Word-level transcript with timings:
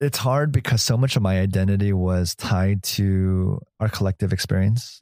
It's 0.00 0.16
hard 0.16 0.50
because 0.50 0.80
so 0.80 0.96
much 0.96 1.16
of 1.16 1.20
my 1.22 1.40
identity 1.40 1.92
was 1.92 2.34
tied 2.34 2.82
to 2.84 3.60
our 3.80 3.88
collective 3.90 4.32
experience. 4.32 4.98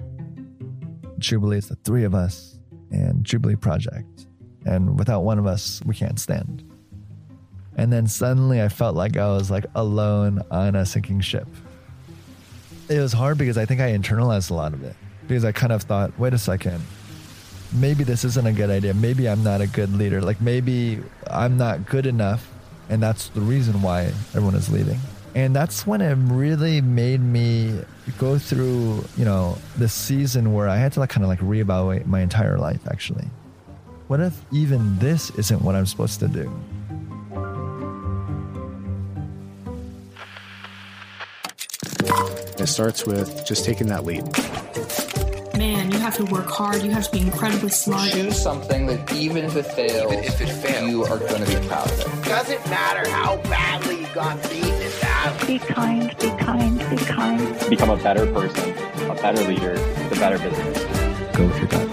Jubilee 1.19 1.59
is 1.59 1.69
the 1.69 1.77
three 1.77 2.03
of 2.03 2.17
us 2.17 2.59
and 2.91 3.23
Jubilee 3.23 3.55
Project. 3.55 4.27
And 4.67 4.99
without 4.99 5.21
one 5.21 5.39
of 5.39 5.47
us, 5.47 5.81
we 5.87 5.95
can't 5.95 6.19
stand. 6.19 6.65
And 7.77 7.93
then 7.93 8.09
suddenly 8.09 8.61
I 8.61 8.69
felt 8.69 8.97
like 8.97 9.17
I 9.17 9.29
was 9.29 9.53
like 9.53 9.67
alone 9.77 10.43
on 10.51 10.75
a 10.75 10.85
sinking 10.85 11.21
ship. 11.21 11.47
It 12.89 12.99
was 12.99 13.13
hard 13.13 13.39
because 13.39 13.57
I 13.57 13.67
think 13.67 13.81
I 13.81 13.97
internalized 13.97 14.51
a 14.51 14.55
lot 14.55 14.75
of 14.75 14.83
it. 14.83 14.97
Because 15.29 15.45
I 15.45 15.53
kind 15.53 15.71
of 15.71 15.83
thought, 15.83 16.19
wait 16.19 16.35
a 16.35 16.39
second, 16.39 16.83
maybe 17.73 18.03
this 18.03 18.25
isn't 18.25 18.49
a 18.49 18.53
good 18.53 18.71
idea. 18.71 18.95
Maybe 18.95 19.29
I'm 19.29 19.45
not 19.45 19.61
a 19.61 19.69
good 19.69 19.93
leader. 19.95 20.21
Like 20.21 20.41
maybe 20.41 20.99
I'm 21.31 21.57
not 21.57 21.87
good 21.87 22.07
enough. 22.07 22.53
And 22.89 23.03
that's 23.03 23.29
the 23.29 23.41
reason 23.41 23.83
why 23.83 24.05
everyone 24.35 24.55
is 24.55 24.71
leaving. 24.71 24.99
And 25.35 25.55
that's 25.55 25.87
when 25.87 26.01
it 26.01 26.15
really 26.15 26.81
made 26.81 27.21
me 27.21 27.81
go 28.19 28.39
through, 28.39 29.05
you 29.17 29.25
know, 29.25 29.59
this 29.77 29.93
season 29.93 30.55
where 30.55 30.69
I 30.69 30.77
had 30.77 30.93
to 30.95 31.01
like 31.01 31.11
kind 31.11 31.23
of 31.23 31.29
like 31.29 31.41
reevaluate 31.41 32.07
my 32.07 32.21
entire 32.21 32.59
life 32.59 32.81
actually. 32.91 33.27
What 34.09 34.21
if 34.21 34.41
even 34.51 34.99
this 34.99 35.31
isn't 35.31 35.61
what 35.63 35.75
I'm 35.75 35.87
supposed 35.87 36.19
to 36.21 36.29
do? 36.29 36.51
It 42.59 42.67
starts 42.67 43.07
with 43.07 43.47
just 43.47 43.65
taking 43.65 43.87
that 43.89 44.05
leap. 44.05 44.25
Man, 46.09 46.15
you 46.17 46.25
have 46.25 46.29
to 46.29 46.35
work 46.35 46.51
hard. 46.51 46.83
You 46.83 46.91
have 46.93 47.05
to 47.05 47.13
be 47.13 47.21
incredibly 47.21 47.69
smart. 47.69 48.11
Choose 48.13 48.41
something 48.41 48.87
that 48.87 49.13
even 49.13 49.45
if 49.45 49.57
it 49.57 49.67
fails, 49.67 50.11
even 50.13 50.25
if 50.25 50.41
it 50.41 50.49
fails, 50.49 50.89
you 50.89 51.05
are 51.05 51.19
going 51.19 51.45
to 51.45 51.61
be 51.61 51.67
proud 51.67 51.91
of 51.91 52.01
it. 52.01 52.25
Doesn't 52.25 52.71
matter 52.71 53.11
how 53.11 53.37
badly 53.43 54.01
you 54.01 54.07
got 54.15 54.43
beaten 54.45 54.71
in 54.71 54.91
battle. 55.03 55.47
Be 55.47 55.59
kind, 55.59 56.17
be 56.19 56.31
kind, 56.31 56.79
be 56.91 56.97
kind. 56.97 57.71
Become 57.71 57.91
a 57.91 57.97
better 57.99 58.27
person, 58.33 58.71
a 59.11 59.15
better 59.17 59.43
leader, 59.45 59.75
a 59.75 60.15
better 60.17 60.39
business. 60.39 60.79
Go 61.37 61.47
with 61.47 61.59
your 61.59 61.67
gut. 61.67 61.89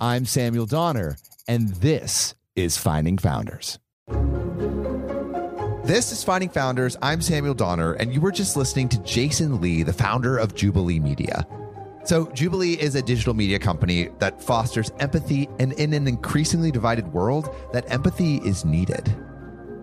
I'm 0.00 0.26
Samuel 0.26 0.66
Donner, 0.66 1.16
and 1.46 1.68
this 1.74 2.34
is 2.56 2.76
Finding 2.76 3.18
Founders. 3.18 3.78
This 5.84 6.12
is 6.12 6.24
Finding 6.24 6.48
Founders. 6.48 6.96
I'm 7.02 7.20
Samuel 7.20 7.52
Donner, 7.52 7.92
and 7.92 8.10
you 8.10 8.18
were 8.18 8.32
just 8.32 8.56
listening 8.56 8.88
to 8.88 8.98
Jason 9.02 9.60
Lee, 9.60 9.82
the 9.82 9.92
founder 9.92 10.38
of 10.38 10.54
Jubilee 10.54 10.98
Media. 10.98 11.46
So, 12.04 12.24
Jubilee 12.32 12.80
is 12.80 12.94
a 12.94 13.02
digital 13.02 13.34
media 13.34 13.58
company 13.58 14.08
that 14.18 14.42
fosters 14.42 14.90
empathy, 14.98 15.46
and 15.58 15.74
in 15.74 15.92
an 15.92 16.08
increasingly 16.08 16.70
divided 16.70 17.12
world, 17.12 17.54
that 17.74 17.84
empathy 17.92 18.36
is 18.36 18.64
needed. 18.64 19.14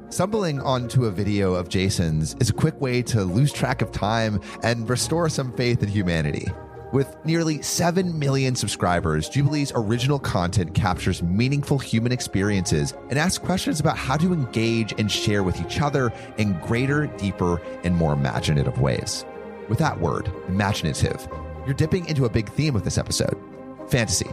Stumbling 0.10 0.60
onto 0.62 1.06
a 1.06 1.12
video 1.12 1.54
of 1.54 1.70
Jason's 1.70 2.36
is 2.40 2.50
a 2.50 2.54
quick 2.54 2.82
way 2.82 3.04
to 3.04 3.24
lose 3.24 3.54
track 3.54 3.84
of 3.84 3.92
time 3.92 4.42
and 4.64 4.90
restore 4.90 5.30
some 5.30 5.54
faith 5.54 5.84
in 5.84 5.90
humanity. 5.90 6.48
With 6.92 7.16
nearly 7.24 7.62
7 7.62 8.20
million 8.20 8.54
subscribers, 8.54 9.30
Jubilee's 9.30 9.72
original 9.74 10.20
content 10.20 10.74
captures 10.74 11.24
meaningful 11.24 11.80
human 11.80 12.12
experiences 12.12 12.94
and 13.10 13.18
asks 13.18 13.38
questions 13.38 13.80
about 13.80 13.98
how 13.98 14.18
to 14.18 14.34
engage 14.34 14.94
and 15.00 15.10
share 15.10 15.42
with 15.42 15.62
each 15.62 15.80
other 15.80 16.12
in 16.38 16.60
greater, 16.60 17.08
deeper, 17.08 17.62
and 17.86 17.96
more 17.96 18.12
imaginative 18.12 18.82
ways. 18.82 19.24
With 19.70 19.80
that 19.80 20.02
word, 20.02 20.30
imaginative, 20.50 21.30
you're 21.66 21.74
dipping 21.74 22.08
into 22.08 22.26
a 22.26 22.30
big 22.30 22.50
theme 22.50 22.76
of 22.76 22.84
this 22.84 22.98
episode 22.98 23.40
fantasy. 23.88 24.30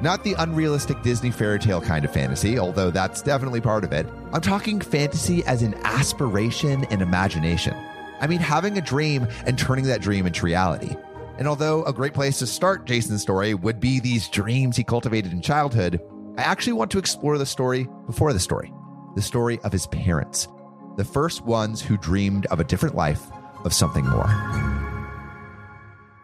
Not 0.00 0.24
the 0.24 0.34
unrealistic 0.34 1.00
Disney 1.02 1.30
fairy 1.30 1.60
tale 1.60 1.80
kind 1.80 2.04
of 2.04 2.12
fantasy, 2.12 2.58
although 2.58 2.90
that's 2.90 3.22
definitely 3.22 3.60
part 3.60 3.84
of 3.84 3.92
it. 3.92 4.06
I'm 4.32 4.40
talking 4.40 4.80
fantasy 4.80 5.44
as 5.44 5.62
an 5.62 5.74
aspiration 5.84 6.84
and 6.86 7.02
imagination. 7.02 7.74
I 8.20 8.26
mean, 8.26 8.40
having 8.40 8.78
a 8.78 8.80
dream 8.80 9.28
and 9.46 9.56
turning 9.56 9.84
that 9.86 10.00
dream 10.00 10.26
into 10.26 10.44
reality. 10.44 10.96
And 11.38 11.48
although 11.48 11.84
a 11.84 11.92
great 11.92 12.14
place 12.14 12.38
to 12.38 12.46
start 12.46 12.86
Jason's 12.86 13.22
story 13.22 13.54
would 13.54 13.80
be 13.80 13.98
these 13.98 14.28
dreams 14.28 14.76
he 14.76 14.84
cultivated 14.84 15.32
in 15.32 15.42
childhood, 15.42 16.00
I 16.36 16.42
actually 16.42 16.74
want 16.74 16.90
to 16.92 16.98
explore 16.98 17.38
the 17.38 17.46
story 17.46 17.88
before 18.06 18.32
the 18.32 18.40
story 18.40 18.72
the 19.14 19.22
story 19.22 19.60
of 19.62 19.70
his 19.70 19.86
parents, 19.86 20.48
the 20.96 21.04
first 21.04 21.44
ones 21.44 21.80
who 21.80 21.96
dreamed 21.96 22.46
of 22.46 22.58
a 22.58 22.64
different 22.64 22.96
life, 22.96 23.22
of 23.64 23.72
something 23.72 24.04
more. 24.04 24.28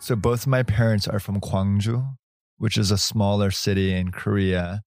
So 0.01 0.17
both 0.17 0.47
my 0.47 0.65
parents 0.65 1.07
are 1.07 1.21
from 1.21 1.41
Gwangju, 1.41 2.17
which 2.59 2.77
is 2.77 2.91
a 2.91 2.99
smaller 2.99 3.53
city 3.53 3.95
in 3.95 4.11
Korea. 4.11 4.83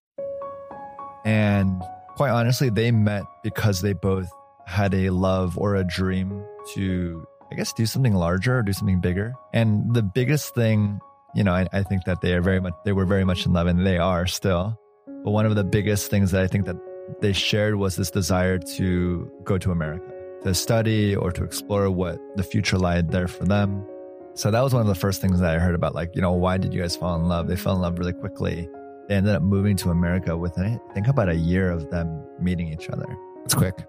And 1.24 1.82
quite 2.16 2.30
honestly, 2.30 2.68
they 2.68 2.90
met 2.90 3.24
because 3.42 3.80
they 3.80 3.94
both 3.94 4.28
had 4.66 4.92
a 4.92 5.10
love 5.10 5.56
or 5.56 5.76
a 5.76 5.84
dream 5.84 6.44
to 6.74 7.26
I 7.54 7.56
guess 7.56 7.72
do 7.72 7.86
something 7.86 8.14
larger 8.14 8.58
or 8.58 8.62
do 8.64 8.72
something 8.72 8.98
bigger. 8.98 9.32
And 9.52 9.94
the 9.94 10.02
biggest 10.02 10.56
thing, 10.56 10.98
you 11.36 11.44
know, 11.44 11.52
I, 11.52 11.68
I, 11.72 11.84
think 11.84 12.02
that 12.02 12.20
they 12.20 12.34
are 12.34 12.40
very 12.40 12.58
much 12.58 12.74
they 12.84 12.92
were 12.92 13.04
very 13.04 13.24
much 13.24 13.46
in 13.46 13.52
love 13.52 13.68
and 13.68 13.86
they 13.86 13.96
are 13.96 14.26
still. 14.26 14.76
But 15.06 15.30
one 15.30 15.46
of 15.46 15.54
the 15.54 15.62
biggest 15.62 16.10
things 16.10 16.32
that 16.32 16.42
I 16.42 16.48
think 16.48 16.64
that 16.64 16.74
they 17.20 17.32
shared 17.32 17.76
was 17.76 17.94
this 17.94 18.10
desire 18.10 18.58
to 18.58 19.30
go 19.44 19.56
to 19.56 19.70
America, 19.70 20.04
to 20.42 20.52
study 20.52 21.14
or 21.14 21.30
to 21.30 21.44
explore 21.44 21.88
what 21.92 22.18
the 22.36 22.42
future 22.42 22.76
lied 22.76 23.12
there 23.12 23.28
for 23.28 23.44
them. 23.44 23.86
So 24.34 24.50
that 24.50 24.60
was 24.60 24.74
one 24.74 24.82
of 24.82 24.88
the 24.88 24.96
first 24.96 25.20
things 25.20 25.38
that 25.38 25.54
I 25.54 25.60
heard 25.60 25.76
about, 25.76 25.94
like, 25.94 26.16
you 26.16 26.22
know, 26.22 26.32
why 26.32 26.58
did 26.58 26.74
you 26.74 26.80
guys 26.80 26.96
fall 26.96 27.14
in 27.14 27.28
love? 27.28 27.46
They 27.46 27.54
fell 27.54 27.76
in 27.76 27.82
love 27.82 28.00
really 28.00 28.14
quickly. 28.14 28.68
They 29.06 29.14
ended 29.14 29.32
up 29.32 29.42
moving 29.42 29.76
to 29.76 29.90
America 29.90 30.36
within, 30.36 30.80
I 30.90 30.92
think, 30.92 31.06
about 31.06 31.28
a 31.28 31.36
year 31.36 31.70
of 31.70 31.88
them 31.90 32.20
meeting 32.40 32.72
each 32.72 32.90
other. 32.90 33.16
It's 33.44 33.54
quick. 33.54 33.86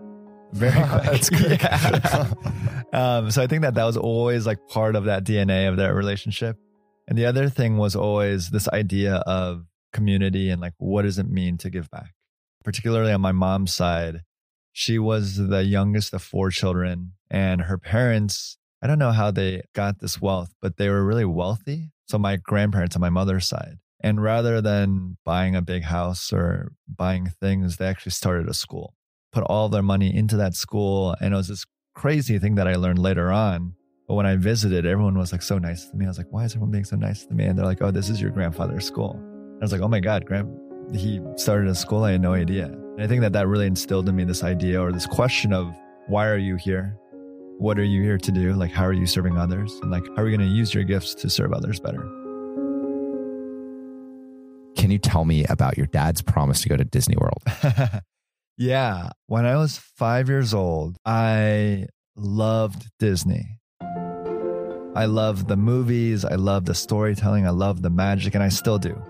Very 0.55 0.71
quick. 0.71 1.03
That's 1.03 1.29
quick. 1.29 1.61
Yeah. 1.61 3.17
um, 3.17 3.29
so 3.31 3.43
I 3.43 3.47
think 3.47 3.61
that 3.63 3.73
that 3.73 3.83
was 3.83 3.97
always 3.97 4.45
like 4.45 4.57
part 4.69 4.95
of 4.95 5.03
that 5.05 5.25
DNA 5.25 5.67
of 5.67 5.75
their 5.75 5.93
relationship. 5.93 6.57
And 7.07 7.17
the 7.17 7.25
other 7.25 7.49
thing 7.49 7.77
was 7.77 7.95
always 7.95 8.49
this 8.49 8.69
idea 8.69 9.15
of 9.27 9.65
community 9.91 10.49
and 10.49 10.61
like, 10.61 10.73
what 10.77 11.01
does 11.01 11.19
it 11.19 11.29
mean 11.29 11.57
to 11.57 11.69
give 11.69 11.91
back? 11.91 12.13
Particularly 12.63 13.11
on 13.11 13.21
my 13.21 13.33
mom's 13.33 13.73
side, 13.73 14.21
she 14.71 14.97
was 14.97 15.35
the 15.35 15.63
youngest 15.63 16.13
of 16.13 16.23
four 16.23 16.49
children, 16.49 17.13
and 17.29 17.61
her 17.61 17.77
parents, 17.77 18.57
I 18.81 18.87
don't 18.87 18.99
know 18.99 19.11
how 19.11 19.31
they 19.31 19.61
got 19.73 19.99
this 19.99 20.21
wealth, 20.21 20.53
but 20.61 20.77
they 20.77 20.89
were 20.89 21.05
really 21.05 21.25
wealthy. 21.25 21.91
So 22.07 22.17
my 22.17 22.37
grandparents 22.37 22.95
on 22.95 23.01
my 23.01 23.09
mother's 23.09 23.47
side. 23.47 23.77
And 24.01 24.21
rather 24.21 24.61
than 24.61 25.17
buying 25.25 25.55
a 25.55 25.61
big 25.61 25.83
house 25.83 26.33
or 26.33 26.71
buying 26.87 27.31
things, 27.41 27.77
they 27.77 27.87
actually 27.87 28.11
started 28.11 28.47
a 28.49 28.53
school 28.53 28.93
put 29.35 29.43
all 29.43 29.67
their 29.67 29.83
money 29.83 30.15
into 30.15 30.37
that 30.37 30.55
school. 30.55 31.13
And 31.19 31.33
it 31.33 31.37
was 31.37 31.49
this 31.49 31.65
crazy 31.93 32.39
thing 32.39 32.55
that 32.55 32.67
I 32.67 32.75
learned 32.75 32.99
later 32.99 33.31
on. 33.31 33.75
But 34.07 34.15
when 34.15 34.25
I 34.25 34.37
visited, 34.37 34.85
everyone 34.85 35.17
was 35.17 35.33
like 35.33 35.41
so 35.41 35.57
nice 35.57 35.89
to 35.89 35.97
me. 35.97 36.05
I 36.05 36.07
was 36.07 36.17
like, 36.17 36.27
why 36.29 36.45
is 36.45 36.53
everyone 36.53 36.71
being 36.71 36.85
so 36.85 36.95
nice 36.95 37.25
to 37.25 37.33
me? 37.33 37.43
And 37.43 37.59
they're 37.59 37.65
like, 37.65 37.81
oh, 37.81 37.91
this 37.91 38.09
is 38.09 38.21
your 38.21 38.31
grandfather's 38.31 38.85
school. 38.85 39.11
And 39.11 39.57
I 39.61 39.65
was 39.65 39.73
like, 39.73 39.81
oh 39.81 39.89
my 39.89 39.99
God, 39.99 40.25
grand, 40.25 40.47
he 40.95 41.19
started 41.35 41.67
a 41.69 41.75
school. 41.75 42.05
I 42.05 42.13
had 42.13 42.21
no 42.21 42.33
idea. 42.33 42.67
And 42.67 43.01
I 43.01 43.07
think 43.07 43.21
that 43.21 43.33
that 43.33 43.47
really 43.47 43.67
instilled 43.67 44.07
in 44.07 44.15
me 44.15 44.23
this 44.23 44.43
idea 44.43 44.81
or 44.81 44.93
this 44.93 45.05
question 45.05 45.51
of 45.51 45.75
why 46.07 46.27
are 46.27 46.37
you 46.37 46.55
here? 46.55 46.97
What 47.57 47.77
are 47.77 47.83
you 47.83 48.01
here 48.03 48.17
to 48.17 48.31
do? 48.31 48.53
Like, 48.53 48.71
how 48.71 48.85
are 48.85 48.93
you 48.93 49.05
serving 49.05 49.37
others? 49.37 49.73
And 49.81 49.91
like, 49.91 50.05
how 50.15 50.21
are 50.21 50.29
you 50.29 50.37
going 50.37 50.47
to 50.47 50.55
use 50.55 50.73
your 50.73 50.83
gifts 50.85 51.13
to 51.15 51.29
serve 51.29 51.51
others 51.51 51.79
better? 51.81 52.03
Can 54.77 54.91
you 54.91 54.97
tell 54.99 55.25
me 55.25 55.45
about 55.45 55.77
your 55.77 55.87
dad's 55.87 56.21
promise 56.21 56.61
to 56.61 56.69
go 56.69 56.77
to 56.77 56.85
Disney 56.85 57.15
World? 57.17 57.43
Yeah. 58.57 59.09
When 59.27 59.45
I 59.45 59.57
was 59.57 59.77
five 59.77 60.29
years 60.29 60.53
old, 60.53 60.97
I 61.05 61.87
loved 62.15 62.87
Disney. 62.99 63.59
I 63.81 65.05
loved 65.05 65.49
the 65.49 65.57
movies. 65.57 66.23
I 66.23 66.35
loved 66.35 66.67
the 66.67 66.73
storytelling. 66.73 67.45
I 67.45 67.49
loved 67.49 67.83
the 67.83 67.89
magic, 67.89 68.33
and 68.33 68.43
I 68.43 68.47
still 68.47 68.79
do. 68.79 69.01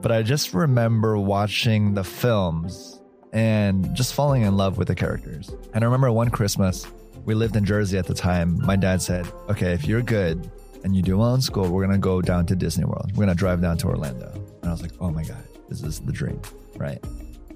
But 0.00 0.10
I 0.10 0.22
just 0.22 0.52
remember 0.52 1.16
watching 1.16 1.94
the 1.94 2.02
films 2.02 3.00
and 3.32 3.94
just 3.94 4.14
falling 4.14 4.42
in 4.42 4.56
love 4.56 4.78
with 4.78 4.88
the 4.88 4.94
characters. 4.96 5.48
And 5.74 5.84
I 5.84 5.86
remember 5.86 6.10
one 6.10 6.30
Christmas, 6.30 6.86
we 7.24 7.34
lived 7.34 7.54
in 7.54 7.64
Jersey 7.64 7.98
at 7.98 8.06
the 8.06 8.14
time. 8.14 8.58
My 8.64 8.74
dad 8.74 9.00
said, 9.00 9.30
Okay, 9.48 9.72
if 9.72 9.86
you're 9.86 10.02
good 10.02 10.50
and 10.82 10.94
you 10.96 11.02
do 11.02 11.18
well 11.18 11.34
in 11.34 11.40
school, 11.40 11.68
we're 11.68 11.86
to 11.86 11.98
go 11.98 12.20
down 12.20 12.46
to 12.46 12.56
Disney 12.56 12.84
World. 12.84 13.12
We're 13.14 13.26
to 13.26 13.34
drive 13.34 13.60
down 13.60 13.76
to 13.78 13.88
Orlando. 13.88 14.32
And 14.32 14.66
I 14.66 14.72
was 14.72 14.82
like, 14.82 14.92
Oh 15.00 15.10
my 15.10 15.22
God, 15.22 15.42
this 15.68 15.82
is 15.82 16.00
the 16.00 16.12
dream, 16.12 16.40
right? 16.76 17.04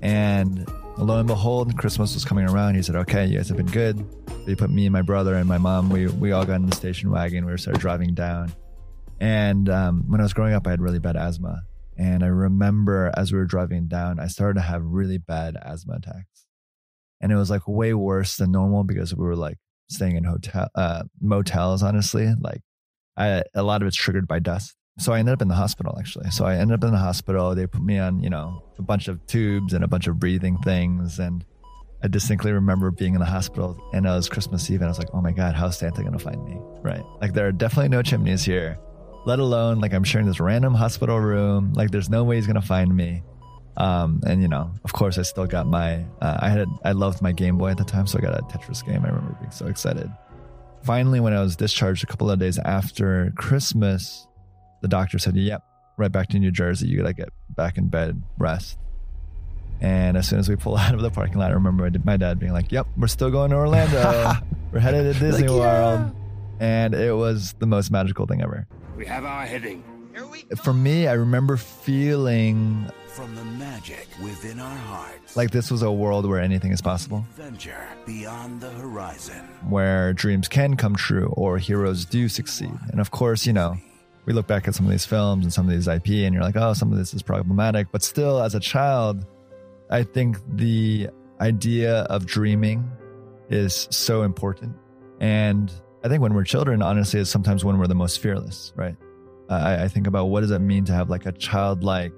And 0.03 0.67
lo 0.99 1.19
and 1.19 1.27
behold, 1.27 1.77
Christmas 1.77 2.15
was 2.15 2.25
coming 2.25 2.49
around. 2.49 2.75
He 2.75 2.83
said, 2.83 2.97
Okay, 2.97 3.27
you 3.27 3.37
guys 3.37 3.49
have 3.49 3.57
been 3.57 3.67
good. 3.67 4.05
They 4.47 4.55
put 4.55 4.71
me 4.71 4.87
and 4.87 4.93
my 4.93 5.03
brother 5.03 5.35
and 5.35 5.49
my 5.49 5.59
mom. 5.59 5.89
We 5.89 6.07
we 6.07 6.33
all 6.33 6.45
got 6.45 6.57
in 6.57 6.67
the 6.67 6.77
station 6.77 7.11
wagon. 7.11 7.47
We 7.47 7.57
started 7.59 7.81
driving 7.81 8.15
down. 8.15 8.53
And 9.21 9.69
um, 9.69 10.05
when 10.09 10.21
I 10.21 10.25
was 10.25 10.33
growing 10.33 10.53
up, 10.53 10.67
I 10.67 10.71
had 10.71 10.81
really 10.81 10.99
bad 10.99 11.17
asthma. 11.17 11.63
And 11.97 12.25
I 12.25 12.29
remember 12.29 13.13
as 13.17 13.33
we 13.33 13.39
were 13.39 13.45
driving 13.45 13.87
down, 13.87 14.19
I 14.19 14.27
started 14.27 14.55
to 14.55 14.67
have 14.67 14.83
really 14.83 15.19
bad 15.19 15.57
asthma 15.63 15.95
attacks. 15.95 16.47
And 17.21 17.31
it 17.31 17.37
was 17.37 17.51
like 17.51 17.69
way 17.69 17.95
worse 17.95 18.37
than 18.37 18.51
normal 18.51 18.83
because 18.83 19.15
we 19.15 19.25
were 19.25 19.37
like 19.37 19.59
staying 19.89 20.17
in 20.17 20.25
hotel 20.25 20.69
uh, 20.75 21.05
motels. 21.21 21.83
Honestly, 21.83 22.33
like 22.41 22.63
I, 23.17 23.45
a 23.55 23.63
lot 23.63 23.83
of 23.83 23.89
it's 23.89 23.97
triggered 23.97 24.27
by 24.27 24.41
dust. 24.41 24.75
So 24.99 25.13
I 25.13 25.19
ended 25.19 25.33
up 25.33 25.43
in 25.43 25.49
the 25.49 25.55
hospital 25.55 25.97
actually. 25.99 26.31
So 26.31 26.45
I 26.45 26.57
ended 26.57 26.75
up 26.75 26.85
in 26.85 26.93
the 26.93 26.99
hospital. 26.99 27.55
They 27.55 27.67
put 27.67 27.83
me 27.83 27.99
on, 27.99 28.23
you 28.23 28.31
know, 28.31 28.63
a 28.79 28.83
bunch 28.83 29.09
of 29.09 29.27
tubes 29.27 29.73
and 29.73 29.83
a 29.83 29.89
bunch 29.89 30.07
of 30.07 30.21
breathing 30.21 30.59
things. 30.59 31.19
And 31.19 31.45
I 32.03 32.09
distinctly 32.09 32.53
remember 32.53 32.91
being 32.91 33.15
in 33.15 33.21
the 33.21 33.27
hospital 33.27 33.79
and 33.95 34.05
it 34.05 34.09
was 34.11 34.29
Christmas 34.29 34.71
Eve 34.71 34.81
and 34.81 34.87
I 34.87 34.91
was 34.91 34.99
like, 34.99 35.09
oh 35.15 35.21
my 35.21 35.33
God, 35.33 35.55
how's 35.55 35.79
Santa 35.79 36.03
going 36.03 36.13
to 36.13 36.19
find 36.19 36.45
me? 36.45 36.59
Right. 36.83 37.03
Like 37.21 37.33
there 37.33 37.47
are 37.47 37.53
definitely 37.53 37.89
no 37.89 38.03
chimneys 38.03 38.45
here, 38.45 38.79
let 39.25 39.39
alone 39.39 39.81
like 39.81 39.95
I'm 39.95 40.05
sharing 40.05 40.27
this 40.27 40.41
random 40.41 40.75
hospital 40.75 41.19
room. 41.19 41.73
Like 41.73 41.91
there's 41.91 42.11
no 42.11 42.25
way 42.25 42.37
he's 42.37 42.47
going 42.47 42.61
to 42.61 42.67
find 42.67 42.95
me. 42.95 43.23
Um, 43.79 44.21
and 44.27 44.43
you 44.43 44.49
know, 44.49 44.71
of 44.85 44.93
course 44.93 45.17
I 45.17 45.23
still 45.23 45.47
got 45.47 45.67
my, 45.67 46.05
uh, 46.21 46.39
I 46.41 46.51
had, 46.51 46.69
I 46.85 46.93
loved 46.93 47.23
my 47.23 47.33
Game 47.33 47.57
Boy 47.57 47.71
at 47.71 47.79
the 47.79 47.85
time. 47.85 48.07
So 48.07 48.19
I 48.19 48.21
got 48.21 48.39
a 48.39 48.43
Tetris 48.43 48.85
game. 48.85 49.03
I 49.05 49.09
remember 49.09 49.35
being 49.41 49.53
so 49.53 49.67
excited. 49.67 50.11
Finally, 50.83 51.21
when 51.21 51.33
I 51.33 51.41
was 51.41 51.57
discharged 51.57 52.05
a 52.05 52.07
couple 52.07 52.31
of 52.31 52.39
days 52.39 52.59
after 52.59 53.33
Christmas, 53.37 54.27
the 54.83 54.89
doctor 54.89 55.19
said, 55.19 55.37
Yep, 55.37 55.65
right 55.97 56.13
back 56.13 56.29
to 56.29 56.39
New 56.39 56.51
Jersey. 56.51 56.89
You 56.89 56.99
got 56.99 57.07
to 57.07 57.15
get 57.15 57.31
back 57.49 57.79
in 57.79 57.89
bed, 57.89 58.23
rest. 58.37 58.79
And 59.81 60.17
as 60.17 60.29
soon 60.29 60.39
as 60.39 60.49
we 60.49 60.57
pull 60.57 60.77
out 60.79 60.95
of 60.95 61.01
the 61.01 61.11
parking 61.11 61.39
lot, 61.39 61.51
I 61.51 61.55
remember 61.55 61.91
my 62.05 62.17
dad 62.19 62.39
being 62.39 62.53
like, 62.53 62.71
Yep, 62.71 62.89
we're 62.99 63.07
still 63.07 63.31
going 63.31 63.51
to 63.51 63.57
Orlando. 63.57 64.35
we're 64.73 64.81
headed 64.81 65.15
to 65.15 65.19
Disney 65.19 65.49
like, 65.49 65.59
World. 65.59 66.01
Yeah. 66.01 66.19
And 66.61 66.95
it 66.95 67.15
was 67.15 67.55
the 67.55 67.67
most 67.67 67.91
magical 67.91 68.27
thing 68.27 68.43
ever. 68.43 68.67
We 68.97 69.07
have 69.07 69.25
our 69.25 69.47
heading. 69.47 69.83
For 70.63 70.75
me, 70.75 71.09
I 71.09 71.15
remember 71.15 71.57
feeling 71.57 72.87
from 73.09 73.35
the 73.35 73.45
magic 73.45 74.07
within 74.23 74.61
our 74.61 74.77
hearts. 74.77 75.37
Like 75.37 75.51
this 75.51 75.71
was 75.71 75.83
a 75.83 75.91
world 75.91 76.27
where 76.27 76.41
anything 76.41 76.73
is 76.73 76.81
possible. 76.81 77.25
Adventure 77.37 77.87
beyond 78.07 78.61
the 78.61 78.71
horizon. 78.71 79.49
Where 79.69 80.13
dreams 80.13 80.49
can 80.49 80.77
come 80.77 80.95
true 80.95 81.33
or 81.37 81.59
heroes 81.59 82.05
do 82.05 82.29
succeed. 82.29 82.73
And 82.91 83.01
of 83.01 83.11
course, 83.11 83.47
you 83.47 83.53
know, 83.53 83.77
we 84.25 84.33
look 84.33 84.47
back 84.47 84.69
at 84.69 84.75
some 84.75 84.87
of 84.87 84.93
these 84.93 85.05
films 85.05 85.45
and 85.45 85.53
some 85.53 85.69
of 85.69 85.73
these 85.73 85.89
IP 85.89 86.09
and 86.25 86.35
you're 86.35 86.43
like, 86.43 86.57
oh, 86.57 86.73
some 86.73 86.93
of 86.93 86.99
this 86.99 87.13
is 87.13 87.23
problematic. 87.23 87.89
But 87.91 88.03
still, 88.03 88.43
as 88.43 88.55
a 88.55 88.61
child, 88.61 89.27
I 89.91 90.05
think 90.05 90.39
the 90.57 91.09
idea 91.41 92.03
of 92.03 92.25
dreaming 92.25 92.89
is 93.51 93.89
so 93.91 94.23
important. 94.23 94.77
And 95.21 95.73
I 96.05 96.09
think 96.09 96.23
when 96.23 96.35
we're 96.35 96.45
children, 96.45 96.83
honestly, 96.83 97.21
is 97.21 97.29
sometimes 97.31 97.65
when 97.65 97.79
we're 97.79 97.87
the 97.87 97.95
most 97.95 98.21
fearless, 98.21 98.73
right? 98.77 98.97
I, 99.49 99.85
I 99.85 99.89
think 99.89 100.07
about 100.07 100.27
what 100.27 100.41
does 100.41 100.51
it 100.51 100.61
mean 100.61 100.85
to 100.87 100.93
have 100.93 101.11
like 101.11 101.27
a 101.27 101.33
childlike 101.33 102.13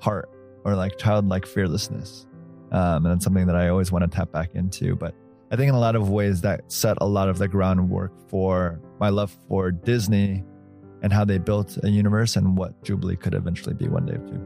heart 0.00 0.28
or 0.64 0.74
like 0.74 0.98
childlike 0.98 1.46
fearlessness. 1.46 2.26
Um, 2.72 3.06
and 3.06 3.14
it's 3.14 3.24
something 3.24 3.46
that 3.46 3.56
I 3.56 3.68
always 3.68 3.92
want 3.92 4.10
to 4.10 4.14
tap 4.14 4.32
back 4.32 4.50
into. 4.54 4.96
But 4.96 5.14
I 5.52 5.56
think 5.56 5.68
in 5.68 5.74
a 5.74 5.80
lot 5.80 5.94
of 5.94 6.10
ways 6.10 6.40
that 6.40 6.70
set 6.70 6.98
a 7.00 7.06
lot 7.06 7.28
of 7.28 7.38
the 7.38 7.46
groundwork 7.46 8.12
for 8.28 8.80
my 8.98 9.08
love 9.08 9.36
for 9.48 9.70
Disney 9.70 10.44
and 11.04 11.12
how 11.12 11.22
they 11.22 11.36
built 11.36 11.76
a 11.84 11.90
universe 11.90 12.34
and 12.34 12.56
what 12.56 12.82
Jubilee 12.82 13.14
could 13.14 13.34
eventually 13.34 13.74
be 13.74 13.86
one 13.88 14.06
day 14.06 14.14
too. 14.14 14.40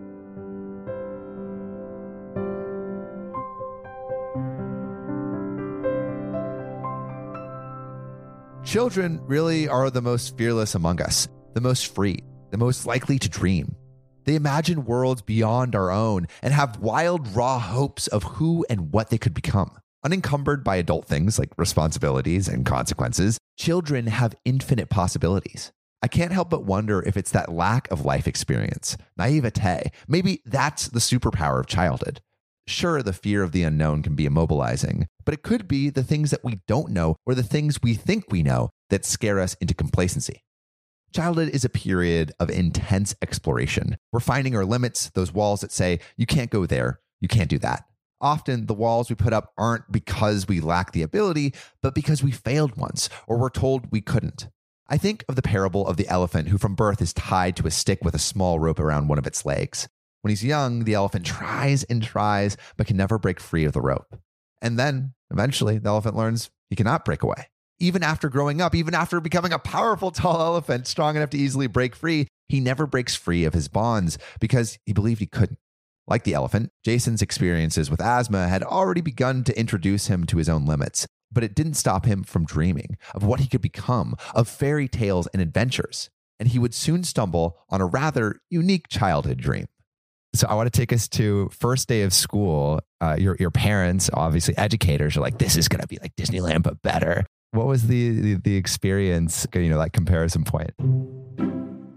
Children 8.64 9.20
really 9.24 9.68
are 9.68 9.88
the 9.88 10.02
most 10.02 10.36
fearless 10.36 10.74
among 10.74 11.00
us, 11.00 11.28
the 11.54 11.60
most 11.60 11.94
free, 11.94 12.18
the 12.50 12.58
most 12.58 12.86
likely 12.86 13.20
to 13.20 13.28
dream. 13.28 13.76
They 14.24 14.34
imagine 14.34 14.84
worlds 14.84 15.22
beyond 15.22 15.76
our 15.76 15.92
own 15.92 16.26
and 16.42 16.52
have 16.52 16.80
wild, 16.80 17.36
raw 17.36 17.60
hopes 17.60 18.08
of 18.08 18.24
who 18.24 18.66
and 18.68 18.92
what 18.92 19.10
they 19.10 19.18
could 19.18 19.32
become. 19.32 19.78
Unencumbered 20.04 20.64
by 20.64 20.74
adult 20.74 21.06
things 21.06 21.38
like 21.38 21.50
responsibilities 21.56 22.48
and 22.48 22.66
consequences, 22.66 23.38
children 23.56 24.08
have 24.08 24.34
infinite 24.44 24.90
possibilities. 24.90 25.72
I 26.02 26.08
can't 26.08 26.32
help 26.32 26.50
but 26.50 26.64
wonder 26.64 27.02
if 27.02 27.16
it's 27.16 27.32
that 27.32 27.52
lack 27.52 27.90
of 27.90 28.04
life 28.04 28.28
experience, 28.28 28.96
naivete. 29.16 29.90
Maybe 30.06 30.42
that's 30.46 30.88
the 30.88 31.00
superpower 31.00 31.58
of 31.58 31.66
childhood. 31.66 32.20
Sure, 32.68 33.02
the 33.02 33.12
fear 33.12 33.42
of 33.42 33.52
the 33.52 33.62
unknown 33.62 34.02
can 34.02 34.14
be 34.14 34.28
immobilizing, 34.28 35.06
but 35.24 35.34
it 35.34 35.42
could 35.42 35.66
be 35.66 35.90
the 35.90 36.04
things 36.04 36.30
that 36.30 36.44
we 36.44 36.60
don't 36.68 36.90
know 36.90 37.16
or 37.26 37.34
the 37.34 37.42
things 37.42 37.82
we 37.82 37.94
think 37.94 38.26
we 38.30 38.42
know 38.42 38.70
that 38.90 39.04
scare 39.04 39.40
us 39.40 39.54
into 39.54 39.74
complacency. 39.74 40.42
Childhood 41.14 41.48
is 41.48 41.64
a 41.64 41.70
period 41.70 42.32
of 42.38 42.50
intense 42.50 43.14
exploration. 43.22 43.96
We're 44.12 44.20
finding 44.20 44.54
our 44.54 44.66
limits, 44.66 45.10
those 45.14 45.32
walls 45.32 45.62
that 45.62 45.72
say, 45.72 46.00
you 46.18 46.26
can't 46.26 46.50
go 46.50 46.66
there, 46.66 47.00
you 47.20 47.28
can't 47.28 47.48
do 47.48 47.58
that. 47.60 47.84
Often 48.20 48.66
the 48.66 48.74
walls 48.74 49.08
we 49.08 49.16
put 49.16 49.32
up 49.32 49.52
aren't 49.56 49.90
because 49.90 50.46
we 50.46 50.60
lack 50.60 50.92
the 50.92 51.02
ability, 51.02 51.54
but 51.82 51.94
because 51.94 52.22
we 52.22 52.32
failed 52.32 52.76
once 52.76 53.08
or 53.26 53.38
were 53.38 53.50
told 53.50 53.90
we 53.90 54.00
couldn't. 54.00 54.48
I 54.88 54.96
think 54.96 55.24
of 55.28 55.36
the 55.36 55.42
parable 55.42 55.86
of 55.86 55.96
the 55.96 56.08
elephant 56.08 56.48
who 56.48 56.58
from 56.58 56.74
birth 56.74 57.02
is 57.02 57.12
tied 57.12 57.56
to 57.56 57.66
a 57.66 57.70
stick 57.70 58.04
with 58.04 58.14
a 58.14 58.18
small 58.18 58.58
rope 58.58 58.80
around 58.80 59.08
one 59.08 59.18
of 59.18 59.26
its 59.26 59.44
legs. 59.44 59.88
When 60.22 60.30
he's 60.30 60.44
young, 60.44 60.84
the 60.84 60.94
elephant 60.94 61.26
tries 61.26 61.84
and 61.84 62.02
tries, 62.02 62.56
but 62.76 62.86
can 62.86 62.96
never 62.96 63.18
break 63.18 63.38
free 63.40 63.64
of 63.64 63.72
the 63.72 63.80
rope. 63.80 64.18
And 64.60 64.78
then, 64.78 65.14
eventually, 65.30 65.78
the 65.78 65.88
elephant 65.88 66.16
learns 66.16 66.50
he 66.70 66.76
cannot 66.76 67.04
break 67.04 67.22
away 67.22 67.48
even 67.80 68.02
after 68.02 68.28
growing 68.28 68.60
up, 68.60 68.74
even 68.74 68.94
after 68.94 69.20
becoming 69.20 69.52
a 69.52 69.58
powerful 69.58 70.10
tall 70.12 70.40
elephant, 70.40 70.86
strong 70.86 71.16
enough 71.16 71.30
to 71.30 71.38
easily 71.38 71.66
break 71.66 71.94
free, 71.94 72.26
he 72.48 72.60
never 72.60 72.86
breaks 72.86 73.14
free 73.14 73.44
of 73.44 73.54
his 73.54 73.68
bonds 73.68 74.18
because 74.40 74.78
he 74.86 74.92
believed 74.92 75.20
he 75.20 75.26
couldn't. 75.26 75.58
Like 76.06 76.24
the 76.24 76.34
elephant, 76.34 76.70
Jason's 76.84 77.20
experiences 77.20 77.90
with 77.90 78.00
asthma 78.00 78.48
had 78.48 78.62
already 78.62 79.02
begun 79.02 79.44
to 79.44 79.58
introduce 79.58 80.06
him 80.06 80.24
to 80.26 80.38
his 80.38 80.48
own 80.48 80.64
limits, 80.64 81.06
but 81.30 81.44
it 81.44 81.54
didn't 81.54 81.74
stop 81.74 82.06
him 82.06 82.22
from 82.22 82.44
dreaming 82.44 82.96
of 83.14 83.24
what 83.24 83.40
he 83.40 83.48
could 83.48 83.60
become, 83.60 84.14
of 84.34 84.48
fairy 84.48 84.88
tales 84.88 85.26
and 85.28 85.42
adventures. 85.42 86.10
And 86.40 86.48
he 86.48 86.58
would 86.58 86.74
soon 86.74 87.02
stumble 87.04 87.58
on 87.68 87.80
a 87.80 87.86
rather 87.86 88.40
unique 88.48 88.88
childhood 88.88 89.38
dream. 89.38 89.66
So 90.34 90.46
I 90.46 90.54
want 90.54 90.72
to 90.72 90.78
take 90.78 90.92
us 90.92 91.08
to 91.08 91.48
first 91.48 91.88
day 91.88 92.02
of 92.02 92.12
school. 92.12 92.80
Uh, 93.00 93.16
your 93.18 93.36
your 93.40 93.50
parents, 93.50 94.10
obviously 94.12 94.56
educators, 94.58 95.16
are 95.16 95.20
like, 95.20 95.38
"This 95.38 95.56
is 95.56 95.68
going 95.68 95.80
to 95.80 95.88
be 95.88 95.98
like 96.00 96.14
Disneyland, 96.16 96.62
but 96.62 96.82
better." 96.82 97.24
What 97.52 97.66
was 97.66 97.86
the, 97.86 98.10
the, 98.20 98.34
the 98.34 98.56
experience, 98.56 99.46
you 99.54 99.70
know, 99.70 99.78
that 99.78 99.94
comparison 99.94 100.44
point? 100.44 100.70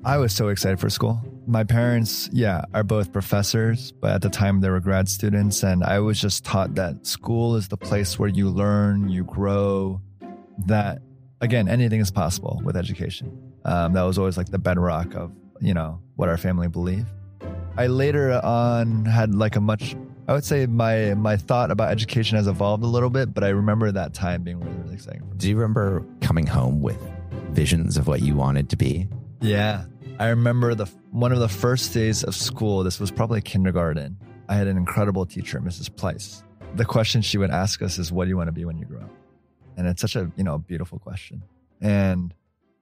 I 0.05 0.17
was 0.17 0.33
so 0.33 0.47
excited 0.47 0.79
for 0.79 0.89
school. 0.89 1.21
My 1.47 1.63
parents, 1.63 2.29
yeah, 2.31 2.65
are 2.73 2.83
both 2.83 3.11
professors, 3.11 3.91
but 3.91 4.11
at 4.11 4.21
the 4.21 4.29
time 4.29 4.61
they 4.61 4.69
were 4.69 4.79
grad 4.79 5.09
students. 5.09 5.63
And 5.63 5.83
I 5.83 5.99
was 5.99 6.19
just 6.19 6.45
taught 6.45 6.75
that 6.75 7.05
school 7.05 7.55
is 7.55 7.67
the 7.67 7.77
place 7.77 8.19
where 8.19 8.29
you 8.29 8.49
learn, 8.49 9.09
you 9.09 9.23
grow, 9.23 10.01
that 10.67 11.01
again, 11.41 11.67
anything 11.67 11.99
is 11.99 12.11
possible 12.11 12.61
with 12.63 12.77
education. 12.77 13.53
Um, 13.65 13.93
that 13.93 14.03
was 14.03 14.17
always 14.17 14.37
like 14.37 14.49
the 14.49 14.59
bedrock 14.59 15.15
of, 15.15 15.31
you 15.59 15.73
know, 15.73 15.99
what 16.15 16.29
our 16.29 16.37
family 16.37 16.67
believed. 16.67 17.07
I 17.77 17.87
later 17.87 18.33
on 18.43 19.05
had 19.05 19.33
like 19.33 19.55
a 19.55 19.61
much 19.61 19.95
I 20.27 20.33
would 20.33 20.45
say 20.45 20.65
my 20.65 21.13
my 21.15 21.35
thought 21.35 21.71
about 21.71 21.89
education 21.89 22.37
has 22.37 22.47
evolved 22.47 22.83
a 22.83 22.87
little 22.87 23.09
bit, 23.09 23.33
but 23.33 23.43
I 23.43 23.49
remember 23.49 23.91
that 23.91 24.13
time 24.13 24.43
being 24.43 24.59
really, 24.59 24.77
really 24.77 24.93
exciting. 24.93 25.23
Do 25.35 25.49
you 25.49 25.55
remember 25.55 26.05
coming 26.21 26.45
home 26.45 26.81
with 26.81 27.01
visions 27.49 27.97
of 27.97 28.07
what 28.07 28.21
you 28.21 28.35
wanted 28.35 28.69
to 28.69 28.77
be? 28.77 29.09
Yeah. 29.41 29.85
I 30.21 30.27
remember 30.27 30.75
the 30.75 30.85
one 31.09 31.31
of 31.31 31.39
the 31.39 31.49
first 31.49 31.95
days 31.95 32.23
of 32.23 32.35
school, 32.35 32.83
this 32.83 32.99
was 32.99 33.09
probably 33.09 33.41
kindergarten. 33.41 34.19
I 34.47 34.53
had 34.53 34.67
an 34.67 34.77
incredible 34.77 35.25
teacher, 35.25 35.59
Mrs. 35.59 35.89
Pleiss. 35.89 36.43
The 36.75 36.85
question 36.85 37.23
she 37.23 37.39
would 37.39 37.49
ask 37.49 37.81
us 37.81 37.97
is 37.97 38.11
what 38.11 38.25
do 38.25 38.29
you 38.29 38.37
want 38.37 38.47
to 38.47 38.51
be 38.51 38.63
when 38.63 38.77
you 38.77 38.85
grow 38.85 38.99
up? 38.99 39.09
And 39.77 39.87
it's 39.87 39.99
such 39.99 40.15
a, 40.15 40.31
you 40.35 40.43
know, 40.43 40.59
beautiful 40.59 40.99
question. 40.99 41.41
And 41.81 42.35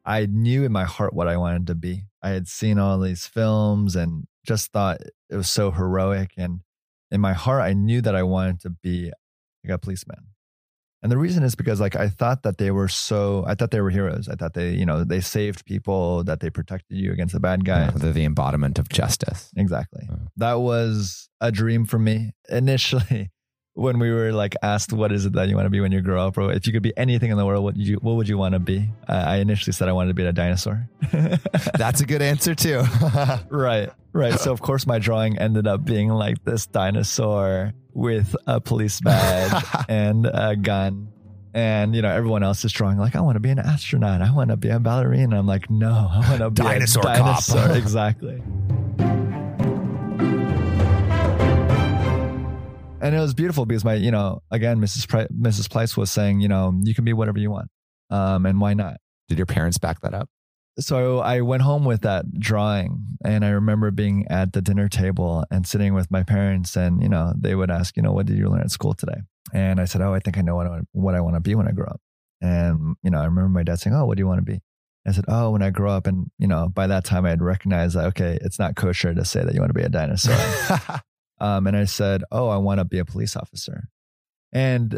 I 0.03 0.25
knew 0.25 0.65
in 0.65 0.73
my 0.73 0.83
heart 0.83 1.13
what 1.13 1.29
I 1.29 1.37
wanted 1.37 1.67
to 1.67 1.75
be. 1.75 2.03
I 2.21 2.31
had 2.31 2.49
seen 2.49 2.77
all 2.77 2.99
these 2.99 3.25
films 3.25 3.95
and 3.95 4.27
just 4.45 4.73
thought 4.73 4.99
it 5.29 5.37
was 5.37 5.49
so 5.49 5.71
heroic 5.71 6.33
and 6.35 6.59
in 7.09 7.21
my 7.21 7.31
heart, 7.31 7.61
I 7.61 7.71
knew 7.71 8.01
that 8.01 8.17
I 8.17 8.23
wanted 8.23 8.59
to 8.63 8.69
be 8.69 9.13
like 9.63 9.73
a 9.75 9.77
policeman. 9.77 10.25
And 11.01 11.11
the 11.11 11.17
reason 11.17 11.43
is 11.43 11.55
because 11.55 11.79
like 11.79 11.95
I 11.95 12.09
thought 12.09 12.43
that 12.43 12.57
they 12.57 12.71
were 12.71 12.89
so 12.89 13.45
I 13.47 13.55
thought 13.55 13.71
they 13.71 13.81
were 13.81 13.89
heroes. 13.89 14.27
I 14.27 14.35
thought 14.35 14.53
they, 14.53 14.71
you 14.71 14.85
know, 14.85 15.03
they 15.03 15.21
saved 15.21 15.65
people, 15.65 16.23
that 16.25 16.41
they 16.41 16.49
protected 16.49 16.97
you 16.97 17.11
against 17.13 17.33
the 17.33 17.39
bad 17.39 17.63
guy. 17.63 17.85
Yeah, 17.85 17.91
they're 17.91 18.11
the 18.11 18.25
embodiment 18.25 18.79
of 18.79 18.89
justice. 18.89 19.49
Exactly. 19.55 20.03
Yeah. 20.09 20.15
That 20.37 20.59
was 20.59 21.29
a 21.39 21.51
dream 21.51 21.85
for 21.85 21.99
me 21.99 22.33
initially 22.49 23.31
when 23.79 23.97
we 23.97 24.11
were 24.11 24.31
like 24.33 24.55
asked 24.61 24.91
what 24.91 25.11
is 25.11 25.25
it 25.25 25.33
that 25.33 25.47
you 25.47 25.55
want 25.55 25.65
to 25.65 25.69
be 25.69 25.79
when 25.79 25.91
you 25.91 26.01
grow 26.01 26.27
up 26.27 26.37
or 26.37 26.51
if 26.51 26.67
you 26.67 26.73
could 26.73 26.83
be 26.83 26.91
anything 26.97 27.31
in 27.31 27.37
the 27.37 27.45
world 27.45 27.63
what 27.63 27.77
you 27.77 27.95
what 28.01 28.15
would 28.17 28.27
you 28.27 28.37
want 28.37 28.53
to 28.53 28.59
be 28.59 28.89
uh, 29.07 29.23
i 29.25 29.37
initially 29.37 29.71
said 29.71 29.87
i 29.87 29.93
wanted 29.93 30.09
to 30.09 30.13
be 30.13 30.25
a 30.25 30.33
dinosaur 30.33 30.87
that's 31.77 32.01
a 32.01 32.05
good 32.05 32.21
answer 32.21 32.53
too 32.53 32.83
right 33.49 33.89
right 34.11 34.37
so 34.39 34.51
of 34.51 34.61
course 34.61 34.85
my 34.85 34.99
drawing 34.99 35.37
ended 35.37 35.65
up 35.65 35.85
being 35.85 36.09
like 36.09 36.43
this 36.43 36.67
dinosaur 36.67 37.73
with 37.93 38.35
a 38.47 38.59
police 38.59 38.99
badge 39.01 39.63
and 39.89 40.25
a 40.25 40.55
gun 40.55 41.07
And 41.53 41.95
you 41.95 42.03
know, 42.03 42.09
everyone 42.13 42.43
else 42.43 42.63
is 42.63 42.71
drawing 42.71 42.99
like, 42.99 43.15
I 43.15 43.21
want 43.21 43.35
to 43.35 43.39
be 43.39 43.49
an 43.49 43.57
astronaut. 43.57 44.21
I 44.21 44.31
want 44.31 44.51
to 44.51 44.55
be 44.57 44.69
a 44.69 44.79
ballerina. 44.79 45.39
I'm 45.39 45.47
like, 45.47 45.67
no, 45.69 46.07
I 46.11 46.19
want 46.29 46.41
to 46.41 46.49
be 46.51 46.61
Dinosaur 46.61 47.01
a 47.01 47.17
cop." 47.17 47.43
dinosaur. 47.43 47.75
exactly. 47.75 48.39
And 53.01 53.15
it 53.15 53.19
was 53.19 53.33
beautiful 53.33 53.65
because 53.65 53.85
my, 53.85 53.93
you 53.93 54.11
know, 54.11 54.41
again, 54.51 54.79
Mrs. 54.79 55.07
Pri- 55.07 55.27
Mrs. 55.27 55.71
Price 55.71 55.95
was 55.95 56.11
saying, 56.11 56.41
you 56.41 56.49
know, 56.49 56.77
you 56.83 56.93
can 56.93 57.05
be 57.05 57.13
whatever 57.13 57.39
you 57.39 57.49
want, 57.49 57.69
um, 58.09 58.45
and 58.45 58.59
why 58.59 58.73
not? 58.73 58.97
Did 59.29 59.37
your 59.37 59.45
parents 59.45 59.77
back 59.77 60.01
that 60.01 60.13
up? 60.13 60.29
So 60.79 61.19
I 61.19 61.41
went 61.41 61.61
home 61.61 61.85
with 61.85 62.01
that 62.01 62.25
drawing, 62.39 63.05
and 63.23 63.45
I 63.45 63.49
remember 63.49 63.91
being 63.91 64.25
at 64.29 64.53
the 64.53 64.61
dinner 64.61 64.89
table 64.89 65.45
and 65.49 65.65
sitting 65.65 65.93
with 65.93 66.11
my 66.11 66.23
parents, 66.23 66.75
and 66.75 67.01
you 67.01 67.09
know, 67.09 67.33
they 67.37 67.55
would 67.55 67.71
ask, 67.71 67.95
you 67.95 68.03
know, 68.03 68.11
what 68.11 68.25
did 68.25 68.37
you 68.37 68.49
learn 68.49 68.61
at 68.61 68.71
school 68.71 68.93
today? 68.93 69.21
And 69.53 69.79
I 69.79 69.85
said, 69.85 70.01
oh, 70.01 70.13
I 70.13 70.19
think 70.19 70.37
I 70.37 70.41
know 70.41 70.55
what 70.55 70.67
I, 70.67 70.79
what 70.91 71.15
I 71.15 71.21
want 71.21 71.35
to 71.35 71.41
be 71.41 71.55
when 71.55 71.67
I 71.67 71.71
grow 71.71 71.87
up. 71.87 72.01
And 72.41 72.95
you 73.01 73.11
know, 73.11 73.19
I 73.19 73.25
remember 73.25 73.49
my 73.49 73.63
dad 73.63 73.79
saying, 73.79 73.95
oh, 73.95 74.05
what 74.05 74.17
do 74.17 74.21
you 74.21 74.27
want 74.27 74.39
to 74.39 74.51
be? 74.51 74.59
I 75.07 75.13
said, 75.13 75.25
oh, 75.29 75.51
when 75.51 75.63
I 75.63 75.69
grow 75.69 75.91
up, 75.91 76.05
and 76.05 76.27
you 76.37 76.47
know, 76.47 76.67
by 76.67 76.87
that 76.87 77.05
time 77.05 77.25
I 77.25 77.29
had 77.29 77.41
recognized 77.41 77.95
that 77.95 78.07
okay, 78.07 78.37
it's 78.41 78.59
not 78.59 78.75
kosher 78.75 79.13
to 79.13 79.23
say 79.23 79.43
that 79.43 79.53
you 79.53 79.61
want 79.61 79.69
to 79.69 79.79
be 79.79 79.83
a 79.83 79.89
dinosaur. 79.89 80.35
um, 81.39 81.67
and 81.67 81.75
I 81.75 81.85
said, 81.85 82.23
oh, 82.31 82.49
I 82.49 82.57
want 82.57 82.79
to 82.79 82.85
be 82.85 82.99
a 82.99 83.05
police 83.05 83.35
officer. 83.35 83.89
And 84.51 84.97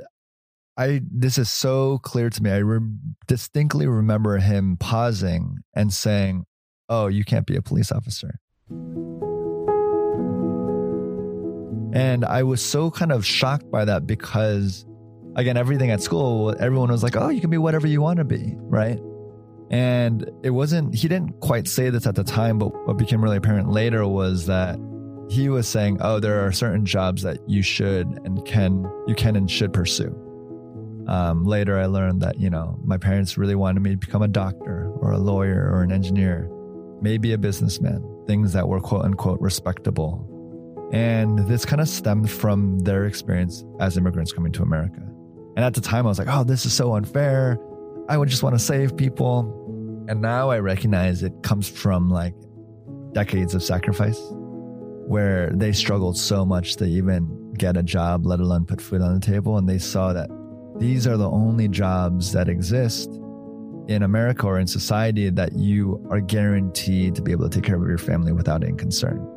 I 0.77 1.01
this 1.11 1.37
is 1.37 1.51
so 1.51 1.99
clear 1.99 2.29
to 2.29 2.43
me. 2.43 2.49
I 2.49 2.57
re- 2.57 2.79
distinctly 3.27 3.87
remember 3.87 4.37
him 4.37 4.77
pausing 4.77 5.57
and 5.75 5.91
saying, 5.93 6.45
"Oh, 6.89 7.07
you 7.07 7.23
can't 7.23 7.45
be 7.45 7.55
a 7.55 7.61
police 7.61 7.91
officer." 7.91 8.39
And 11.93 12.23
I 12.23 12.43
was 12.43 12.63
so 12.63 12.89
kind 12.89 13.11
of 13.11 13.25
shocked 13.25 13.69
by 13.69 13.85
that 13.85 14.07
because 14.07 14.85
again, 15.35 15.57
everything 15.57 15.91
at 15.91 16.01
school, 16.01 16.55
everyone 16.57 16.89
was 16.89 17.03
like, 17.03 17.17
"Oh, 17.17 17.29
you 17.29 17.41
can 17.41 17.49
be 17.49 17.57
whatever 17.57 17.85
you 17.85 18.01
want 18.01 18.17
to 18.17 18.25
be," 18.25 18.55
right? 18.57 18.99
And 19.69 20.29
it 20.41 20.51
wasn't 20.51 20.95
he 20.95 21.07
didn't 21.07 21.39
quite 21.41 21.67
say 21.67 21.89
this 21.89 22.07
at 22.07 22.15
the 22.15 22.23
time, 22.23 22.57
but 22.57 22.69
what 22.87 22.97
became 22.97 23.21
really 23.21 23.37
apparent 23.37 23.69
later 23.69 24.07
was 24.07 24.45
that 24.47 24.79
he 25.31 25.47
was 25.47 25.65
saying, 25.65 25.97
"Oh, 26.01 26.19
there 26.19 26.45
are 26.45 26.51
certain 26.51 26.85
jobs 26.85 27.21
that 27.21 27.37
you 27.47 27.61
should 27.61 28.05
and 28.25 28.45
can 28.45 28.85
you 29.07 29.15
can 29.15 29.37
and 29.37 29.49
should 29.49 29.71
pursue." 29.71 30.13
Um, 31.07 31.45
later, 31.45 31.79
I 31.79 31.85
learned 31.85 32.21
that, 32.21 32.39
you 32.39 32.49
know, 32.49 32.77
my 32.83 32.97
parents 32.97 33.37
really 33.37 33.55
wanted 33.55 33.81
me 33.81 33.91
to 33.91 33.97
become 33.97 34.21
a 34.21 34.27
doctor 34.27 34.91
or 34.97 35.11
a 35.11 35.17
lawyer 35.17 35.69
or 35.71 35.83
an 35.83 35.91
engineer, 35.91 36.49
maybe 37.01 37.31
a 37.31 37.37
businessman, 37.37 38.03
things 38.27 38.53
that 38.53 38.67
were 38.67 38.79
quote 38.79 39.05
unquote 39.05 39.39
respectable. 39.39 40.27
And 40.91 41.39
this 41.47 41.63
kind 41.63 41.81
of 41.81 41.87
stemmed 41.87 42.29
from 42.29 42.79
their 42.79 43.05
experience 43.05 43.63
as 43.79 43.97
immigrants 43.97 44.33
coming 44.33 44.51
to 44.51 44.63
America. 44.63 45.01
And 45.55 45.65
at 45.65 45.73
the 45.73 45.81
time, 45.81 46.05
I 46.05 46.09
was 46.09 46.19
like, 46.19 46.27
oh, 46.29 46.43
this 46.43 46.65
is 46.65 46.73
so 46.73 46.93
unfair. 46.95 47.57
I 48.09 48.17
would 48.17 48.27
just 48.27 48.43
want 48.43 48.55
to 48.55 48.59
save 48.59 48.97
people. 48.97 50.05
And 50.09 50.21
now 50.21 50.49
I 50.49 50.59
recognize 50.59 51.23
it 51.23 51.33
comes 51.41 51.69
from 51.69 52.09
like 52.09 52.35
decades 53.13 53.55
of 53.55 53.63
sacrifice 53.63 54.19
where 55.07 55.49
they 55.51 55.71
struggled 55.71 56.17
so 56.17 56.45
much 56.45 56.75
to 56.77 56.85
even 56.85 57.53
get 57.53 57.77
a 57.77 57.83
job, 57.83 58.25
let 58.25 58.39
alone 58.39 58.65
put 58.65 58.81
food 58.81 59.01
on 59.01 59.13
the 59.13 59.19
table. 59.19 59.57
And 59.57 59.67
they 59.67 59.77
saw 59.77 60.13
that 60.13 60.29
these 60.79 61.05
are 61.05 61.17
the 61.17 61.29
only 61.29 61.67
jobs 61.67 62.31
that 62.33 62.47
exist 62.47 63.09
in 63.87 64.03
America 64.03 64.47
or 64.47 64.59
in 64.59 64.67
society 64.67 65.29
that 65.29 65.53
you 65.53 66.05
are 66.09 66.21
guaranteed 66.21 67.15
to 67.15 67.21
be 67.21 67.31
able 67.31 67.49
to 67.49 67.55
take 67.55 67.65
care 67.65 67.75
of 67.75 67.87
your 67.87 67.97
family 67.97 68.31
without 68.31 68.63
any 68.63 68.77
concern. 68.77 69.27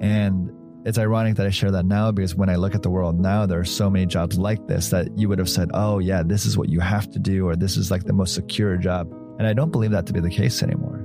And 0.00 0.50
it's 0.84 0.98
ironic 0.98 1.36
that 1.36 1.46
I 1.46 1.50
share 1.50 1.70
that 1.70 1.86
now 1.86 2.10
because 2.10 2.34
when 2.34 2.48
I 2.48 2.56
look 2.56 2.74
at 2.74 2.82
the 2.82 2.90
world 2.90 3.20
now, 3.20 3.46
there 3.46 3.60
are 3.60 3.64
so 3.64 3.88
many 3.88 4.04
jobs 4.04 4.36
like 4.36 4.66
this 4.66 4.90
that 4.90 5.16
you 5.16 5.28
would 5.28 5.38
have 5.38 5.48
said, 5.48 5.70
oh, 5.74 6.00
yeah, 6.00 6.24
this 6.24 6.44
is 6.44 6.58
what 6.58 6.68
you 6.68 6.80
have 6.80 7.08
to 7.12 7.20
do, 7.20 7.46
or 7.46 7.54
this 7.54 7.76
is 7.76 7.90
like 7.90 8.02
the 8.04 8.12
most 8.12 8.34
secure 8.34 8.76
job. 8.76 9.08
And 9.38 9.46
I 9.46 9.52
don't 9.52 9.70
believe 9.70 9.92
that 9.92 10.06
to 10.06 10.12
be 10.12 10.20
the 10.20 10.30
case 10.30 10.62
anymore. 10.62 10.98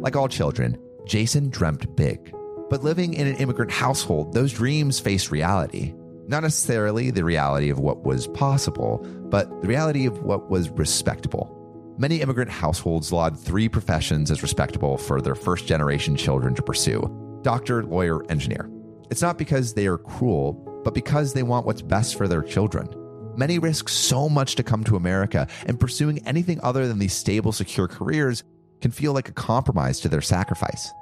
Like 0.00 0.16
all 0.16 0.28
children, 0.28 0.76
Jason 1.06 1.48
dreamt 1.50 1.94
big. 1.96 2.34
But 2.68 2.82
living 2.82 3.14
in 3.14 3.28
an 3.28 3.36
immigrant 3.36 3.70
household, 3.70 4.34
those 4.34 4.52
dreams 4.52 4.98
faced 4.98 5.30
reality. 5.30 5.94
Not 6.26 6.42
necessarily 6.42 7.12
the 7.12 7.22
reality 7.22 7.70
of 7.70 7.78
what 7.78 8.04
was 8.04 8.26
possible, 8.26 8.98
but 9.30 9.48
the 9.62 9.68
reality 9.68 10.06
of 10.06 10.22
what 10.24 10.50
was 10.50 10.68
respectable. 10.70 11.52
Many 11.96 12.20
immigrant 12.20 12.50
households 12.50 13.12
laud 13.12 13.38
three 13.38 13.68
professions 13.68 14.32
as 14.32 14.42
respectable 14.42 14.98
for 14.98 15.20
their 15.20 15.36
first 15.36 15.66
generation 15.66 16.16
children 16.16 16.54
to 16.56 16.62
pursue 16.62 17.00
doctor, 17.42 17.84
lawyer, 17.84 18.28
engineer. 18.28 18.68
It's 19.08 19.22
not 19.22 19.38
because 19.38 19.74
they 19.74 19.86
are 19.86 19.98
cruel, 19.98 20.54
but 20.82 20.94
because 20.94 21.32
they 21.32 21.44
want 21.44 21.64
what's 21.64 21.82
best 21.82 22.16
for 22.18 22.26
their 22.26 22.42
children. 22.42 22.88
Many 23.36 23.60
risk 23.60 23.88
so 23.88 24.28
much 24.28 24.56
to 24.56 24.64
come 24.64 24.82
to 24.82 24.96
America, 24.96 25.46
and 25.66 25.78
pursuing 25.78 26.26
anything 26.26 26.58
other 26.64 26.88
than 26.88 26.98
these 26.98 27.12
stable, 27.12 27.52
secure 27.52 27.86
careers 27.86 28.42
can 28.80 28.90
feel 28.90 29.12
like 29.12 29.28
a 29.28 29.32
compromise 29.32 30.00
to 30.00 30.08
their 30.08 30.20
sacrifice. 30.20 30.92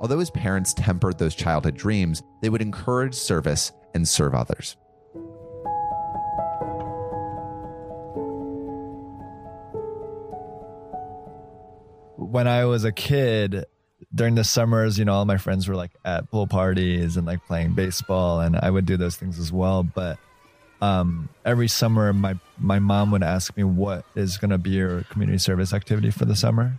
Although 0.00 0.18
his 0.18 0.30
parents 0.30 0.74
tempered 0.74 1.18
those 1.18 1.34
childhood 1.34 1.76
dreams, 1.76 2.22
they 2.40 2.48
would 2.48 2.62
encourage 2.62 3.14
service 3.14 3.72
and 3.94 4.06
serve 4.06 4.34
others. 4.34 4.76
when 12.30 12.46
I 12.46 12.66
was 12.66 12.84
a 12.84 12.92
kid, 12.92 13.64
during 14.14 14.34
the 14.34 14.44
summers, 14.44 14.98
you 14.98 15.04
know, 15.04 15.14
all 15.14 15.24
my 15.24 15.38
friends 15.38 15.68
were 15.68 15.74
like 15.74 15.92
at 16.04 16.30
pool 16.30 16.46
parties 16.46 17.16
and 17.16 17.26
like 17.26 17.44
playing 17.46 17.74
baseball, 17.74 18.40
and 18.40 18.56
I 18.56 18.70
would 18.70 18.86
do 18.86 18.96
those 18.96 19.16
things 19.16 19.38
as 19.38 19.52
well. 19.52 19.82
But 19.82 20.18
um, 20.80 21.28
every 21.44 21.68
summer, 21.68 22.12
my 22.12 22.34
my 22.58 22.78
mom 22.78 23.10
would 23.12 23.22
ask 23.22 23.56
me 23.56 23.64
what 23.64 24.04
is 24.14 24.36
going 24.36 24.50
to 24.50 24.58
be 24.58 24.70
your 24.70 25.02
community 25.04 25.38
service 25.38 25.72
activity 25.72 26.10
for 26.10 26.26
the 26.26 26.36
summer, 26.36 26.78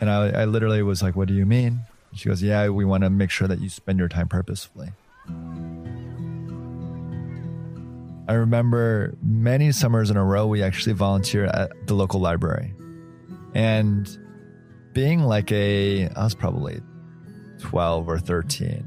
and 0.00 0.10
I, 0.10 0.42
I 0.42 0.44
literally 0.44 0.82
was 0.82 1.02
like, 1.02 1.16
"What 1.16 1.28
do 1.28 1.34
you 1.34 1.46
mean?" 1.46 1.80
She 2.14 2.28
goes, 2.28 2.42
"Yeah, 2.42 2.68
we 2.68 2.84
want 2.84 3.04
to 3.04 3.10
make 3.10 3.30
sure 3.30 3.48
that 3.48 3.60
you 3.60 3.68
spend 3.68 3.98
your 3.98 4.08
time 4.08 4.28
purposefully." 4.28 4.90
I 8.28 8.34
remember 8.34 9.14
many 9.22 9.72
summers 9.72 10.10
in 10.10 10.16
a 10.16 10.24
row, 10.24 10.46
we 10.46 10.62
actually 10.62 10.92
volunteer 10.92 11.46
at 11.46 11.72
the 11.86 11.94
local 11.94 12.20
library, 12.20 12.74
and 13.54 14.08
being 14.92 15.20
like 15.20 15.50
a, 15.52 16.08
I 16.08 16.24
was 16.24 16.34
probably 16.34 16.80
12 17.60 18.08
or 18.08 18.18
13. 18.18 18.84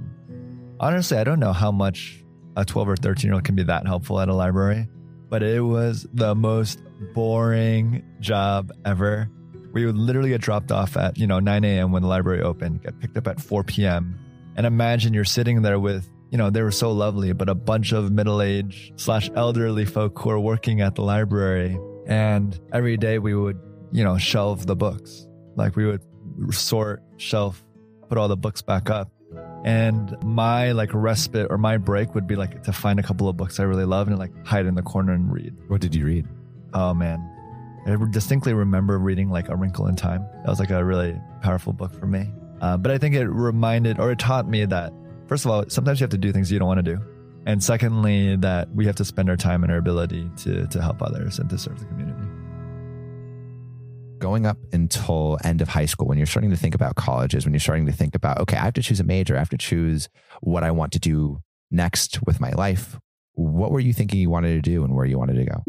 Honestly, 0.80 1.18
I 1.18 1.24
don't 1.24 1.40
know 1.40 1.54
how 1.54 1.72
much 1.72 2.24
a 2.56 2.66
12 2.66 2.90
or 2.90 2.96
13 2.96 3.28
year 3.28 3.34
old 3.36 3.44
can 3.44 3.56
be 3.56 3.64
that 3.64 3.86
helpful 3.86 4.20
at 4.20 4.30
a 4.30 4.34
library, 4.34 4.88
but 5.30 5.44
it 5.44 5.62
was 5.62 6.08
the 6.14 6.36
most 6.36 6.82
boring 7.14 8.04
job 8.20 8.72
ever. 8.86 9.30
We 9.74 9.86
would 9.86 9.98
literally 9.98 10.30
get 10.30 10.42
dropped 10.42 10.72
off 10.72 10.96
at, 10.96 11.18
you 11.18 11.28
know, 11.28 11.40
9 11.40 11.64
a.m. 11.64 11.92
when 11.92 12.04
the 12.04 12.08
library 12.08 12.42
opened, 12.42 12.84
get 12.84 13.00
picked 13.00 13.18
up 13.18 13.28
at 13.28 13.42
4 13.42 13.64
p.m. 13.64 14.20
And 14.56 14.66
imagine 14.66 15.14
you're 15.14 15.26
sitting 15.26 15.64
there 15.64 15.80
with, 15.80 16.08
you 16.30 16.38
know, 16.38 16.50
they 16.50 16.62
were 16.62 16.72
so 16.72 16.92
lovely, 16.92 17.34
but 17.34 17.50
a 17.50 17.56
bunch 17.56 17.92
of 17.92 18.12
middle 18.12 18.42
aged 18.42 19.00
slash 19.00 19.30
elderly 19.36 19.86
folk 19.86 20.18
who 20.20 20.30
are 20.30 20.40
working 20.40 20.82
at 20.82 20.96
the 20.96 21.02
library. 21.02 21.78
And 22.06 22.58
every 22.72 22.98
day 22.98 23.18
we 23.18 23.34
would, 23.36 23.60
you 23.92 24.04
know, 24.04 24.18
shelve 24.18 24.66
the 24.68 24.76
books 24.76 25.28
like 25.56 25.76
we 25.76 25.86
would 25.86 26.02
sort, 26.52 27.02
shelf, 27.18 27.64
put 28.10 28.18
all 28.18 28.28
the 28.28 28.38
books 28.38 28.62
back 28.62 28.90
up. 28.90 29.12
And 29.66 30.16
my 30.24 30.74
like 30.74 30.90
respite 30.94 31.48
or 31.50 31.58
my 31.58 31.78
break 31.78 32.14
would 32.16 32.28
be 32.28 32.36
like 32.36 32.64
to 32.64 32.74
find 32.74 33.00
a 33.00 33.04
couple 33.04 33.30
of 33.30 33.38
books 33.38 33.60
I 33.60 33.64
really 33.64 33.86
love 33.86 34.08
and 34.08 34.20
like 34.20 34.32
hide 34.46 34.66
in 34.66 34.76
the 34.76 34.82
corner 34.82 35.14
and 35.14 35.32
read. 35.32 35.56
What 35.68 35.82
did 35.82 35.96
you 35.96 36.06
read? 36.06 36.28
Oh 36.74 36.94
man. 36.94 37.33
I 37.86 37.98
distinctly 38.12 38.54
remember 38.54 38.98
reading 38.98 39.30
like 39.30 39.50
A 39.50 39.56
Wrinkle 39.56 39.88
in 39.88 39.96
Time. 39.96 40.26
That 40.44 40.48
was 40.48 40.60
like 40.60 40.70
a 40.70 40.84
really 40.84 41.20
powerful 41.42 41.74
book 41.74 41.94
for 41.94 42.08
me. 42.08 42.32
Uh, 42.62 42.78
but 42.78 42.92
I 42.92 42.98
think 42.98 43.14
it 43.16 43.28
reminded 43.28 44.00
or 44.00 44.12
it 44.12 44.20
taught 44.20 44.48
me 44.48 44.64
that, 44.66 44.94
first 45.28 45.44
of 45.44 45.52
all, 45.52 45.66
sometimes 45.68 46.00
you 46.00 46.06
have 46.06 46.12
to 46.12 46.18
do 46.18 46.32
things 46.32 46.52
you 46.52 46.60
don't 46.60 46.68
want 46.68 46.84
to 46.86 46.96
do. 46.96 47.02
And 47.46 47.62
secondly, 47.62 48.38
that 48.38 48.74
we 48.74 48.86
have 48.86 48.96
to 48.96 49.06
spend 49.06 49.30
our 49.30 49.36
time 49.36 49.64
and 49.64 49.72
our 49.72 49.78
ability 49.78 50.30
to, 50.38 50.66
to 50.68 50.82
help 50.82 51.02
others 51.02 51.40
and 51.40 51.50
to 51.50 51.58
serve 51.58 51.80
the 51.80 51.86
community 51.86 52.24
going 54.20 54.46
up 54.46 54.58
until 54.72 55.38
end 55.44 55.62
of 55.62 55.68
high 55.68 55.86
school 55.86 56.08
when 56.08 56.18
you're 56.18 56.26
starting 56.26 56.50
to 56.50 56.56
think 56.56 56.74
about 56.74 56.96
colleges 56.96 57.44
when 57.46 57.54
you're 57.54 57.60
starting 57.60 57.86
to 57.86 57.92
think 57.92 58.16
about 58.16 58.40
okay 58.40 58.56
i 58.56 58.64
have 58.64 58.74
to 58.74 58.82
choose 58.82 59.02
a 59.02 59.04
major 59.04 59.36
i 59.36 59.40
have 59.40 59.50
to 59.50 59.58
choose 59.58 60.08
what 60.40 60.64
i 60.64 60.72
want 60.72 60.94
to 60.94 61.00
do 61.00 61.42
next 61.72 62.26
with 62.26 62.40
my 62.40 62.50
life 62.52 62.98
what 63.34 63.70
were 63.70 63.82
you 63.82 63.92
thinking 63.92 64.22
you 64.22 64.30
wanted 64.30 64.54
to 64.54 64.62
do 64.62 64.86
and 64.86 64.96
where 64.96 65.06
you 65.06 65.20
wanted 65.20 65.34
to 65.34 65.44
go 65.44 65.62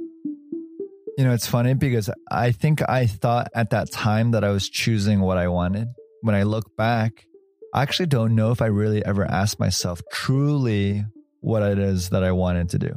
you 1.18 1.24
know 1.24 1.32
it's 1.32 1.46
funny 1.46 1.74
because 1.74 2.10
i 2.30 2.50
think 2.50 2.82
i 2.88 3.06
thought 3.06 3.48
at 3.54 3.70
that 3.70 3.90
time 3.90 4.32
that 4.32 4.44
i 4.44 4.50
was 4.50 4.68
choosing 4.68 5.20
what 5.20 5.38
i 5.38 5.48
wanted 5.48 5.88
when 6.22 6.34
i 6.34 6.42
look 6.42 6.76
back 6.76 7.26
i 7.74 7.82
actually 7.82 8.06
don't 8.06 8.34
know 8.34 8.50
if 8.50 8.60
i 8.60 8.66
really 8.66 9.04
ever 9.04 9.24
asked 9.24 9.58
myself 9.60 10.00
truly 10.12 11.04
what 11.40 11.62
it 11.62 11.78
is 11.78 12.10
that 12.10 12.24
i 12.24 12.32
wanted 12.32 12.68
to 12.68 12.78
do 12.78 12.92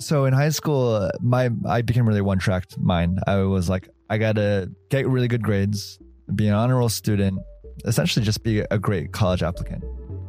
so 0.00 0.24
in 0.24 0.32
high 0.32 0.48
school 0.48 1.10
my 1.20 1.50
i 1.66 1.82
became 1.82 2.06
really 2.06 2.20
one 2.20 2.38
tracked 2.38 2.78
mind 2.78 3.20
i 3.26 3.36
was 3.36 3.68
like 3.68 3.88
I 4.12 4.18
got 4.18 4.34
to 4.34 4.70
get 4.90 5.08
really 5.08 5.26
good 5.26 5.42
grades, 5.42 5.98
be 6.34 6.46
an 6.46 6.52
honor 6.52 6.76
roll 6.76 6.90
student, 6.90 7.40
essentially 7.86 8.22
just 8.22 8.42
be 8.42 8.58
a 8.70 8.78
great 8.78 9.12
college 9.12 9.42
applicant. 9.42 9.82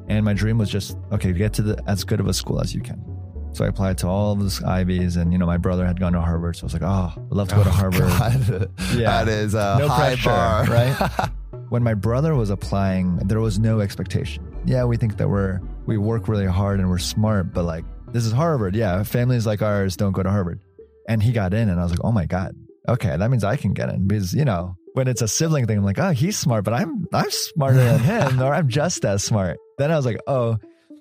And 0.08 0.24
my 0.24 0.32
dream 0.32 0.58
was 0.58 0.70
just, 0.70 0.96
okay, 1.12 1.34
get 1.34 1.52
to 1.56 1.62
the, 1.62 1.84
as 1.86 2.06
good 2.06 2.22
of 2.22 2.28
a 2.28 2.34
school 2.34 2.62
as 2.62 2.74
you 2.74 2.80
can. 2.80 3.13
So 3.54 3.64
I 3.64 3.68
applied 3.68 4.00
to 4.00 4.08
all 4.08 4.34
of 4.34 4.40
those 4.40 4.64
Ivies, 4.64 5.16
and 5.16 5.32
you 5.32 5.38
know, 5.38 5.46
my 5.46 5.58
brother 5.58 5.86
had 5.86 6.00
gone 6.00 6.14
to 6.14 6.22
Harvard, 6.22 6.56
so 6.56 6.64
I 6.64 6.66
was 6.66 6.74
like, 6.74 6.82
oh, 6.82 7.14
I'd 7.16 7.32
love 7.32 7.50
to 7.50 7.56
go 7.56 7.64
to 7.64 7.70
oh, 7.70 7.74
Harvard. 7.74 8.02
God. 8.02 8.70
Yeah. 8.96 9.24
That 9.24 9.28
is 9.28 9.54
a 9.54 9.78
no 9.80 9.88
high 9.88 10.16
pressure, 10.16 10.30
bar. 10.30 10.66
right? 10.66 11.30
when 11.70 11.84
my 11.84 11.94
brother 11.94 12.36
was 12.36 12.50
applying, 12.50 13.18
there 13.18 13.40
was 13.40 13.60
no 13.60 13.80
expectation. 13.80 14.46
Yeah, 14.66 14.86
we 14.86 14.98
think 14.98 15.18
that 15.18 15.30
we're 15.30 15.60
we 15.86 15.98
work 15.98 16.28
really 16.28 16.46
hard 16.46 16.80
and 16.80 16.90
we're 16.90 16.98
smart, 16.98 17.54
but 17.54 17.64
like 17.64 17.86
this 18.12 18.26
is 18.26 18.32
Harvard. 18.32 18.76
Yeah, 18.76 19.04
families 19.04 19.46
like 19.46 19.62
ours 19.62 19.98
don't 19.98 20.12
go 20.12 20.24
to 20.24 20.30
Harvard. 20.30 20.60
And 21.08 21.22
he 21.22 21.32
got 21.32 21.54
in, 21.54 21.70
and 21.70 21.80
I 21.80 21.84
was 21.84 21.92
like, 21.92 22.04
oh 22.04 22.12
my 22.12 22.26
god, 22.26 22.56
okay, 22.88 23.16
that 23.18 23.30
means 23.30 23.44
I 23.44 23.56
can 23.56 23.74
get 23.74 23.90
in 23.90 24.08
because 24.08 24.34
you 24.34 24.46
know 24.46 24.78
when 24.94 25.08
it's 25.08 25.22
a 25.22 25.28
sibling 25.28 25.66
thing, 25.66 25.78
I'm 25.78 25.84
like, 25.84 26.00
oh, 26.00 26.12
he's 26.12 26.38
smart, 26.38 26.64
but 26.64 26.74
I'm 26.74 27.08
I'm 27.14 27.30
smarter 27.30 27.78
than 27.78 28.00
him, 28.00 28.42
or 28.42 28.54
I'm 28.54 28.70
just 28.70 29.04
as 29.06 29.24
smart. 29.24 29.58
Then 29.78 29.92
I 29.92 29.96
was 29.96 30.06
like, 30.06 30.20
oh, 30.28 30.58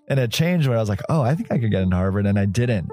and 0.09 0.19
it 0.21 0.31
changed 0.33 0.69
where 0.69 0.77
I 0.77 0.81
was 0.81 0.89
like, 0.89 1.03
oh, 1.09 1.23
I 1.23 1.35
think 1.35 1.51
I 1.53 1.59
could 1.59 1.71
get 1.71 1.83
into 1.83 1.97
Harvard, 1.97 2.27
and 2.27 2.39
I 2.39 2.47
didn't. 2.47 2.91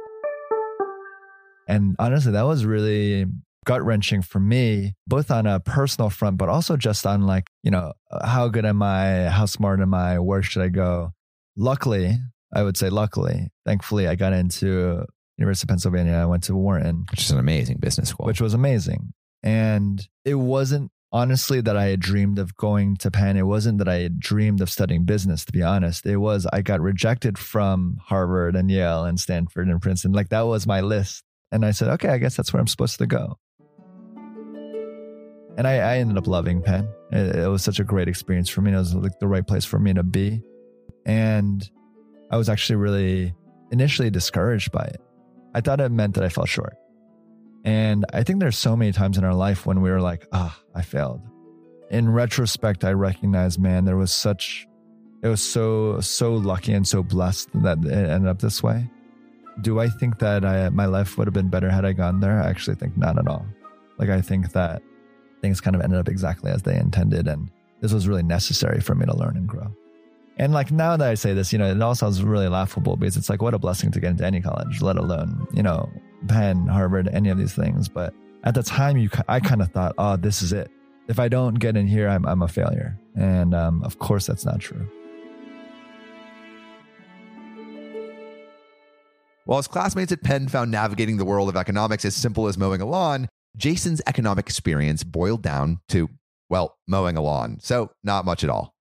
And 1.68 1.96
honestly, 2.00 2.32
that 2.32 2.44
was 2.44 2.66
really 2.66 3.26
gut 3.66 3.84
wrenching 3.84 4.22
for 4.22 4.40
me, 4.40 4.96
both 5.06 5.30
on 5.30 5.46
a 5.46 5.60
personal 5.60 6.10
front, 6.10 6.38
but 6.38 6.50
also 6.50 6.76
just 6.76 7.06
on 7.06 7.28
like, 7.28 7.48
you 7.62 7.70
know, 7.70 7.94
how 8.24 8.48
good 8.48 8.66
am 8.66 8.82
I? 8.82 9.26
How 9.30 9.46
smart 9.46 9.80
am 9.80 9.94
I? 9.94 10.18
Where 10.20 10.42
should 10.42 10.64
I 10.64 10.70
go? 10.70 11.12
Luckily, 11.56 12.18
I 12.54 12.64
would 12.64 12.78
say 12.78 12.90
luckily, 12.90 13.50
thankfully, 13.66 14.08
I 14.08 14.16
got 14.16 14.34
into 14.34 15.06
University 15.38 15.66
of 15.66 15.70
Pennsylvania. 15.70 16.14
I 16.14 16.26
went 16.26 16.44
to 16.46 16.56
Wharton, 16.56 17.06
Which 17.12 17.22
is 17.26 17.32
an 17.32 17.38
amazing 17.40 17.78
business 17.80 18.10
school. 18.10 18.26
which 18.26 18.42
was 18.42 18.54
amazing. 18.56 19.14
And 19.44 20.02
it 20.26 20.36
wasn't 20.36 20.92
honestly 21.12 21.62
that 21.62 21.76
I 21.76 21.86
had 21.86 22.00
dreamed 22.00 22.40
of 22.40 22.56
going 22.56 22.96
to 22.98 23.12
Penn. 23.12 23.38
It 23.38 23.44
wasn't 23.44 23.80
that 23.80 23.88
I 23.88 23.96
had 23.96 24.20
dreamed 24.20 24.62
of 24.62 24.70
studying 24.70 25.06
business, 25.06 25.46
to 25.46 25.52
be 25.52 25.64
honest. 25.64 26.06
It 26.06 26.18
was 26.18 26.46
I 26.52 26.62
got 26.62 26.82
rejected 26.82 27.38
from 27.38 27.98
Harvard 28.04 28.56
and 28.56 28.70
Yale 28.70 29.06
and 29.06 29.20
Stanford 29.20 29.68
and 29.68 29.82
Princeton. 29.82 30.12
Like 30.12 30.30
that 30.30 30.42
was 30.42 30.68
my 30.68 30.82
list. 30.82 31.24
And 31.52 31.66
I 31.66 31.72
said, 31.72 31.88
okay, 31.90 32.10
I 32.10 32.20
guess 32.20 32.36
that's 32.36 32.54
where 32.54 32.60
I'm 32.60 32.68
supposed 32.68 33.00
to 33.00 33.08
go. 33.08 33.40
And 35.58 35.68
I, 35.68 35.78
I 35.78 35.98
ended 35.98 36.18
up 36.18 36.28
loving 36.28 36.62
Penn. 36.62 36.88
It, 37.12 37.36
it 37.36 37.48
was 37.48 37.64
such 37.64 37.80
a 37.80 37.84
great 37.84 38.08
experience 38.08 38.50
for 38.50 38.62
me. 38.62 38.72
It 38.72 38.78
was 38.78 38.94
like 38.94 39.20
the 39.20 39.28
right 39.28 39.46
place 39.46 39.66
for 39.66 39.80
me 39.80 39.94
to 39.94 40.04
be. 40.04 40.42
And 41.06 41.68
I 42.32 42.38
was 42.38 42.50
actually 42.50 42.76
really 42.76 43.34
initially 43.72 44.10
discouraged 44.10 44.72
by 44.72 44.84
it. 44.84 45.02
I 45.56 45.62
thought 45.62 45.82
it 45.82 45.92
meant 45.92 46.14
that 46.16 46.24
I 46.24 46.30
fell 46.30 46.46
short. 46.46 46.76
And 47.64 48.06
I 48.14 48.24
think 48.24 48.40
there's 48.40 48.58
so 48.58 48.76
many 48.76 48.92
times 48.92 49.18
in 49.18 49.24
our 49.24 49.34
life 49.34 49.66
when 49.66 49.82
we 49.82 49.90
were 49.90 50.02
like, 50.02 50.28
ah, 50.32 50.58
I 50.74 50.82
failed. 50.82 51.22
In 51.90 52.10
retrospect, 52.10 52.84
I 52.84 52.94
recognize, 52.94 53.60
man, 53.60 53.86
there 53.86 53.98
was 53.98 54.12
such, 54.12 54.68
it 55.22 55.28
was 55.28 55.42
so, 55.42 56.00
so 56.00 56.34
lucky 56.34 56.74
and 56.74 56.88
so 56.88 57.04
blessed 57.04 57.50
that 57.64 57.80
it 57.84 58.10
ended 58.10 58.30
up 58.30 58.40
this 58.40 58.64
way. 58.64 58.90
Do 59.62 59.80
I 59.80 59.90
think 59.90 60.20
that 60.20 60.46
I, 60.46 60.70
my 60.70 60.86
life 60.86 61.18
would 61.18 61.28
have 61.28 61.34
been 61.34 61.50
better 61.50 61.70
had 61.70 61.86
I 61.86 61.94
gone 61.94 62.20
there? 62.22 62.42
I 62.42 62.50
actually 62.50 62.76
think 62.76 62.98
not 62.98 63.20
at 63.20 63.28
all. 63.28 63.46
Like, 63.98 64.10
I 64.10 64.22
think 64.22 64.54
that 64.54 64.82
things 65.42 65.60
kind 65.60 65.76
of 65.76 65.82
ended 65.82 66.00
up 66.00 66.08
exactly 66.08 66.52
as 66.52 66.62
they 66.62 66.78
intended. 66.78 67.28
And 67.28 67.50
this 67.82 67.92
was 67.92 68.08
really 68.08 68.24
necessary 68.24 68.80
for 68.80 68.96
me 68.96 69.06
to 69.06 69.16
learn 69.16 69.36
and 69.36 69.48
grow. 69.48 69.76
And 70.38 70.54
like 70.54 70.72
now 70.72 70.96
that 70.96 71.08
I 71.08 71.16
say 71.16 71.34
this, 71.34 71.52
you 71.52 71.60
know, 71.60 71.70
it 71.70 71.82
all 71.82 71.96
sounds 71.96 72.24
really 72.24 72.48
laughable 72.48 72.96
because 72.96 73.18
it's 73.18 73.30
like, 73.30 73.42
what 73.42 73.54
a 73.54 73.60
blessing 73.60 73.92
to 73.92 74.00
get 74.00 74.12
into 74.12 74.26
any 74.26 74.40
college, 74.40 74.82
let 74.82 74.96
alone, 74.96 75.46
you 75.54 75.62
know, 75.62 75.90
Penn, 76.28 76.68
Harvard, 76.68 77.08
any 77.08 77.30
of 77.30 77.38
these 77.38 77.54
things. 77.54 77.88
But 77.88 78.14
at 78.44 78.56
the 78.56 78.64
time, 78.64 78.98
you, 78.98 79.10
I 79.28 79.40
kind 79.40 79.62
of 79.62 79.72
thought, 79.72 79.96
oh, 79.98 80.18
this 80.18 80.42
is 80.42 80.54
it. 80.54 80.70
If 81.08 81.20
I 81.20 81.28
don't 81.28 81.56
get 81.56 81.76
in 81.76 81.88
here, 81.88 82.08
I'm, 82.08 82.26
I'm 82.26 82.42
a 82.42 82.48
failure. 82.48 82.98
And 83.16 83.54
um, 83.56 83.84
of 83.84 84.00
course, 84.00 84.28
that's 84.28 84.46
not 84.46 84.60
true. 84.60 84.88
While 89.46 89.58
his 89.58 89.68
classmates 89.68 90.12
at 90.12 90.22
Penn 90.22 90.48
found 90.48 90.70
navigating 90.70 91.18
the 91.18 91.26
world 91.26 91.50
of 91.50 91.56
economics 91.56 92.06
as 92.06 92.16
simple 92.16 92.48
as 92.48 92.56
mowing 92.56 92.82
a 92.82 92.86
lawn, 92.86 93.28
Jason's 93.58 94.00
economic 94.06 94.46
experience 94.46 95.04
boiled 95.04 95.42
down 95.42 95.80
to, 95.90 96.08
well, 96.50 96.78
mowing 96.88 97.18
a 97.18 97.22
lawn. 97.22 97.58
So, 97.60 97.90
not 98.04 98.26
much 98.26 98.44
at 98.44 98.52
all. 98.52 98.76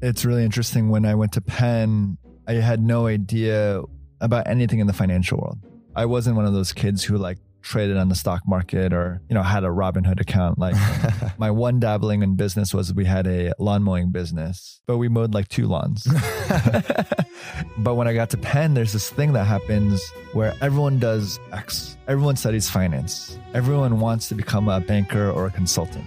It's 0.00 0.24
really 0.24 0.44
interesting. 0.44 0.88
When 0.88 1.04
I 1.04 1.14
went 1.14 1.32
to 1.32 1.42
Penn, 1.42 2.16
I 2.48 2.54
had 2.54 2.82
no 2.82 3.06
idea 3.06 3.82
about 4.20 4.48
anything 4.48 4.78
in 4.78 4.86
the 4.86 4.92
financial 4.94 5.38
world. 5.38 5.58
I 5.96 6.06
wasn't 6.06 6.36
one 6.36 6.46
of 6.46 6.52
those 6.52 6.72
kids 6.72 7.04
who 7.04 7.16
like 7.16 7.38
traded 7.64 7.96
on 7.96 8.08
the 8.08 8.14
stock 8.14 8.42
market 8.46 8.92
or, 8.92 9.22
you 9.28 9.34
know, 9.34 9.42
had 9.42 9.64
a 9.64 9.68
Robinhood 9.68 10.20
account. 10.20 10.58
Like 10.58 10.76
my 11.38 11.50
one 11.50 11.80
dabbling 11.80 12.22
in 12.22 12.36
business 12.36 12.74
was 12.74 12.92
we 12.92 13.04
had 13.04 13.26
a 13.26 13.52
lawn 13.58 13.82
mowing 13.82 14.10
business, 14.10 14.80
but 14.86 14.98
we 14.98 15.08
mowed 15.08 15.34
like 15.34 15.48
two 15.48 15.66
lawns. 15.66 16.06
but 17.78 17.94
when 17.94 18.06
I 18.06 18.14
got 18.14 18.30
to 18.30 18.36
Penn, 18.36 18.74
there's 18.74 18.92
this 18.92 19.10
thing 19.10 19.32
that 19.32 19.44
happens 19.44 20.02
where 20.32 20.54
everyone 20.60 20.98
does 20.98 21.40
X. 21.52 21.96
Everyone 22.06 22.36
studies 22.36 22.68
finance. 22.68 23.38
Everyone 23.54 23.98
wants 23.98 24.28
to 24.28 24.34
become 24.34 24.68
a 24.68 24.80
banker 24.80 25.30
or 25.30 25.46
a 25.46 25.50
consultant. 25.50 26.04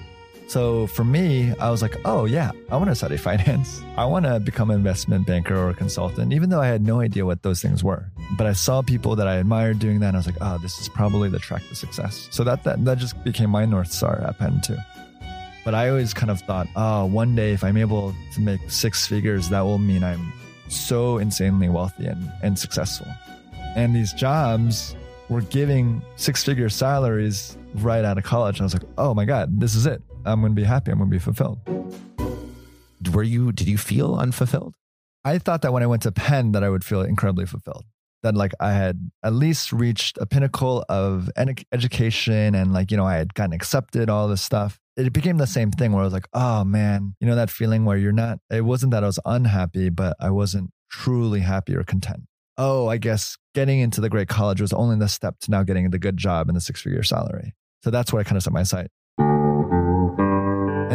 So 0.47 0.88
for 0.88 1.03
me, 1.03 1.53
I 1.60 1.69
was 1.69 1.81
like, 1.81 1.97
oh, 2.05 2.23
yeah, 2.23 2.51
I 2.71 2.77
want 2.77 2.89
to 2.89 2.95
study 2.95 3.17
finance. 3.29 3.81
I 3.97 4.05
want 4.05 4.25
to 4.25 4.39
become 4.39 4.69
an 4.69 4.77
investment 4.77 5.27
banker 5.27 5.57
or 5.57 5.69
a 5.69 5.73
consultant, 5.73 6.31
even 6.31 6.49
though 6.49 6.62
I 6.62 6.67
had 6.67 6.81
no 6.81 7.01
idea 7.01 7.25
what 7.25 7.43
those 7.43 7.62
things 7.62 7.83
were. 7.83 8.05
But 8.38 8.47
I 8.47 8.53
saw 8.53 8.81
people 8.81 9.15
that 9.17 9.27
I 9.27 9.36
admired 9.36 9.79
doing 9.79 9.99
that. 9.99 10.07
And 10.07 10.17
I 10.17 10.19
was 10.19 10.25
like, 10.25 10.38
oh, 10.39 10.57
this 10.60 10.79
is 10.79 10.88
probably 10.88 11.29
the 11.29 11.39
track 11.39 11.67
to 11.67 11.75
success. 11.75 12.29
So 12.31 12.45
that, 12.45 12.63
that, 12.63 12.83
that 12.86 12.97
just 12.97 13.21
became 13.25 13.49
my 13.49 13.65
North 13.65 13.91
Star 13.91 14.21
at 14.25 14.39
Penn, 14.39 14.62
too. 14.62 14.77
But 15.65 15.75
I 15.75 15.89
always 15.89 16.13
kind 16.13 16.31
of 16.31 16.39
thought, 16.39 16.67
oh, 16.77 17.05
one 17.05 17.36
day 17.36 17.51
if 17.51 17.62
I'm 17.62 17.75
able 17.75 18.15
to 18.36 18.41
make 18.41 18.62
six 18.69 19.05
figures, 19.05 19.49
that 19.49 19.62
will 19.62 19.79
mean 19.79 20.01
I'm 20.01 20.31
so 20.69 21.17
insanely 21.17 21.67
wealthy 21.67 22.05
and, 22.05 22.31
and 22.41 22.57
successful. 22.57 23.07
And 23.75 23.93
these 23.93 24.13
jobs 24.13 24.95
were 25.27 25.41
giving 25.41 26.01
six 26.15 26.41
figure 26.41 26.69
salaries 26.69 27.57
right 27.75 28.05
out 28.05 28.17
of 28.17 28.23
college. 28.23 28.62
I 28.62 28.63
was 28.63 28.73
like, 28.73 28.83
oh 28.97 29.13
my 29.13 29.25
God, 29.25 29.60
this 29.60 29.75
is 29.75 29.86
it. 29.86 30.01
I'm 30.27 30.41
going 30.41 30.53
to 30.53 30.61
be 30.61 30.65
happy. 30.65 30.91
I'm 30.91 30.97
going 30.97 31.09
to 31.09 31.15
be 31.15 31.19
fulfilled. 31.19 31.59
Were 33.13 33.23
you, 33.23 33.51
did 33.51 33.67
you 33.67 33.77
feel 33.77 34.15
unfulfilled? 34.15 34.75
I 35.23 35.39
thought 35.39 35.61
that 35.61 35.73
when 35.73 35.83
I 35.83 35.87
went 35.87 36.03
to 36.03 36.11
Penn 36.11 36.51
that 36.51 36.63
I 36.63 36.69
would 36.69 36.83
feel 36.83 37.01
incredibly 37.01 37.45
fulfilled. 37.45 37.85
That 38.23 38.35
like 38.35 38.53
I 38.59 38.71
had 38.71 39.11
at 39.23 39.33
least 39.33 39.71
reached 39.71 40.17
a 40.19 40.25
pinnacle 40.25 40.83
of 40.89 41.29
ed- 41.35 41.63
education 41.71 42.55
and 42.55 42.73
like, 42.73 42.91
you 42.91 42.97
know, 42.97 43.05
I 43.05 43.15
had 43.15 43.33
gotten 43.33 43.53
accepted, 43.53 44.09
all 44.09 44.27
this 44.27 44.41
stuff. 44.41 44.79
It 44.97 45.13
became 45.13 45.37
the 45.37 45.47
same 45.47 45.71
thing 45.71 45.91
where 45.91 46.01
I 46.01 46.05
was 46.05 46.13
like, 46.13 46.27
oh 46.33 46.63
man, 46.63 47.15
you 47.19 47.27
know, 47.27 47.35
that 47.35 47.51
feeling 47.51 47.85
where 47.85 47.97
you're 47.97 48.11
not, 48.11 48.39
it 48.49 48.61
wasn't 48.61 48.91
that 48.91 49.03
I 49.03 49.07
was 49.07 49.19
unhappy, 49.23 49.89
but 49.89 50.17
I 50.19 50.31
wasn't 50.31 50.71
truly 50.89 51.41
happy 51.41 51.75
or 51.75 51.83
content. 51.83 52.23
Oh, 52.57 52.87
I 52.87 52.97
guess 52.97 53.37
getting 53.53 53.79
into 53.79 54.01
the 54.01 54.09
great 54.09 54.27
college 54.27 54.59
was 54.59 54.73
only 54.73 54.97
the 54.97 55.07
step 55.07 55.39
to 55.41 55.51
now 55.51 55.61
getting 55.61 55.89
the 55.91 55.99
good 55.99 56.17
job 56.17 56.49
and 56.49 56.57
the 56.57 56.61
six 56.61 56.81
figure 56.81 57.03
salary. 57.03 57.53
So 57.83 57.91
that's 57.91 58.11
where 58.11 58.19
I 58.19 58.23
kind 58.23 58.37
of 58.37 58.43
set 58.43 58.51
my 58.51 58.63
sight. 58.63 58.87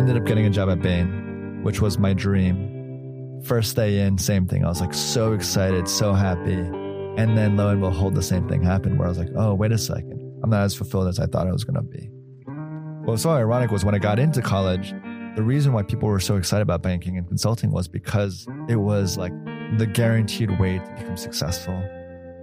Ended 0.02 0.16
up 0.16 0.24
getting 0.24 0.46
a 0.46 0.50
job 0.50 0.68
at 0.68 0.82
Bain, 0.82 1.62
which 1.62 1.80
was 1.80 1.96
my 1.96 2.12
dream. 2.12 3.40
First 3.44 3.76
day 3.76 4.00
in, 4.00 4.18
same 4.18 4.48
thing. 4.48 4.64
I 4.64 4.68
was 4.68 4.80
like 4.80 4.92
so 4.92 5.32
excited, 5.32 5.86
so 5.86 6.12
happy. 6.12 6.54
And 6.54 7.38
then 7.38 7.56
lo 7.56 7.68
and 7.68 7.80
behold, 7.80 8.16
the 8.16 8.22
same 8.22 8.48
thing 8.48 8.64
happened 8.64 8.98
where 8.98 9.06
I 9.06 9.10
was 9.10 9.18
like, 9.18 9.28
oh, 9.36 9.54
wait 9.54 9.70
a 9.70 9.78
second. 9.78 10.40
I'm 10.42 10.50
not 10.50 10.64
as 10.64 10.74
fulfilled 10.74 11.06
as 11.06 11.20
I 11.20 11.26
thought 11.26 11.46
I 11.46 11.52
was 11.52 11.62
going 11.62 11.76
to 11.76 11.82
be. 11.82 12.10
What 13.04 13.12
was 13.12 13.22
so 13.22 13.30
ironic 13.30 13.70
was 13.70 13.84
when 13.84 13.94
I 13.94 13.98
got 13.98 14.18
into 14.18 14.42
college, 14.42 14.92
the 15.36 15.44
reason 15.44 15.72
why 15.72 15.84
people 15.84 16.08
were 16.08 16.18
so 16.18 16.34
excited 16.34 16.62
about 16.62 16.82
banking 16.82 17.16
and 17.16 17.28
consulting 17.28 17.70
was 17.70 17.86
because 17.86 18.44
it 18.68 18.80
was 18.80 19.16
like 19.16 19.32
the 19.78 19.86
guaranteed 19.86 20.58
way 20.58 20.80
to 20.80 20.94
become 20.98 21.16
successful. 21.16 21.80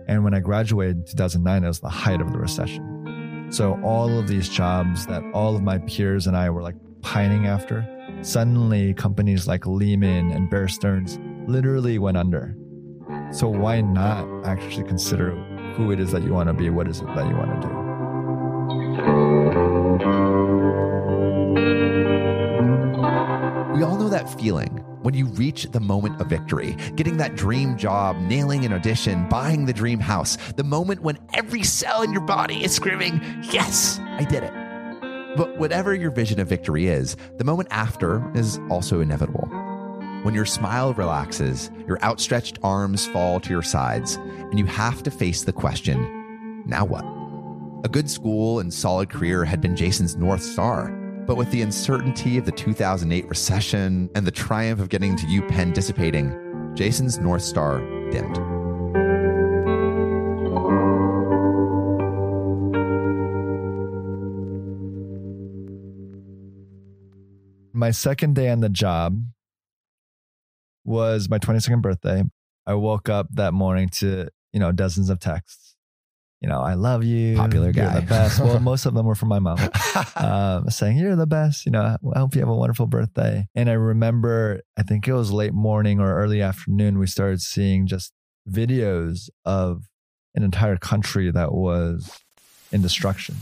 And 0.07 0.23
when 0.23 0.33
I 0.33 0.39
graduated 0.39 0.95
in 0.95 1.05
2009, 1.07 1.65
it 1.65 1.67
was 1.67 1.81
the 1.81 1.89
height 1.89 2.21
of 2.21 2.31
the 2.31 2.39
recession. 2.39 3.49
So 3.51 3.77
all 3.83 4.17
of 4.17 4.29
these 4.29 4.47
jobs 4.47 5.07
that 5.07 5.23
all 5.33 5.57
of 5.57 5.61
my 5.61 5.79
peers 5.79 6.25
and 6.25 6.37
I 6.37 6.49
were 6.51 6.61
like 6.61 6.75
pining 7.01 7.47
after, 7.47 7.87
suddenly 8.21 8.93
companies 8.93 9.47
like 9.47 9.65
Lehman 9.65 10.31
and 10.31 10.49
Bear 10.49 10.67
Stearns 10.67 11.19
literally 11.47 11.97
went 11.99 12.17
under. 12.17 12.55
So 13.31 13.47
why 13.47 13.81
not 13.81 14.27
actually 14.45 14.85
consider 14.85 15.31
who 15.75 15.91
it 15.91 15.99
is 15.99 16.11
that 16.11 16.23
you 16.23 16.33
want 16.33 16.47
to 16.47 16.53
be? 16.53 16.69
What 16.69 16.87
is 16.87 16.99
it 16.99 17.07
that 17.15 17.27
you 17.27 17.35
want 17.35 17.61
to 17.61 17.67
do? 17.67 17.73
We 23.75 23.83
all 23.83 23.97
know 23.97 24.09
that 24.09 24.29
feeling 24.39 24.83
when 25.01 25.13
you 25.13 25.27
reach 25.27 25.63
the 25.71 25.79
moment 25.79 26.19
of 26.19 26.27
victory, 26.27 26.75
getting 26.95 27.17
that 27.17 27.35
dream 27.35 27.77
job, 27.77 28.17
nailing 28.17 28.65
an 28.65 28.73
audition, 28.73 29.29
buying 29.29 29.65
the 29.65 29.73
dream 29.73 29.99
house, 29.99 30.37
the 30.57 30.63
moment 30.63 31.01
when 31.01 31.17
every 31.33 31.63
cell 31.63 32.01
in 32.01 32.11
your 32.11 32.21
body 32.21 32.63
is 32.63 32.75
screaming, 32.75 33.21
Yes, 33.43 33.99
I 33.99 34.25
did 34.25 34.43
it. 34.43 34.58
But 35.39 35.57
whatever 35.57 35.95
your 35.95 36.11
vision 36.11 36.41
of 36.41 36.49
victory 36.49 36.87
is, 36.87 37.15
the 37.37 37.45
moment 37.45 37.69
after 37.71 38.29
is 38.35 38.59
also 38.69 38.99
inevitable. 38.99 39.47
When 40.23 40.33
your 40.33 40.45
smile 40.45 40.93
relaxes, 40.93 41.71
your 41.87 41.97
outstretched 42.03 42.59
arms 42.61 43.07
fall 43.07 43.39
to 43.39 43.49
your 43.49 43.61
sides, 43.61 44.15
and 44.15 44.59
you 44.59 44.65
have 44.65 45.01
to 45.03 45.09
face 45.09 45.45
the 45.45 45.53
question 45.53 46.17
now 46.65 46.83
what? 46.83 47.05
A 47.85 47.89
good 47.89 48.09
school 48.09 48.59
and 48.59 48.73
solid 48.73 49.09
career 49.09 49.45
had 49.45 49.61
been 49.61 49.77
Jason's 49.77 50.17
North 50.17 50.43
Star. 50.43 50.89
But 51.25 51.37
with 51.37 51.49
the 51.51 51.61
uncertainty 51.61 52.37
of 52.37 52.45
the 52.45 52.51
2008 52.51 53.29
recession 53.29 54.09
and 54.15 54.27
the 54.27 54.31
triumph 54.31 54.81
of 54.81 54.89
getting 54.89 55.15
to 55.15 55.25
UPenn 55.25 55.73
dissipating, 55.73 56.73
Jason's 56.75 57.17
North 57.17 57.43
Star 57.43 57.79
dimmed. 58.11 58.58
My 67.79 67.91
second 67.91 68.35
day 68.35 68.49
on 68.49 68.59
the 68.59 68.69
job 68.69 69.23
was 70.83 71.29
my 71.29 71.39
22nd 71.39 71.81
birthday. 71.81 72.23
I 72.67 72.73
woke 72.73 73.09
up 73.09 73.27
that 73.31 73.53
morning 73.53 73.89
to, 73.99 74.27
you 74.51 74.59
know, 74.59 74.71
dozens 74.71 75.09
of 75.09 75.19
texts. 75.19 75.75
You 76.41 76.47
know, 76.47 76.61
I 76.61 76.75
love 76.75 77.03
you. 77.03 77.35
Popular 77.35 77.67
You're 77.67 77.85
guy. 77.85 77.99
the 77.99 78.05
best. 78.05 78.39
Well, 78.39 78.59
most 78.61 78.85
of 78.85 78.93
them 78.93 79.05
were 79.05 79.15
from 79.15 79.29
my 79.29 79.39
mom 79.39 79.59
um, 80.15 80.69
saying, 80.69 80.97
You're 80.97 81.17
the 81.17 81.27
best. 81.27 81.65
You 81.65 81.71
know, 81.71 81.97
I 82.13 82.19
hope 82.19 82.33
you 82.33 82.41
have 82.41 82.49
a 82.49 82.55
wonderful 82.55 82.87
birthday. 82.87 83.47
And 83.55 83.69
I 83.69 83.73
remember, 83.73 84.61
I 84.77 84.83
think 84.83 85.07
it 85.07 85.13
was 85.13 85.31
late 85.31 85.53
morning 85.53 85.99
or 85.99 86.15
early 86.15 86.41
afternoon, 86.41 86.97
we 86.97 87.07
started 87.07 87.41
seeing 87.41 87.87
just 87.87 88.13
videos 88.49 89.29
of 89.43 89.83
an 90.35 90.43
entire 90.43 90.77
country 90.77 91.29
that 91.31 91.51
was 91.53 92.09
in 92.71 92.81
destruction. 92.81 93.35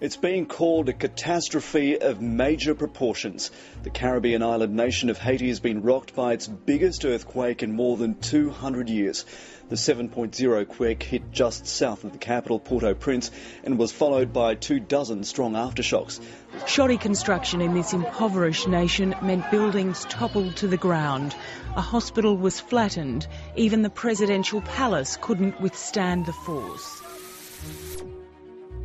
It's 0.00 0.16
being 0.16 0.46
called 0.46 0.88
a 0.88 0.94
catastrophe 0.94 2.00
of 2.00 2.22
major 2.22 2.74
proportions. 2.74 3.50
The 3.82 3.90
Caribbean 3.90 4.42
island 4.42 4.74
nation 4.74 5.10
of 5.10 5.18
Haiti 5.18 5.48
has 5.48 5.60
been 5.60 5.82
rocked 5.82 6.14
by 6.14 6.32
its 6.32 6.46
biggest 6.46 7.04
earthquake 7.04 7.62
in 7.62 7.72
more 7.72 7.98
than 7.98 8.14
200 8.14 8.88
years. 8.88 9.26
The 9.68 9.76
7.0 9.76 10.68
quake 10.68 11.02
hit 11.02 11.30
just 11.32 11.66
south 11.66 12.04
of 12.04 12.12
the 12.12 12.18
capital, 12.18 12.58
Port-au-Prince, 12.58 13.30
and 13.62 13.78
was 13.78 13.92
followed 13.92 14.32
by 14.32 14.54
two 14.54 14.80
dozen 14.80 15.22
strong 15.22 15.52
aftershocks. 15.52 16.18
Shoddy 16.66 16.96
construction 16.96 17.60
in 17.60 17.74
this 17.74 17.92
impoverished 17.92 18.68
nation 18.68 19.14
meant 19.20 19.50
buildings 19.50 20.06
toppled 20.06 20.56
to 20.56 20.66
the 20.66 20.78
ground. 20.78 21.36
A 21.76 21.82
hospital 21.82 22.38
was 22.38 22.58
flattened. 22.58 23.26
Even 23.54 23.82
the 23.82 23.90
presidential 23.90 24.62
palace 24.62 25.18
couldn't 25.20 25.60
withstand 25.60 26.24
the 26.24 26.32
force. 26.32 26.99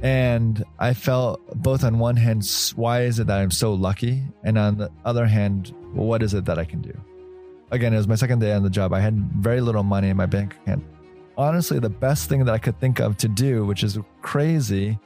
And 0.01 0.63
I 0.79 0.93
felt 0.93 1.41
both 1.61 1.83
on 1.83 1.99
one 1.99 2.15
hand, 2.15 2.47
why 2.75 3.01
is 3.01 3.19
it 3.19 3.27
that 3.27 3.39
I'm 3.39 3.51
so 3.51 3.73
lucky? 3.73 4.23
And 4.43 4.57
on 4.57 4.77
the 4.77 4.91
other 5.03 5.25
hand, 5.25 5.73
what 5.93 6.21
is 6.21 6.33
it 6.33 6.45
that 6.45 6.59
I 6.59 6.65
can 6.65 6.81
do? 6.81 6.93
Again, 7.71 7.93
it 7.93 7.97
was 7.97 8.07
my 8.07 8.15
second 8.15 8.39
day 8.39 8.53
on 8.53 8.63
the 8.63 8.69
job. 8.69 8.93
I 8.93 8.99
had 8.99 9.15
very 9.41 9.61
little 9.61 9.83
money 9.83 10.09
in 10.09 10.17
my 10.17 10.25
bank 10.25 10.55
account. 10.55 10.83
Honestly, 11.37 11.79
the 11.79 11.89
best 11.89 12.29
thing 12.29 12.45
that 12.45 12.53
I 12.53 12.57
could 12.57 12.79
think 12.79 12.99
of 12.99 13.17
to 13.17 13.27
do, 13.27 13.65
which 13.65 13.83
is 13.83 13.97
crazy, 14.21 14.97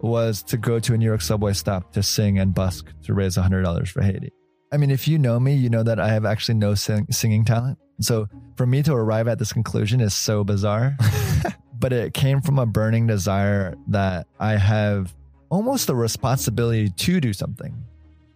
was 0.00 0.42
to 0.44 0.56
go 0.56 0.78
to 0.78 0.94
a 0.94 0.98
New 0.98 1.06
York 1.06 1.22
subway 1.22 1.52
stop 1.52 1.92
to 1.92 2.02
sing 2.02 2.38
and 2.38 2.54
busk 2.54 2.92
to 3.04 3.14
raise 3.14 3.36
$100 3.36 3.88
for 3.88 4.02
Haiti. 4.02 4.32
I 4.70 4.76
mean, 4.76 4.90
if 4.90 5.08
you 5.08 5.18
know 5.18 5.40
me, 5.40 5.54
you 5.54 5.70
know 5.70 5.82
that 5.82 5.98
I 5.98 6.08
have 6.08 6.24
actually 6.24 6.56
no 6.56 6.74
sing- 6.74 7.06
singing 7.10 7.44
talent. 7.44 7.78
So 8.00 8.28
for 8.56 8.66
me 8.66 8.82
to 8.82 8.92
arrive 8.94 9.28
at 9.28 9.38
this 9.38 9.52
conclusion 9.52 10.00
is 10.00 10.14
so 10.14 10.44
bizarre. 10.44 10.96
but 11.78 11.92
it 11.92 12.14
came 12.14 12.40
from 12.40 12.58
a 12.58 12.66
burning 12.66 13.06
desire 13.06 13.74
that 13.88 14.26
I 14.40 14.56
have 14.56 15.14
almost 15.50 15.86
the 15.86 15.94
responsibility 15.94 16.90
to 16.90 17.20
do 17.20 17.32
something. 17.32 17.74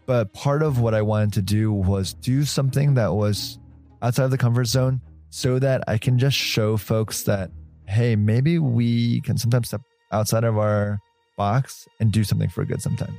But 0.07 0.33
part 0.33 0.63
of 0.63 0.81
what 0.81 0.95
I 0.95 1.03
wanted 1.03 1.33
to 1.35 1.43
do 1.43 1.73
was 1.73 2.15
do 2.15 2.45
something 2.45 2.95
that 2.95 3.13
was 3.13 3.59
outside 4.01 4.25
of 4.25 4.31
the 4.31 4.39
comfort 4.39 4.65
zone 4.65 5.01
so 5.31 5.59
that 5.59 5.85
I 5.89 5.99
can 5.99 6.19
just 6.19 6.37
show 6.37 6.77
folks 6.77 7.23
that, 7.25 7.51
hey, 7.87 8.17
maybe 8.17 8.59
we 8.59 9.21
can 9.23 9.39
sometimes 9.39 9.69
step 9.69 9.81
outside 10.11 10.45
of 10.45 10.59
our 10.59 10.99
box 11.37 11.89
and 12.01 12.13
do 12.13 12.25
something 12.25 12.49
for 12.49 12.65
good 12.65 12.83
sometimes. 12.83 13.15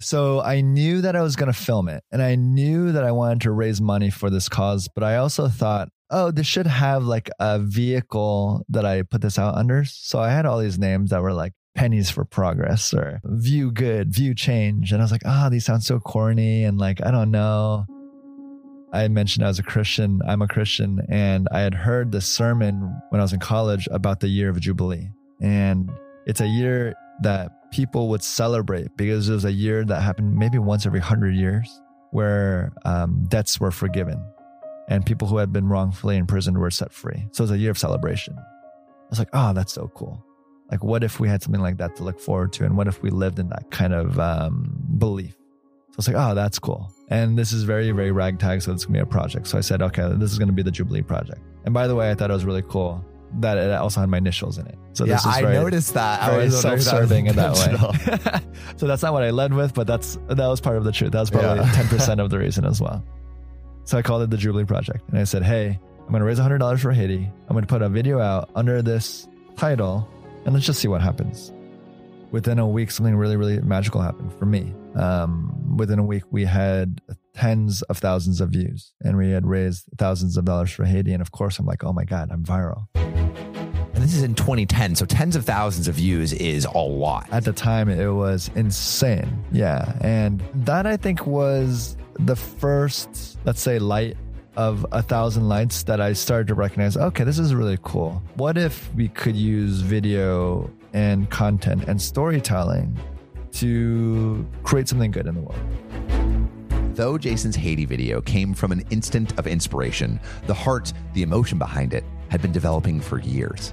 So 0.00 0.40
I 0.40 0.62
knew 0.62 1.00
that 1.02 1.14
I 1.14 1.22
was 1.22 1.36
going 1.36 1.52
to 1.52 1.58
film 1.58 1.88
it 1.88 2.02
and 2.10 2.22
I 2.22 2.34
knew 2.34 2.92
that 2.92 3.04
I 3.04 3.12
wanted 3.12 3.42
to 3.42 3.52
raise 3.52 3.80
money 3.80 4.10
for 4.10 4.30
this 4.30 4.48
cause, 4.48 4.88
but 4.92 5.04
I 5.04 5.16
also 5.16 5.48
thought, 5.48 5.90
oh, 6.12 6.30
this 6.30 6.46
should 6.46 6.66
have 6.66 7.04
like 7.04 7.30
a 7.40 7.58
vehicle 7.58 8.64
that 8.68 8.84
I 8.84 9.02
put 9.02 9.22
this 9.22 9.38
out 9.38 9.54
under. 9.54 9.84
So 9.84 10.20
I 10.20 10.30
had 10.30 10.46
all 10.46 10.58
these 10.58 10.78
names 10.78 11.10
that 11.10 11.22
were 11.22 11.32
like 11.32 11.54
pennies 11.74 12.10
for 12.10 12.24
progress 12.24 12.92
or 12.92 13.20
view 13.24 13.72
good, 13.72 14.14
view 14.14 14.34
change. 14.34 14.92
And 14.92 15.00
I 15.00 15.04
was 15.04 15.10
like, 15.10 15.22
ah, 15.24 15.46
oh, 15.46 15.50
these 15.50 15.64
sound 15.64 15.82
so 15.82 15.98
corny 15.98 16.64
and 16.64 16.78
like, 16.78 17.04
I 17.04 17.10
don't 17.10 17.30
know. 17.30 17.86
I 18.92 19.08
mentioned 19.08 19.42
I 19.42 19.48
was 19.48 19.58
a 19.58 19.62
Christian. 19.62 20.20
I'm 20.28 20.42
a 20.42 20.48
Christian. 20.48 21.00
And 21.08 21.48
I 21.50 21.60
had 21.60 21.72
heard 21.72 22.12
the 22.12 22.20
sermon 22.20 22.94
when 23.08 23.20
I 23.20 23.24
was 23.24 23.32
in 23.32 23.40
college 23.40 23.88
about 23.90 24.20
the 24.20 24.28
year 24.28 24.50
of 24.50 24.60
Jubilee. 24.60 25.08
And 25.40 25.90
it's 26.26 26.42
a 26.42 26.46
year 26.46 26.94
that 27.22 27.50
people 27.72 28.10
would 28.10 28.22
celebrate 28.22 28.94
because 28.98 29.30
it 29.30 29.32
was 29.32 29.46
a 29.46 29.52
year 29.52 29.82
that 29.86 30.02
happened 30.02 30.36
maybe 30.36 30.58
once 30.58 30.84
every 30.84 31.00
hundred 31.00 31.34
years 31.34 31.80
where 32.10 32.70
um, 32.84 33.24
debts 33.30 33.58
were 33.58 33.70
forgiven 33.70 34.22
and 34.92 35.06
people 35.06 35.26
who 35.26 35.38
had 35.38 35.52
been 35.52 35.68
wrongfully 35.68 36.18
imprisoned 36.18 36.58
were 36.58 36.70
set 36.70 36.92
free. 36.92 37.26
So 37.32 37.42
it 37.42 37.44
was 37.44 37.50
a 37.52 37.58
year 37.58 37.70
of 37.70 37.78
celebration. 37.78 38.36
I 38.38 39.08
was 39.10 39.18
like, 39.18 39.30
oh, 39.32 39.52
that's 39.54 39.72
so 39.72 39.90
cool. 39.94 40.24
Like, 40.70 40.84
what 40.84 41.02
if 41.02 41.18
we 41.18 41.28
had 41.28 41.42
something 41.42 41.62
like 41.62 41.78
that 41.78 41.96
to 41.96 42.04
look 42.04 42.20
forward 42.20 42.52
to? 42.54 42.64
And 42.64 42.76
what 42.76 42.86
if 42.88 43.02
we 43.02 43.10
lived 43.10 43.38
in 43.38 43.48
that 43.48 43.70
kind 43.70 43.94
of 43.94 44.18
um, 44.18 44.74
belief? 44.98 45.32
So 45.32 45.94
I 45.94 45.98
was 45.98 46.08
like, 46.08 46.16
oh, 46.18 46.34
that's 46.34 46.58
cool. 46.58 46.92
And 47.08 47.38
this 47.38 47.52
is 47.52 47.62
very, 47.64 47.90
very 47.90 48.10
ragtag. 48.12 48.62
So 48.62 48.72
it's 48.72 48.84
going 48.84 48.94
to 48.94 49.00
be 49.00 49.02
a 49.02 49.06
project. 49.10 49.46
So 49.46 49.58
I 49.58 49.60
said, 49.62 49.82
okay, 49.82 50.10
this 50.16 50.30
is 50.30 50.38
going 50.38 50.48
to 50.48 50.54
be 50.54 50.62
the 50.62 50.70
Jubilee 50.70 51.02
project. 51.02 51.40
And 51.64 51.72
by 51.72 51.86
the 51.86 51.94
way, 51.94 52.10
I 52.10 52.14
thought 52.14 52.30
it 52.30 52.34
was 52.34 52.44
really 52.44 52.62
cool 52.68 53.04
that 53.40 53.56
it 53.56 53.70
also 53.72 54.00
had 54.00 54.10
my 54.10 54.18
initials 54.18 54.58
in 54.58 54.66
it. 54.66 54.76
So 54.92 55.04
yeah, 55.04 55.14
this 55.14 55.22
is 55.22 55.26
I 55.34 55.40
very, 55.42 55.54
noticed 55.54 55.94
that. 55.94 56.20
I 56.22 56.36
was 56.36 56.62
wondering 56.62 56.62
if 56.62 56.62
that 56.62 56.72
was 56.72 56.84
self-serving 56.90 57.26
in 57.26 57.36
that 57.36 58.32
way. 58.32 58.40
so 58.76 58.86
that's 58.86 59.02
not 59.02 59.14
what 59.14 59.22
I 59.22 59.30
led 59.30 59.54
with, 59.54 59.72
but 59.72 59.86
that's 59.86 60.18
that 60.28 60.46
was 60.46 60.60
part 60.60 60.76
of 60.76 60.84
the 60.84 60.92
truth. 60.92 61.12
That 61.12 61.20
was 61.20 61.30
probably 61.30 61.64
Yeah. 61.64 61.72
ten 61.72 61.88
percent 61.88 62.20
of 62.20 62.28
the 62.28 62.38
reason 62.38 62.66
as 62.66 62.80
well. 62.80 63.02
So 63.84 63.98
I 63.98 64.02
called 64.02 64.22
it 64.22 64.30
the 64.30 64.36
Jubilee 64.36 64.64
Project, 64.64 65.08
and 65.08 65.18
I 65.18 65.24
said, 65.24 65.42
"Hey, 65.42 65.78
I'm 66.00 66.08
going 66.08 66.20
to 66.20 66.24
raise 66.24 66.38
hundred 66.38 66.58
dollars 66.58 66.80
for 66.82 66.92
Haiti. 66.92 67.30
I'm 67.48 67.54
going 67.54 67.62
to 67.62 67.68
put 67.68 67.82
a 67.82 67.88
video 67.88 68.20
out 68.20 68.50
under 68.54 68.82
this 68.82 69.28
title, 69.56 70.08
and 70.44 70.54
let's 70.54 70.66
just 70.66 70.80
see 70.80 70.88
what 70.88 71.00
happens." 71.00 71.52
Within 72.30 72.58
a 72.58 72.66
week, 72.66 72.90
something 72.90 73.14
really, 73.14 73.36
really 73.36 73.60
magical 73.60 74.00
happened 74.00 74.32
for 74.38 74.46
me. 74.46 74.72
Um, 74.94 75.76
within 75.76 75.98
a 75.98 76.04
week, 76.04 76.22
we 76.30 76.44
had 76.44 77.02
tens 77.34 77.82
of 77.82 77.98
thousands 77.98 78.40
of 78.40 78.50
views, 78.50 78.92
and 79.02 79.18
we 79.18 79.30
had 79.30 79.46
raised 79.46 79.84
thousands 79.98 80.36
of 80.36 80.44
dollars 80.46 80.70
for 80.70 80.84
Haiti. 80.84 81.12
And 81.12 81.20
of 81.20 81.30
course, 81.32 81.58
I'm 81.58 81.66
like, 81.66 81.84
"Oh 81.84 81.92
my 81.92 82.04
god, 82.04 82.30
I'm 82.30 82.44
viral." 82.44 82.86
And 83.94 84.02
this 84.02 84.14
is 84.14 84.22
in 84.22 84.34
2010, 84.34 84.94
so 84.94 85.04
tens 85.04 85.36
of 85.36 85.44
thousands 85.44 85.86
of 85.86 85.96
views 85.96 86.32
is 86.32 86.64
a 86.64 86.78
lot. 86.78 87.28
At 87.30 87.44
the 87.44 87.52
time, 87.52 87.90
it 87.90 88.08
was 88.08 88.50
insane. 88.54 89.44
Yeah. 89.52 89.96
And 90.00 90.42
that 90.54 90.86
I 90.86 90.96
think 90.96 91.26
was 91.26 91.96
the 92.18 92.36
first, 92.36 93.38
let's 93.44 93.60
say, 93.60 93.78
light 93.78 94.16
of 94.56 94.86
a 94.92 95.02
thousand 95.02 95.48
lights 95.48 95.82
that 95.84 96.00
I 96.00 96.12
started 96.12 96.48
to 96.48 96.54
recognize 96.54 96.96
okay, 96.96 97.24
this 97.24 97.38
is 97.38 97.54
really 97.54 97.78
cool. 97.82 98.22
What 98.34 98.58
if 98.58 98.94
we 98.94 99.08
could 99.08 99.36
use 99.36 99.80
video 99.80 100.70
and 100.92 101.28
content 101.30 101.84
and 101.84 102.00
storytelling 102.00 102.98
to 103.52 104.46
create 104.62 104.88
something 104.88 105.10
good 105.10 105.26
in 105.26 105.34
the 105.34 105.40
world? 105.40 105.60
Though 106.94 107.16
Jason's 107.16 107.56
Haiti 107.56 107.86
video 107.86 108.20
came 108.20 108.52
from 108.52 108.70
an 108.70 108.84
instant 108.90 109.38
of 109.38 109.46
inspiration, 109.46 110.20
the 110.46 110.54
heart, 110.54 110.92
the 111.14 111.22
emotion 111.22 111.58
behind 111.58 111.94
it, 111.94 112.04
had 112.28 112.42
been 112.42 112.52
developing 112.52 113.00
for 113.00 113.18
years. 113.20 113.72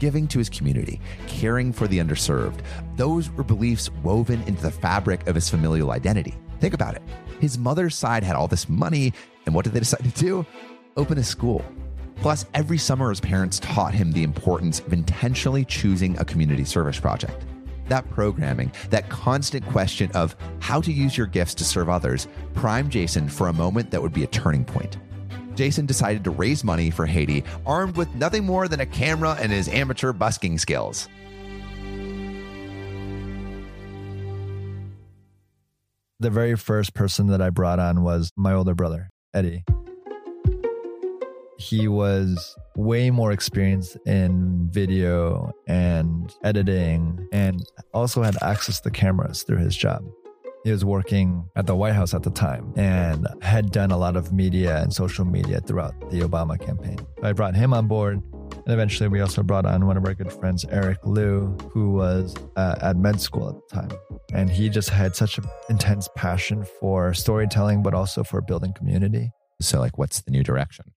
Giving 0.00 0.26
to 0.28 0.38
his 0.38 0.48
community, 0.48 1.00
caring 1.28 1.72
for 1.72 1.86
the 1.86 1.98
underserved, 1.98 2.60
those 2.96 3.30
were 3.30 3.44
beliefs 3.44 3.90
woven 4.02 4.42
into 4.42 4.62
the 4.62 4.70
fabric 4.72 5.28
of 5.28 5.36
his 5.36 5.48
familial 5.48 5.92
identity. 5.92 6.34
Think 6.60 6.74
about 6.74 6.94
it. 6.94 7.02
His 7.40 7.58
mother's 7.58 7.94
side 7.94 8.22
had 8.22 8.36
all 8.36 8.48
this 8.48 8.68
money, 8.68 9.12
and 9.46 9.54
what 9.54 9.64
did 9.64 9.74
they 9.74 9.80
decide 9.80 10.04
to 10.04 10.20
do? 10.20 10.46
Open 10.96 11.18
a 11.18 11.24
school. 11.24 11.64
Plus, 12.16 12.46
every 12.54 12.78
summer, 12.78 13.10
his 13.10 13.20
parents 13.20 13.60
taught 13.60 13.94
him 13.94 14.10
the 14.10 14.24
importance 14.24 14.80
of 14.80 14.92
intentionally 14.92 15.64
choosing 15.64 16.18
a 16.18 16.24
community 16.24 16.64
service 16.64 16.98
project. 16.98 17.46
That 17.88 18.10
programming, 18.10 18.72
that 18.90 19.08
constant 19.08 19.64
question 19.66 20.10
of 20.12 20.36
how 20.60 20.80
to 20.80 20.92
use 20.92 21.16
your 21.16 21.28
gifts 21.28 21.54
to 21.54 21.64
serve 21.64 21.88
others, 21.88 22.26
primed 22.54 22.90
Jason 22.90 23.28
for 23.28 23.48
a 23.48 23.52
moment 23.52 23.90
that 23.92 24.02
would 24.02 24.12
be 24.12 24.24
a 24.24 24.28
turning 24.28 24.64
point. 24.64 24.98
Jason 25.54 25.86
decided 25.86 26.22
to 26.24 26.30
raise 26.30 26.64
money 26.64 26.90
for 26.90 27.06
Haiti, 27.06 27.44
armed 27.66 27.96
with 27.96 28.12
nothing 28.14 28.44
more 28.44 28.68
than 28.68 28.80
a 28.80 28.86
camera 28.86 29.36
and 29.40 29.50
his 29.50 29.68
amateur 29.68 30.12
busking 30.12 30.58
skills. 30.58 31.08
The 36.20 36.30
very 36.30 36.56
first 36.56 36.94
person 36.94 37.28
that 37.28 37.40
I 37.40 37.50
brought 37.50 37.78
on 37.78 38.02
was 38.02 38.32
my 38.36 38.52
older 38.52 38.74
brother, 38.74 39.08
Eddie. 39.32 39.62
He 41.60 41.86
was 41.86 42.56
way 42.74 43.10
more 43.10 43.30
experienced 43.30 43.96
in 44.04 44.68
video 44.68 45.52
and 45.68 46.34
editing 46.42 47.28
and 47.30 47.64
also 47.94 48.24
had 48.24 48.36
access 48.42 48.80
to 48.80 48.90
cameras 48.90 49.44
through 49.44 49.58
his 49.58 49.76
job. 49.76 50.02
He 50.64 50.72
was 50.72 50.84
working 50.84 51.48
at 51.54 51.68
the 51.68 51.76
White 51.76 51.94
House 51.94 52.14
at 52.14 52.24
the 52.24 52.30
time 52.30 52.72
and 52.76 53.28
had 53.40 53.70
done 53.70 53.92
a 53.92 53.96
lot 53.96 54.16
of 54.16 54.32
media 54.32 54.82
and 54.82 54.92
social 54.92 55.24
media 55.24 55.60
throughout 55.60 55.94
the 56.10 56.22
Obama 56.22 56.58
campaign. 56.58 56.98
I 57.22 57.32
brought 57.32 57.54
him 57.54 57.72
on 57.72 57.86
board. 57.86 58.20
And 58.52 58.74
eventually, 58.74 59.08
we 59.08 59.20
also 59.20 59.42
brought 59.42 59.66
on 59.66 59.86
one 59.86 59.96
of 59.96 60.04
our 60.04 60.14
good 60.14 60.32
friends, 60.32 60.64
Eric 60.70 60.98
Liu, 61.04 61.56
who 61.72 61.92
was 61.92 62.34
uh, 62.56 62.76
at 62.80 62.96
med 62.96 63.20
school 63.20 63.48
at 63.48 63.54
the 63.54 63.88
time. 63.88 63.98
And 64.32 64.50
he 64.50 64.68
just 64.68 64.90
had 64.90 65.16
such 65.16 65.38
an 65.38 65.44
intense 65.68 66.08
passion 66.16 66.64
for 66.80 67.14
storytelling, 67.14 67.82
but 67.82 67.94
also 67.94 68.22
for 68.22 68.40
building 68.40 68.72
community. 68.72 69.30
So, 69.60 69.78
like, 69.78 69.98
what's 69.98 70.20
the 70.20 70.30
new 70.30 70.42
direction? 70.42 70.92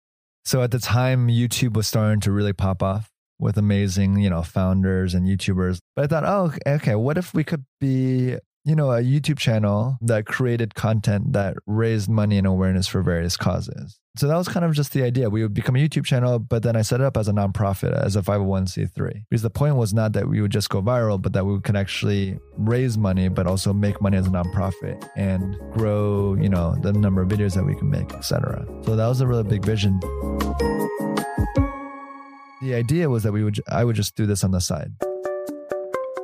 So 0.44 0.62
at 0.62 0.70
the 0.70 0.78
time, 0.78 1.28
YouTube 1.28 1.76
was 1.76 1.86
starting 1.86 2.20
to 2.20 2.32
really 2.32 2.54
pop 2.54 2.82
off 2.82 3.10
with 3.38 3.58
amazing, 3.58 4.18
you 4.18 4.30
know, 4.30 4.42
founders 4.42 5.12
and 5.12 5.26
YouTubers. 5.26 5.78
But 5.94 6.04
I 6.04 6.06
thought, 6.06 6.24
oh, 6.24 6.72
okay, 6.76 6.94
what 6.94 7.18
if 7.18 7.34
we 7.34 7.44
could 7.44 7.66
be, 7.80 8.36
you 8.68 8.76
know, 8.76 8.92
a 8.92 9.00
YouTube 9.00 9.38
channel 9.38 9.96
that 10.02 10.26
created 10.26 10.74
content 10.74 11.32
that 11.32 11.56
raised 11.64 12.10
money 12.10 12.36
and 12.36 12.46
awareness 12.46 12.86
for 12.86 13.00
various 13.00 13.34
causes. 13.34 13.98
So 14.16 14.28
that 14.28 14.36
was 14.36 14.46
kind 14.46 14.62
of 14.62 14.74
just 14.74 14.92
the 14.92 15.02
idea. 15.04 15.30
We 15.30 15.42
would 15.42 15.54
become 15.54 15.74
a 15.74 15.78
YouTube 15.78 16.04
channel, 16.04 16.38
but 16.38 16.62
then 16.62 16.76
I 16.76 16.82
set 16.82 17.00
it 17.00 17.04
up 17.04 17.16
as 17.16 17.28
a 17.28 17.32
nonprofit, 17.32 17.92
as 17.92 18.14
a 18.14 18.20
501c3. 18.20 19.24
Because 19.30 19.40
the 19.40 19.48
point 19.48 19.76
was 19.76 19.94
not 19.94 20.12
that 20.12 20.28
we 20.28 20.42
would 20.42 20.50
just 20.50 20.68
go 20.68 20.82
viral, 20.82 21.22
but 21.22 21.32
that 21.32 21.46
we 21.46 21.58
could 21.60 21.76
actually 21.76 22.38
raise 22.58 22.98
money, 22.98 23.28
but 23.28 23.46
also 23.46 23.72
make 23.72 24.02
money 24.02 24.18
as 24.18 24.26
a 24.26 24.30
nonprofit 24.30 25.08
and 25.16 25.56
grow, 25.72 26.34
you 26.34 26.50
know, 26.50 26.76
the 26.82 26.92
number 26.92 27.22
of 27.22 27.28
videos 27.28 27.54
that 27.54 27.64
we 27.64 27.74
can 27.74 27.88
make, 27.88 28.12
etc. 28.12 28.66
So 28.84 28.96
that 28.96 29.06
was 29.06 29.22
a 29.22 29.26
really 29.26 29.44
big 29.44 29.64
vision. 29.64 29.98
The 32.60 32.74
idea 32.74 33.08
was 33.08 33.22
that 33.22 33.32
we 33.32 33.44
would 33.44 33.60
I 33.68 33.84
would 33.84 33.96
just 33.96 34.14
do 34.14 34.26
this 34.26 34.44
on 34.44 34.50
the 34.50 34.60
side. 34.60 34.92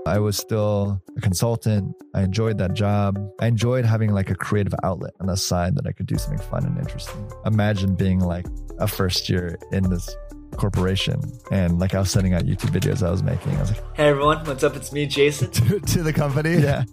I 0.07 0.19
was 0.19 0.37
still 0.37 1.03
a 1.17 1.21
consultant. 1.21 1.95
I 2.15 2.23
enjoyed 2.23 2.59
that 2.59 2.75
job. 2.75 3.19
I 3.41 3.47
enjoyed 3.47 3.87
having 3.87 4.13
like 4.13 4.29
a 4.29 4.35
creative 4.35 4.75
outlet 4.83 5.15
on 5.21 5.29
the 5.29 5.37
side 5.37 5.77
that 5.77 5.87
I 5.87 5.93
could 5.93 6.07
do 6.07 6.19
something 6.19 6.47
fun 6.47 6.65
and 6.67 6.77
interesting. 6.79 7.27
Imagine 7.47 7.95
being 7.95 8.21
like 8.21 8.47
a 8.79 8.87
first 8.87 9.31
year 9.31 9.59
in 9.73 9.89
this 9.89 10.15
corporation 10.57 11.21
and 11.51 11.79
like 11.79 11.95
I 11.95 12.01
was 12.01 12.11
sending 12.11 12.35
out 12.35 12.43
YouTube 12.43 12.79
videos 12.79 13.05
I 13.05 13.11
was 13.11 13.23
making. 13.23 13.57
I 13.57 13.61
was 13.61 13.71
like, 13.71 13.97
Hey 13.97 14.09
everyone, 14.09 14.45
what's 14.45 14.63
up? 14.63 14.77
It's 14.77 14.93
me, 14.93 15.07
Jason. 15.07 15.51
to, 15.51 15.81
to 15.95 16.03
the 16.03 16.13
company? 16.13 16.59
Yeah. 16.59 16.85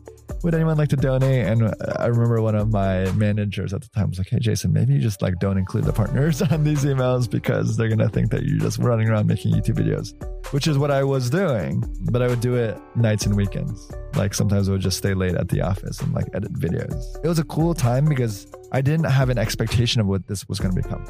Would 0.44 0.56
anyone 0.56 0.78
like 0.78 0.90
to 0.90 0.96
donate? 0.96 1.46
And 1.46 1.64
uh, 1.64 1.74
I 1.98 2.08
remember 2.08 2.42
one 2.42 2.56
of 2.56 2.72
my 2.72 3.12
managers 3.12 3.74
at 3.74 3.82
the 3.82 3.90
time 3.90 4.10
was 4.10 4.18
like, 4.18 4.30
Hey, 4.30 4.40
Jason, 4.40 4.74
maybe 4.74 4.94
you 4.94 5.00
just 5.00 5.22
like 5.22 5.40
don't 5.40 5.58
include 5.58 5.86
the 5.86 5.94
partners 5.94 6.42
on 6.52 6.64
these 6.64 6.84
emails 6.84 7.30
because 7.30 7.78
they're 7.78 7.88
going 7.88 8.00
to 8.00 8.10
think 8.10 8.32
that 8.32 8.44
you're 8.44 8.60
just 8.60 8.80
running 8.80 9.10
around 9.10 9.28
making 9.28 9.54
YouTube 9.54 9.76
videos, 9.76 10.14
which 10.54 10.68
is 10.68 10.78
what 10.78 10.92
I 10.92 11.04
was 11.04 11.30
doing. 11.30 11.84
But 12.12 12.22
I 12.22 12.28
would 12.28 12.42
do 12.42 12.56
it 12.56 12.78
nights 12.96 13.26
and 13.26 13.36
weekends. 13.36 13.92
Like 14.16 14.34
sometimes 14.34 14.68
I 14.70 14.74
would 14.74 14.82
just 14.82 14.98
stay 14.98 15.14
late 15.14 15.36
at 15.36 15.50
the 15.50 15.62
office 15.62 16.00
and 16.02 16.14
like 16.14 16.28
edit 16.34 16.54
videos. 16.54 17.04
It 17.24 17.28
was 17.28 17.40
a 17.40 17.46
cool 17.46 17.74
time 17.74 18.06
because 18.06 18.48
I 18.72 18.82
didn't 18.82 19.06
have 19.06 19.30
an 19.30 19.38
expectation 19.38 20.02
of 20.02 20.08
what 20.08 20.28
this 20.28 20.48
was 20.48 20.60
going 20.60 20.76
to 20.76 20.82
become. 20.82 21.06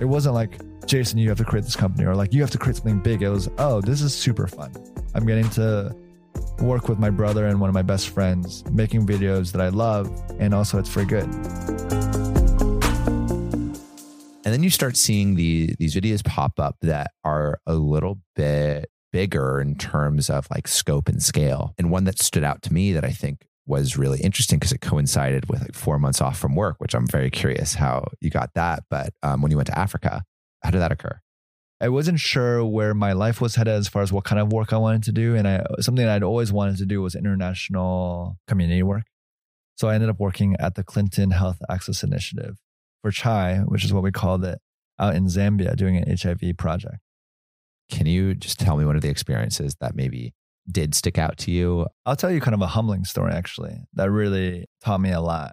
It 0.00 0.04
wasn't 0.04 0.34
like, 0.34 0.58
Jason, 0.86 1.18
you 1.18 1.28
have 1.28 1.38
to 1.38 1.44
create 1.44 1.64
this 1.64 1.76
company 1.76 2.06
or 2.06 2.14
like 2.14 2.32
you 2.32 2.40
have 2.40 2.50
to 2.50 2.58
create 2.58 2.76
something 2.76 3.00
big. 3.00 3.22
It 3.22 3.28
was, 3.28 3.48
oh, 3.58 3.80
this 3.80 4.00
is 4.00 4.14
super 4.14 4.46
fun. 4.46 4.72
I'm 5.14 5.26
getting 5.26 5.48
to 5.50 5.94
work 6.60 6.88
with 6.88 6.98
my 6.98 7.10
brother 7.10 7.46
and 7.46 7.60
one 7.60 7.68
of 7.68 7.74
my 7.74 7.82
best 7.82 8.08
friends, 8.08 8.64
making 8.70 9.06
videos 9.06 9.52
that 9.52 9.60
I 9.60 9.68
love, 9.68 10.10
and 10.38 10.54
also 10.54 10.78
it's 10.78 10.88
for 10.88 11.04
good. 11.04 11.28
And 14.44 14.54
then 14.54 14.62
you 14.62 14.70
start 14.70 14.96
seeing 14.96 15.34
the 15.34 15.74
these 15.78 15.94
videos 15.94 16.24
pop 16.24 16.58
up 16.58 16.76
that 16.80 17.10
are 17.22 17.60
a 17.66 17.74
little 17.74 18.20
bit 18.34 18.90
bigger 19.12 19.60
in 19.60 19.74
terms 19.74 20.30
of 20.30 20.46
like 20.50 20.66
scope 20.66 21.08
and 21.08 21.22
scale. 21.22 21.74
And 21.78 21.90
one 21.90 22.04
that 22.04 22.18
stood 22.18 22.44
out 22.44 22.62
to 22.62 22.72
me 22.72 22.92
that 22.92 23.04
I 23.04 23.10
think 23.10 23.46
was 23.66 23.98
really 23.98 24.20
interesting 24.20 24.58
because 24.58 24.72
it 24.72 24.80
coincided 24.80 25.50
with 25.50 25.60
like 25.60 25.74
four 25.74 25.98
months 25.98 26.22
off 26.22 26.38
from 26.38 26.54
work, 26.54 26.76
which 26.78 26.94
I'm 26.94 27.06
very 27.06 27.30
curious 27.30 27.74
how 27.74 28.08
you 28.20 28.30
got 28.30 28.54
that. 28.54 28.84
But 28.88 29.12
um, 29.22 29.42
when 29.42 29.50
you 29.50 29.58
went 29.58 29.66
to 29.66 29.78
Africa, 29.78 30.24
how 30.62 30.70
did 30.70 30.80
that 30.80 30.92
occur? 30.92 31.20
I 31.80 31.88
wasn't 31.88 32.18
sure 32.18 32.64
where 32.64 32.92
my 32.92 33.12
life 33.12 33.40
was 33.40 33.54
headed 33.54 33.74
as 33.74 33.88
far 33.88 34.02
as 34.02 34.12
what 34.12 34.24
kind 34.24 34.40
of 34.40 34.52
work 34.52 34.72
I 34.72 34.78
wanted 34.78 35.04
to 35.04 35.12
do. 35.12 35.36
And 35.36 35.46
I, 35.46 35.64
something 35.80 36.06
I'd 36.06 36.24
always 36.24 36.52
wanted 36.52 36.78
to 36.78 36.86
do 36.86 37.00
was 37.00 37.14
international 37.14 38.36
community 38.48 38.82
work. 38.82 39.04
So 39.76 39.88
I 39.88 39.94
ended 39.94 40.10
up 40.10 40.18
working 40.18 40.56
at 40.58 40.74
the 40.74 40.82
Clinton 40.82 41.30
Health 41.30 41.58
Access 41.70 42.02
Initiative 42.02 42.56
for 43.00 43.12
CHAI, 43.12 43.60
which 43.66 43.84
is 43.84 43.92
what 43.92 44.02
we 44.02 44.10
called 44.10 44.44
it, 44.44 44.58
out 44.98 45.14
in 45.14 45.26
Zambia 45.26 45.76
doing 45.76 45.96
an 45.96 46.16
HIV 46.20 46.56
project. 46.56 46.96
Can 47.88 48.06
you 48.06 48.34
just 48.34 48.58
tell 48.58 48.76
me 48.76 48.84
one 48.84 48.96
of 48.96 49.02
the 49.02 49.08
experiences 49.08 49.76
that 49.80 49.94
maybe 49.94 50.34
did 50.70 50.96
stick 50.96 51.16
out 51.16 51.38
to 51.38 51.52
you? 51.52 51.86
I'll 52.04 52.16
tell 52.16 52.32
you 52.32 52.40
kind 52.40 52.56
of 52.56 52.60
a 52.60 52.66
humbling 52.66 53.04
story, 53.04 53.32
actually, 53.32 53.84
that 53.94 54.10
really 54.10 54.66
taught 54.84 55.00
me 55.00 55.12
a 55.12 55.20
lot. 55.20 55.52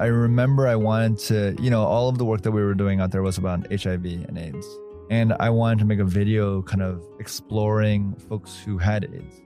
I 0.00 0.06
remember 0.06 0.68
I 0.68 0.76
wanted 0.76 1.18
to, 1.26 1.56
you 1.60 1.70
know, 1.70 1.82
all 1.82 2.08
of 2.08 2.18
the 2.18 2.24
work 2.24 2.42
that 2.42 2.52
we 2.52 2.62
were 2.62 2.74
doing 2.74 3.00
out 3.00 3.10
there 3.10 3.22
was 3.22 3.36
about 3.36 3.66
HIV 3.68 4.04
and 4.04 4.38
AIDS. 4.38 4.64
And 5.10 5.34
I 5.40 5.50
wanted 5.50 5.80
to 5.80 5.86
make 5.86 5.98
a 5.98 6.04
video 6.04 6.62
kind 6.62 6.82
of 6.82 7.02
exploring 7.18 8.14
folks 8.28 8.56
who 8.56 8.78
had 8.78 9.04
AIDS. 9.12 9.42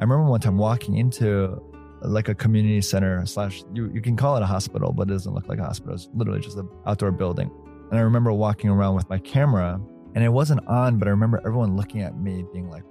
I 0.00 0.02
remember 0.02 0.24
one 0.24 0.40
time 0.40 0.58
walking 0.58 0.96
into 0.96 1.62
like 2.02 2.28
a 2.28 2.34
community 2.34 2.80
center 2.80 3.24
slash 3.24 3.62
you, 3.72 3.88
you 3.94 4.00
can 4.00 4.16
call 4.16 4.36
it 4.36 4.42
a 4.42 4.46
hospital, 4.46 4.92
but 4.92 5.08
it 5.08 5.12
doesn't 5.12 5.32
look 5.32 5.46
like 5.48 5.60
a 5.60 5.64
hospital. 5.64 5.94
It's 5.94 6.08
literally 6.12 6.40
just 6.40 6.56
an 6.56 6.68
outdoor 6.86 7.12
building. 7.12 7.48
And 7.90 7.96
I 7.96 8.02
remember 8.02 8.32
walking 8.32 8.70
around 8.70 8.96
with 8.96 9.08
my 9.08 9.18
camera 9.18 9.80
and 10.16 10.24
it 10.24 10.28
wasn't 10.28 10.66
on, 10.66 10.98
but 10.98 11.06
I 11.06 11.12
remember 11.12 11.38
everyone 11.46 11.76
looking 11.76 12.02
at 12.02 12.18
me 12.18 12.44
being 12.52 12.68
like, 12.68 12.82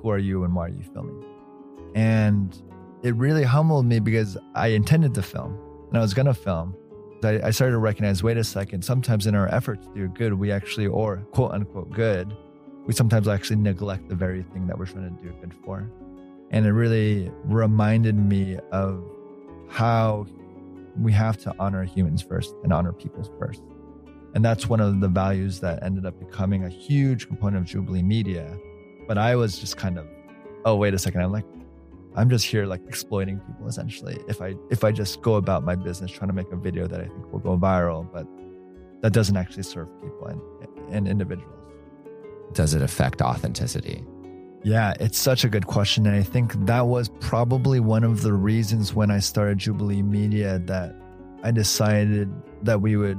Who 0.00 0.08
are 0.08 0.18
you 0.18 0.44
and 0.44 0.54
why 0.54 0.66
are 0.66 0.70
you 0.70 0.82
filming? 0.94 1.22
And 1.94 2.58
it 3.02 3.14
really 3.16 3.44
humbled 3.44 3.84
me 3.84 3.98
because 4.00 4.38
I 4.54 4.68
intended 4.68 5.12
to 5.12 5.22
film 5.22 5.58
and 5.88 5.98
I 5.98 6.00
was 6.00 6.14
going 6.14 6.26
to 6.26 6.34
film. 6.34 6.76
I, 7.24 7.40
I 7.44 7.50
started 7.50 7.72
to 7.72 7.78
recognize 7.78 8.22
wait 8.22 8.36
a 8.36 8.44
second, 8.44 8.84
sometimes 8.84 9.26
in 9.26 9.34
our 9.34 9.52
effort 9.52 9.82
to 9.82 9.88
do 9.94 10.08
good, 10.08 10.34
we 10.34 10.52
actually, 10.52 10.86
or 10.86 11.18
quote 11.32 11.52
unquote 11.52 11.90
good, 11.90 12.34
we 12.86 12.94
sometimes 12.94 13.28
actually 13.28 13.56
neglect 13.56 14.08
the 14.08 14.14
very 14.14 14.42
thing 14.42 14.66
that 14.66 14.78
we're 14.78 14.86
trying 14.86 15.16
to 15.16 15.22
do 15.22 15.32
good 15.40 15.52
for. 15.64 15.90
And 16.50 16.64
it 16.64 16.72
really 16.72 17.30
reminded 17.44 18.16
me 18.16 18.58
of 18.72 19.04
how 19.68 20.26
we 20.96 21.12
have 21.12 21.36
to 21.38 21.54
honor 21.58 21.84
humans 21.84 22.22
first 22.22 22.54
and 22.62 22.72
honor 22.72 22.92
people 22.92 23.22
first. 23.38 23.62
And 24.34 24.44
that's 24.44 24.68
one 24.68 24.80
of 24.80 25.00
the 25.00 25.08
values 25.08 25.60
that 25.60 25.82
ended 25.82 26.06
up 26.06 26.18
becoming 26.18 26.64
a 26.64 26.68
huge 26.68 27.26
component 27.26 27.62
of 27.62 27.64
Jubilee 27.64 28.02
Media. 28.02 28.58
But 29.06 29.18
I 29.18 29.36
was 29.36 29.58
just 29.58 29.76
kind 29.76 29.98
of, 29.98 30.06
oh, 30.64 30.76
wait 30.76 30.94
a 30.94 30.98
second. 30.98 31.22
I'm 31.22 31.32
like, 31.32 31.46
I'm 32.16 32.30
just 32.30 32.46
here 32.46 32.66
like 32.66 32.80
exploiting 32.86 33.38
people 33.40 33.68
essentially. 33.68 34.18
If 34.28 34.42
I 34.42 34.54
if 34.70 34.84
I 34.84 34.92
just 34.92 35.22
go 35.22 35.34
about 35.34 35.64
my 35.64 35.74
business 35.74 36.10
trying 36.10 36.28
to 36.28 36.34
make 36.34 36.50
a 36.52 36.56
video 36.56 36.86
that 36.86 37.00
I 37.00 37.04
think 37.04 37.32
will 37.32 37.38
go 37.40 37.56
viral, 37.56 38.10
but 38.12 38.26
that 39.02 39.12
doesn't 39.12 39.36
actually 39.36 39.62
serve 39.62 39.88
people 40.00 40.26
and, 40.26 40.40
and 40.90 41.08
individuals. 41.08 41.54
Does 42.52 42.74
it 42.74 42.82
affect 42.82 43.22
authenticity? 43.22 44.04
Yeah, 44.64 44.94
it's 44.98 45.18
such 45.18 45.44
a 45.44 45.48
good 45.48 45.66
question. 45.66 46.06
And 46.06 46.16
I 46.16 46.22
think 46.22 46.52
that 46.66 46.86
was 46.86 47.08
probably 47.20 47.78
one 47.78 48.02
of 48.02 48.22
the 48.22 48.32
reasons 48.32 48.94
when 48.94 49.10
I 49.10 49.20
started 49.20 49.58
Jubilee 49.58 50.02
Media 50.02 50.58
that 50.60 50.96
I 51.44 51.52
decided 51.52 52.32
that 52.62 52.80
we 52.80 52.96
would 52.96 53.18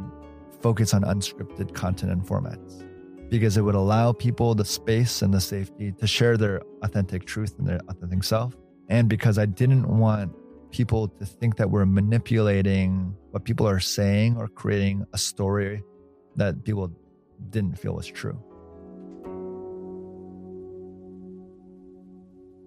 focus 0.60 0.94
on 0.94 1.04
unscripted 1.04 1.74
content 1.74 2.12
and 2.12 2.22
formats 2.22 2.86
because 3.30 3.56
it 3.56 3.62
would 3.62 3.76
allow 3.76 4.12
people 4.12 4.54
the 4.56 4.66
space 4.66 5.22
and 5.22 5.34
the 5.34 5.40
safety 5.40 5.94
to 5.94 6.08
share 6.08 6.36
their 6.36 6.62
authentic 6.82 7.26
truth 7.26 7.58
and 7.58 7.68
their 7.68 7.80
authentic 7.88 8.24
self 8.24 8.54
and 8.90 9.08
because 9.08 9.38
I 9.38 9.46
didn't 9.46 9.88
want 9.88 10.34
people 10.72 11.08
to 11.08 11.26
think 11.26 11.58
that 11.58 11.70
we're 11.70 11.86
manipulating 11.86 13.16
what 13.32 13.46
people 13.46 13.68
are 13.68 13.80
saying 13.80 14.38
or 14.38 14.48
creating 14.48 15.06
a 15.14 15.18
story 15.18 15.84
that 16.36 16.64
people 16.64 16.92
didn't 17.50 17.80
feel 17.80 17.94
was 17.94 18.08
true. 18.08 18.44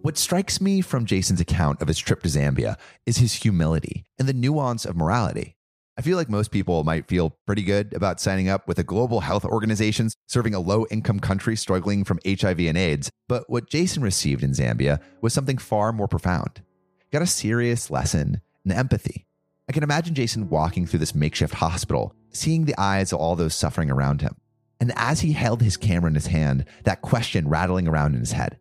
What 0.03 0.19
strikes 0.19 0.61
me 0.61 0.81
from 0.81 1.07
Jason's 1.07 1.41
account 1.41 1.81
of 1.81 1.87
his 1.87 1.99
trip 1.99 2.23
to 2.23 2.29
Zambia 2.29 2.77
is 3.07 3.19
his 3.19 3.35
humility 3.35 4.05
and 4.19 4.29
the 4.29 4.33
nuance 4.33 4.85
of 4.85 4.97
morality. 4.97 5.57
I 5.99 6.01
feel 6.01 6.17
like 6.17 6.31
most 6.31 6.51
people 6.51 6.85
might 6.85 7.07
feel 7.07 7.37
pretty 7.47 7.63
good 7.63 7.93
about 7.93 8.19
signing 8.19 8.49
up 8.49 8.67
with 8.67 8.79
a 8.79 8.85
global 8.85 9.21
health 9.21 9.45
organization 9.45 10.09
serving 10.27 10.55
a 10.55 10.61
low 10.61 10.87
income 10.91 11.21
country 11.21 11.55
struggling 11.55 12.03
from 12.03 12.19
HIV 12.27 12.61
and 12.61 12.79
AIDS. 12.79 13.11
But 13.29 13.49
what 13.51 13.69
Jason 13.69 14.03
received 14.03 14.43
in 14.43 14.53
Zambia 14.53 15.01
was 15.21 15.35
something 15.35 15.59
far 15.59 15.93
more 15.93 16.09
profound. 16.09 16.63
He 16.99 17.11
got 17.11 17.21
a 17.21 17.27
serious 17.27 17.91
lesson 17.91 18.41
in 18.65 18.73
empathy. 18.73 19.27
I 19.69 19.73
can 19.73 19.83
imagine 19.83 20.15
Jason 20.15 20.49
walking 20.49 20.87
through 20.87 21.01
this 21.01 21.15
makeshift 21.15 21.55
hospital, 21.55 22.15
seeing 22.31 22.65
the 22.65 22.79
eyes 22.81 23.13
of 23.13 23.19
all 23.19 23.37
those 23.37 23.55
suffering 23.55 23.91
around 23.91 24.23
him. 24.23 24.37
And 24.81 24.93
as 24.97 25.21
he 25.21 25.33
held 25.33 25.61
his 25.61 25.77
camera 25.77 26.09
in 26.09 26.15
his 26.15 26.27
hand, 26.27 26.65
that 26.85 27.03
question 27.03 27.49
rattling 27.49 27.87
around 27.87 28.15
in 28.15 28.21
his 28.21 28.33
head 28.33 28.59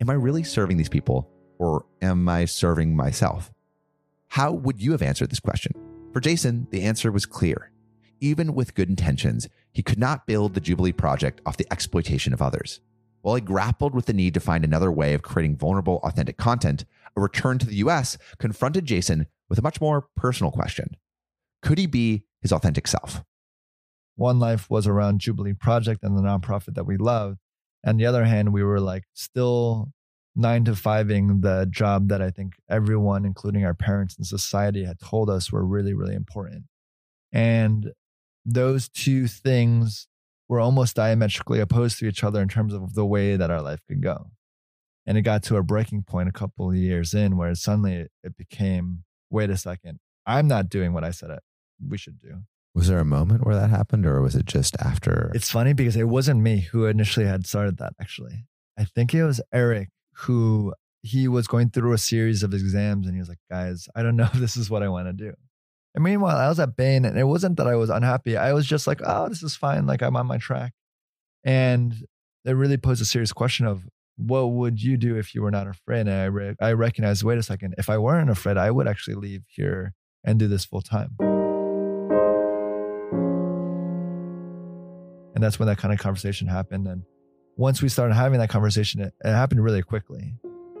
Am 0.00 0.08
I 0.08 0.14
really 0.14 0.44
serving 0.44 0.76
these 0.76 0.88
people 0.88 1.28
or 1.58 1.84
am 2.00 2.28
I 2.28 2.44
serving 2.44 2.94
myself? 2.94 3.50
How 4.28 4.52
would 4.52 4.80
you 4.80 4.92
have 4.92 5.02
answered 5.02 5.30
this 5.30 5.40
question? 5.40 5.72
For 6.14 6.20
Jason, 6.20 6.68
the 6.70 6.82
answer 6.82 7.10
was 7.10 7.26
clear. 7.26 7.72
Even 8.20 8.54
with 8.54 8.76
good 8.76 8.88
intentions, 8.88 9.48
he 9.72 9.82
could 9.82 9.98
not 9.98 10.28
build 10.28 10.54
the 10.54 10.60
Jubilee 10.60 10.92
project 10.92 11.40
off 11.44 11.56
the 11.56 11.66
exploitation 11.72 12.32
of 12.32 12.40
others. 12.40 12.78
While 13.22 13.34
he 13.34 13.40
grappled 13.40 13.96
with 13.96 14.06
the 14.06 14.12
need 14.12 14.32
to 14.34 14.40
find 14.40 14.64
another 14.64 14.92
way 14.92 15.14
of 15.14 15.22
creating 15.22 15.56
vulnerable, 15.56 15.98
authentic 16.04 16.36
content, 16.36 16.84
a 17.16 17.20
return 17.20 17.58
to 17.58 17.66
the 17.66 17.74
US 17.76 18.16
confronted 18.38 18.84
Jason 18.86 19.26
with 19.48 19.58
a 19.58 19.62
much 19.62 19.80
more 19.80 20.06
personal 20.14 20.52
question 20.52 20.96
Could 21.62 21.78
he 21.78 21.86
be 21.86 22.26
his 22.40 22.52
authentic 22.52 22.86
self? 22.86 23.24
One 24.14 24.38
life 24.38 24.70
was 24.70 24.86
around 24.86 25.18
Jubilee 25.18 25.52
Project 25.52 26.04
and 26.04 26.16
the 26.16 26.22
nonprofit 26.22 26.76
that 26.76 26.86
we 26.86 26.96
loved. 26.96 27.40
And 27.82 27.98
the 27.98 28.06
other 28.06 28.24
hand, 28.24 28.52
we 28.52 28.62
were 28.62 28.78
like 28.78 29.02
still 29.14 29.92
nine 30.36 30.64
to 30.64 30.72
fiving 30.72 31.42
the 31.42 31.66
job 31.70 32.08
that 32.08 32.20
I 32.20 32.30
think 32.30 32.54
everyone, 32.68 33.24
including 33.24 33.64
our 33.64 33.74
parents 33.74 34.16
and 34.16 34.26
society, 34.26 34.84
had 34.84 34.98
told 34.98 35.30
us 35.30 35.52
were 35.52 35.64
really, 35.64 35.94
really 35.94 36.14
important. 36.14 36.64
And 37.32 37.92
those 38.44 38.88
two 38.88 39.26
things 39.26 40.08
were 40.48 40.60
almost 40.60 40.96
diametrically 40.96 41.60
opposed 41.60 41.98
to 41.98 42.06
each 42.06 42.22
other 42.22 42.42
in 42.42 42.48
terms 42.48 42.74
of 42.74 42.94
the 42.94 43.06
way 43.06 43.36
that 43.36 43.50
our 43.50 43.62
life 43.62 43.80
could 43.88 44.02
go. 44.02 44.30
And 45.06 45.18
it 45.18 45.22
got 45.22 45.42
to 45.44 45.56
a 45.56 45.62
breaking 45.62 46.02
point 46.02 46.28
a 46.28 46.32
couple 46.32 46.70
of 46.70 46.76
years 46.76 47.14
in 47.14 47.36
where 47.36 47.54
suddenly 47.54 48.06
it 48.22 48.36
became 48.36 49.04
wait 49.30 49.50
a 49.50 49.56
second, 49.56 49.98
I'm 50.26 50.46
not 50.46 50.68
doing 50.68 50.92
what 50.92 51.04
I 51.04 51.10
said 51.10 51.30
it, 51.30 51.40
we 51.86 51.98
should 51.98 52.20
do. 52.20 52.42
Was 52.74 52.88
there 52.88 52.98
a 52.98 53.04
moment 53.04 53.44
where 53.44 53.54
that 53.54 53.70
happened, 53.70 54.04
or 54.04 54.20
was 54.20 54.34
it 54.34 54.46
just 54.46 54.76
after? 54.80 55.30
It's 55.34 55.50
funny 55.50 55.74
because 55.74 55.96
it 55.96 56.08
wasn't 56.08 56.40
me 56.40 56.60
who 56.60 56.86
initially 56.86 57.26
had 57.26 57.46
started 57.46 57.78
that, 57.78 57.92
actually. 58.00 58.46
I 58.76 58.84
think 58.84 59.14
it 59.14 59.24
was 59.24 59.40
Eric 59.52 59.90
who 60.14 60.74
he 61.02 61.28
was 61.28 61.46
going 61.46 61.70
through 61.70 61.92
a 61.92 61.98
series 61.98 62.42
of 62.42 62.54
exams 62.54 63.06
and 63.06 63.14
he 63.14 63.20
was 63.20 63.28
like, 63.28 63.40
guys, 63.50 63.88
I 63.94 64.02
don't 64.02 64.16
know 64.16 64.24
if 64.32 64.40
this 64.40 64.56
is 64.56 64.70
what 64.70 64.82
I 64.82 64.88
want 64.88 65.06
to 65.06 65.12
do. 65.12 65.34
And 65.94 66.02
meanwhile, 66.02 66.36
I 66.36 66.48
was 66.48 66.58
at 66.58 66.76
Bain 66.76 67.04
and 67.04 67.18
it 67.18 67.24
wasn't 67.24 67.56
that 67.58 67.66
I 67.66 67.76
was 67.76 67.90
unhappy. 67.90 68.36
I 68.36 68.52
was 68.52 68.66
just 68.66 68.86
like, 68.86 69.00
oh, 69.04 69.28
this 69.28 69.42
is 69.42 69.54
fine. 69.54 69.86
Like 69.86 70.02
I'm 70.02 70.16
on 70.16 70.26
my 70.26 70.38
track. 70.38 70.72
And 71.44 71.94
it 72.44 72.52
really 72.52 72.78
posed 72.78 73.02
a 73.02 73.04
serious 73.04 73.32
question 73.32 73.66
of 73.66 73.84
what 74.16 74.46
would 74.46 74.82
you 74.82 74.96
do 74.96 75.16
if 75.16 75.34
you 75.34 75.42
were 75.42 75.50
not 75.50 75.66
afraid? 75.66 76.00
And 76.00 76.10
I, 76.10 76.24
re- 76.24 76.56
I 76.60 76.72
recognized, 76.72 77.22
wait 77.22 77.38
a 77.38 77.42
second, 77.42 77.74
if 77.78 77.90
I 77.90 77.98
weren't 77.98 78.30
afraid, 78.30 78.56
I 78.56 78.70
would 78.70 78.88
actually 78.88 79.16
leave 79.16 79.42
here 79.48 79.92
and 80.24 80.38
do 80.38 80.48
this 80.48 80.64
full 80.64 80.82
time. 80.82 81.16
And 85.34 85.42
that's 85.42 85.58
when 85.58 85.66
that 85.66 85.78
kind 85.78 85.92
of 85.92 86.00
conversation 86.00 86.48
happened. 86.48 86.86
And 86.86 87.02
once 87.56 87.82
we 87.82 87.88
started 87.88 88.14
having 88.14 88.38
that 88.40 88.48
conversation, 88.50 89.00
it, 89.00 89.14
it 89.24 89.30
happened 89.30 89.62
really 89.62 89.82
quickly. 89.82 90.34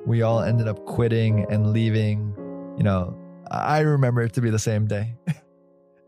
We 0.06 0.22
all 0.22 0.40
ended 0.40 0.68
up 0.68 0.84
quitting 0.84 1.46
and 1.50 1.72
leaving. 1.72 2.34
You 2.76 2.82
know, 2.82 3.16
I 3.50 3.80
remember 3.80 4.22
it 4.22 4.32
to 4.34 4.40
be 4.40 4.50
the 4.50 4.58
same 4.58 4.86
day. 4.86 5.14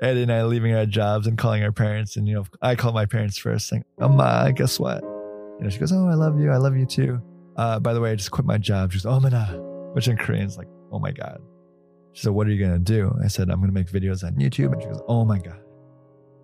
Eddie 0.01 0.23
and 0.23 0.33
I 0.33 0.43
leaving 0.43 0.75
our 0.75 0.85
jobs 0.85 1.27
and 1.27 1.39
calling 1.39 1.63
our 1.63 1.73
parents. 1.73 2.17
And, 2.17 2.29
you 2.29 2.35
know, 2.35 2.45
I 2.61 2.75
called 2.75 2.95
my 2.95 3.07
parents 3.07 3.39
first 3.39 3.69
saying, 3.69 3.85
Mama, 3.99 4.53
guess 4.55 4.79
what? 4.79 5.03
You 5.03 5.59
know, 5.61 5.71
she 5.71 5.79
goes, 5.79 5.93
Oh, 5.93 6.07
I 6.09 6.15
love 6.15 6.39
you. 6.39 6.51
I 6.51 6.59
love 6.59 6.77
you 6.77 6.85
too. 6.85 7.23
Uh, 7.57 7.81
by 7.81 7.95
the 7.95 8.01
way, 8.01 8.11
I 8.11 8.15
just 8.15 8.31
quit 8.31 8.47
my 8.47 8.59
job. 8.59 8.93
She 8.93 8.99
goes, 8.99 9.07
Oh, 9.07 9.21
mana, 9.21 9.45
which 9.95 10.09
in 10.09 10.17
Korean 10.17 10.45
is 10.45 10.59
like, 10.59 10.69
Oh 10.93 10.99
my 10.99 11.13
God. 11.13 11.41
She 12.13 12.23
said, 12.23 12.33
What 12.33 12.47
are 12.47 12.51
you 12.51 12.59
going 12.59 12.73
to 12.73 12.79
do? 12.79 13.17
I 13.25 13.29
said, 13.29 13.49
I'm 13.49 13.61
going 13.61 13.69
to 13.69 13.75
make 13.75 13.91
videos 13.91 14.23
on 14.23 14.35
YouTube. 14.35 14.73
And 14.73 14.83
she 14.83 14.89
goes, 14.89 15.01
Oh 15.09 15.25
my 15.25 15.39
God. 15.39 15.61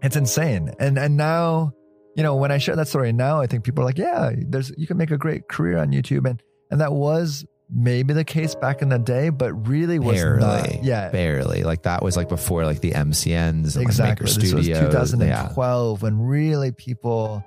It's 0.02 0.16
insane. 0.16 0.72
And, 0.80 0.98
and 0.98 1.16
now, 1.16 1.72
you 2.16 2.22
know, 2.22 2.36
when 2.36 2.52
I 2.52 2.58
share 2.58 2.76
that 2.76 2.88
story 2.88 3.12
now, 3.12 3.40
I 3.40 3.46
think 3.46 3.64
people 3.64 3.82
are 3.82 3.86
like, 3.86 3.98
yeah, 3.98 4.32
there's, 4.36 4.72
you 4.76 4.86
can 4.86 4.96
make 4.96 5.10
a 5.10 5.18
great 5.18 5.48
career 5.48 5.78
on 5.78 5.92
YouTube. 5.92 6.28
And, 6.28 6.42
and 6.70 6.80
that 6.80 6.92
was 6.92 7.44
maybe 7.70 8.12
the 8.12 8.24
case 8.24 8.54
back 8.54 8.82
in 8.82 8.90
the 8.90 8.98
day, 8.98 9.30
but 9.30 9.52
really 9.66 9.98
was 9.98 10.16
barely, 10.16 10.40
not. 10.40 10.84
Yeah. 10.84 11.08
Barely. 11.08 11.62
Like 11.62 11.84
that 11.84 12.02
was 12.02 12.16
like 12.16 12.28
before 12.28 12.66
like 12.66 12.80
the 12.80 12.90
MCNs 12.90 13.76
and 13.76 13.82
exactly. 13.82 14.26
like 14.26 14.34
this 14.34 14.34
Studios. 14.34 14.80
was 14.80 15.10
2012 15.12 15.98
yeah. 15.98 16.04
when 16.04 16.20
really 16.20 16.72
people, 16.72 17.42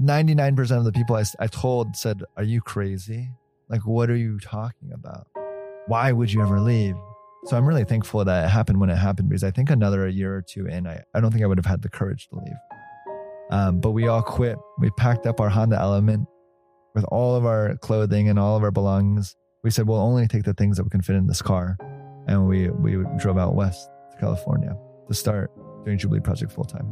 99% 0.00 0.78
of 0.78 0.84
the 0.84 0.92
people 0.92 1.16
I, 1.16 1.24
I 1.38 1.46
told 1.46 1.96
said, 1.96 2.22
are 2.36 2.44
you 2.44 2.60
crazy? 2.60 3.30
Like, 3.68 3.86
what 3.86 4.10
are 4.10 4.16
you 4.16 4.38
talking 4.38 4.92
about? 4.92 5.26
Why 5.88 6.12
would 6.12 6.32
you 6.32 6.40
ever 6.42 6.60
leave? 6.60 6.94
So 7.46 7.56
I'm 7.56 7.66
really 7.66 7.84
thankful 7.84 8.24
that 8.24 8.46
it 8.46 8.48
happened 8.48 8.80
when 8.80 8.90
it 8.90 8.96
happened 8.96 9.28
because 9.28 9.44
I 9.44 9.50
think 9.50 9.70
another 9.70 10.08
year 10.08 10.34
or 10.34 10.42
two 10.42 10.66
in, 10.66 10.86
I, 10.86 11.02
I 11.14 11.20
don't 11.20 11.30
think 11.30 11.44
I 11.44 11.46
would 11.46 11.58
have 11.58 11.66
had 11.66 11.82
the 11.82 11.88
courage 11.88 12.28
to 12.28 12.36
leave. 12.36 12.56
Um, 13.50 13.80
but 13.80 13.92
we 13.92 14.08
all 14.08 14.22
quit. 14.22 14.56
We 14.78 14.90
packed 14.90 15.26
up 15.26 15.40
our 15.40 15.48
Honda 15.48 15.78
Element 15.78 16.26
with 16.94 17.04
all 17.04 17.36
of 17.36 17.44
our 17.44 17.76
clothing 17.76 18.28
and 18.28 18.38
all 18.38 18.56
of 18.56 18.62
our 18.62 18.70
belongings. 18.70 19.36
We 19.62 19.70
said, 19.70 19.86
we'll 19.86 20.00
only 20.00 20.26
take 20.26 20.44
the 20.44 20.54
things 20.54 20.76
that 20.76 20.84
we 20.84 20.90
can 20.90 21.02
fit 21.02 21.16
in 21.16 21.26
this 21.26 21.42
car. 21.42 21.76
And 22.26 22.48
we, 22.48 22.70
we 22.70 22.96
drove 23.18 23.38
out 23.38 23.54
west 23.54 23.88
to 24.12 24.16
California 24.18 24.74
to 25.06 25.14
start 25.14 25.50
doing 25.84 25.98
Jubilee 25.98 26.20
Project 26.20 26.52
full 26.52 26.64
time. 26.64 26.86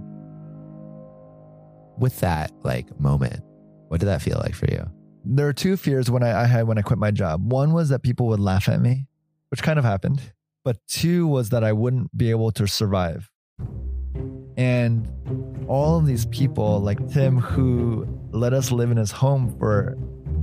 With 1.98 2.18
that 2.20 2.52
like 2.62 2.98
moment, 3.00 3.40
what 3.88 4.00
did 4.00 4.06
that 4.06 4.22
feel 4.22 4.38
like 4.38 4.54
for 4.54 4.66
you? 4.70 4.84
There 5.24 5.48
are 5.48 5.52
two 5.52 5.76
fears 5.76 6.10
when 6.10 6.22
I, 6.22 6.42
I 6.42 6.46
had 6.46 6.66
when 6.68 6.78
I 6.78 6.82
quit 6.82 6.98
my 6.98 7.10
job. 7.10 7.50
One 7.50 7.72
was 7.72 7.88
that 7.88 8.02
people 8.02 8.26
would 8.28 8.40
laugh 8.40 8.68
at 8.68 8.80
me, 8.80 9.06
which 9.50 9.62
kind 9.62 9.78
of 9.78 9.84
happened. 9.84 10.20
But 10.64 10.78
two 10.86 11.26
was 11.26 11.50
that 11.50 11.64
I 11.64 11.72
wouldn't 11.72 12.16
be 12.16 12.30
able 12.30 12.50
to 12.52 12.66
survive. 12.66 13.30
And 14.56 15.08
all 15.68 15.98
of 15.98 16.06
these 16.06 16.26
people, 16.26 16.80
like 16.80 17.08
Tim, 17.08 17.38
who 17.38 18.06
let 18.30 18.52
us 18.52 18.70
live 18.70 18.90
in 18.90 18.96
his 18.96 19.10
home 19.10 19.56
for 19.58 19.96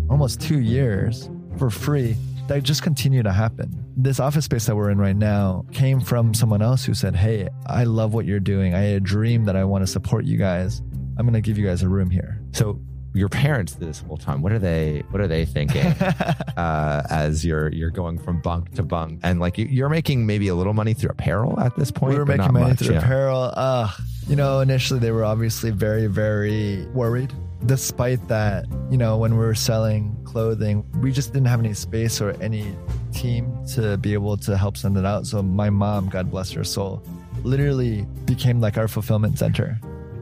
almost 0.10 0.42
two 0.42 0.60
years 0.60 1.30
for 1.58 1.70
free, 1.70 2.16
that 2.48 2.64
just 2.64 2.84
continue 2.84 3.24
to 3.24 3.32
happen. 3.32 3.86
This 3.96 4.20
office 4.20 4.46
space 4.46 4.66
that 4.66 4.76
we're 4.76 4.90
in 4.90 4.98
right 4.98 5.16
now 5.16 5.66
came 5.72 6.02
from 6.02 6.34
someone 6.34 6.62
else 6.62 6.84
who 6.84 6.94
said, 6.94 7.16
Hey, 7.16 7.48
I 7.66 7.86
love 7.86 8.14
what 8.14 8.26
you're 8.26 8.40
doing. 8.40 8.74
I 8.74 8.80
had 8.80 8.98
a 8.98 9.00
dream 9.00 9.46
that 9.46 9.56
I 9.56 9.64
want 9.64 9.84
to 9.84 9.88
support 9.88 10.26
you 10.26 10.38
guys. 10.38 10.82
I'm 11.18 11.26
going 11.26 11.34
to 11.34 11.42
give 11.42 11.58
you 11.58 11.66
guys 11.66 11.84
a 11.84 11.90
room 11.90 12.10
here. 12.10 12.42
So 12.52 12.82
your 13.14 13.30
parents 13.30 13.76
this 13.76 14.00
whole 14.00 14.18
time. 14.18 14.42
What 14.42 14.52
are 14.52 14.60
they? 14.60 15.04
What 15.10 15.22
are 15.22 15.28
they 15.28 15.46
thinking 15.46 15.86
uh, 16.58 17.04
as 17.10 17.46
you're 17.46 17.70
you're 17.70 17.90
going 17.90 18.18
from 18.18 18.42
bunk 18.42 18.74
to 18.76 18.84
bunk 18.84 19.20
and 19.24 19.40
like 19.40 19.58
you're 19.58 19.90
making 19.90 20.26
maybe 20.26 20.48
a 20.48 20.56
little 20.56 20.74
money 20.74 20.94
through 20.94 21.10
apparel 21.10 21.60
at 21.60 21.76
this 21.76 21.92
point? 21.92 22.14
We 22.14 22.20
were 22.20 22.26
making 22.26 22.54
money 22.54 22.70
much, 22.70 22.80
through 22.80 22.96
yeah. 22.96 23.02
apparel. 23.02 23.52
Uh, 23.56 23.92
you 24.28 24.36
know, 24.36 24.60
initially 24.60 25.00
they 25.00 25.12
were 25.12 25.26
obviously 25.26 25.72
very 25.72 26.08
very 26.08 26.86
worried. 26.88 27.34
Despite 27.66 28.28
that, 28.28 28.66
you 28.90 28.98
know, 28.98 29.18
when 29.18 29.34
we 29.38 29.46
were 29.46 29.56
selling 29.56 30.18
clothing, 30.24 30.84
we 31.00 31.12
just 31.12 31.32
didn't 31.32 31.48
have 31.48 31.60
any 31.60 31.76
space 31.76 32.20
or 32.20 32.32
any 32.42 32.76
team 33.14 33.54
to 33.74 33.98
be 33.98 34.14
able 34.14 34.36
to 34.38 34.58
help 34.58 34.78
send 34.78 34.98
it 34.98 35.06
out. 35.06 35.28
So 35.28 35.44
my 35.44 35.70
mom, 35.70 36.10
God 36.10 36.32
bless 36.32 36.50
her 36.52 36.64
soul, 36.64 37.04
literally 37.44 38.08
became 38.26 38.62
like 38.62 38.78
our 38.78 38.88
fulfillment 38.88 39.38
center 39.38 39.80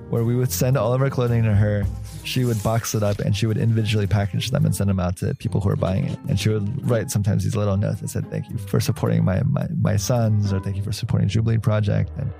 where 0.09 0.23
we 0.23 0.35
would 0.35 0.51
send 0.51 0.77
all 0.77 0.93
of 0.93 1.01
our 1.01 1.09
clothing 1.09 1.43
to 1.43 1.53
her. 1.53 1.85
She 2.29 2.45
would 2.45 2.61
box 2.61 2.93
it 2.93 3.01
up 3.01 3.17
and 3.17 3.35
she 3.35 3.47
would 3.47 3.57
individually 3.57 4.05
package 4.05 4.51
them 4.51 4.63
and 4.63 4.75
send 4.75 4.87
them 4.87 4.99
out 4.99 5.17
to 5.17 5.33
people 5.33 5.61
who 5.61 5.69
are 5.69 5.75
buying 5.75 6.05
it. 6.05 6.19
And 6.27 6.39
she 6.39 6.49
would 6.49 6.87
write 6.87 7.09
sometimes 7.09 7.43
these 7.43 7.55
little 7.55 7.75
notes 7.75 8.01
that 8.01 8.09
said, 8.09 8.29
Thank 8.29 8.51
you 8.51 8.57
for 8.59 8.79
supporting 8.79 9.25
my, 9.25 9.41
my, 9.41 9.65
my 9.81 9.95
sons, 9.95 10.53
or 10.53 10.59
thank 10.59 10.77
you 10.77 10.83
for 10.83 10.91
supporting 10.91 11.27
Jubilee 11.27 11.57
Project. 11.57 12.11
And 12.19 12.31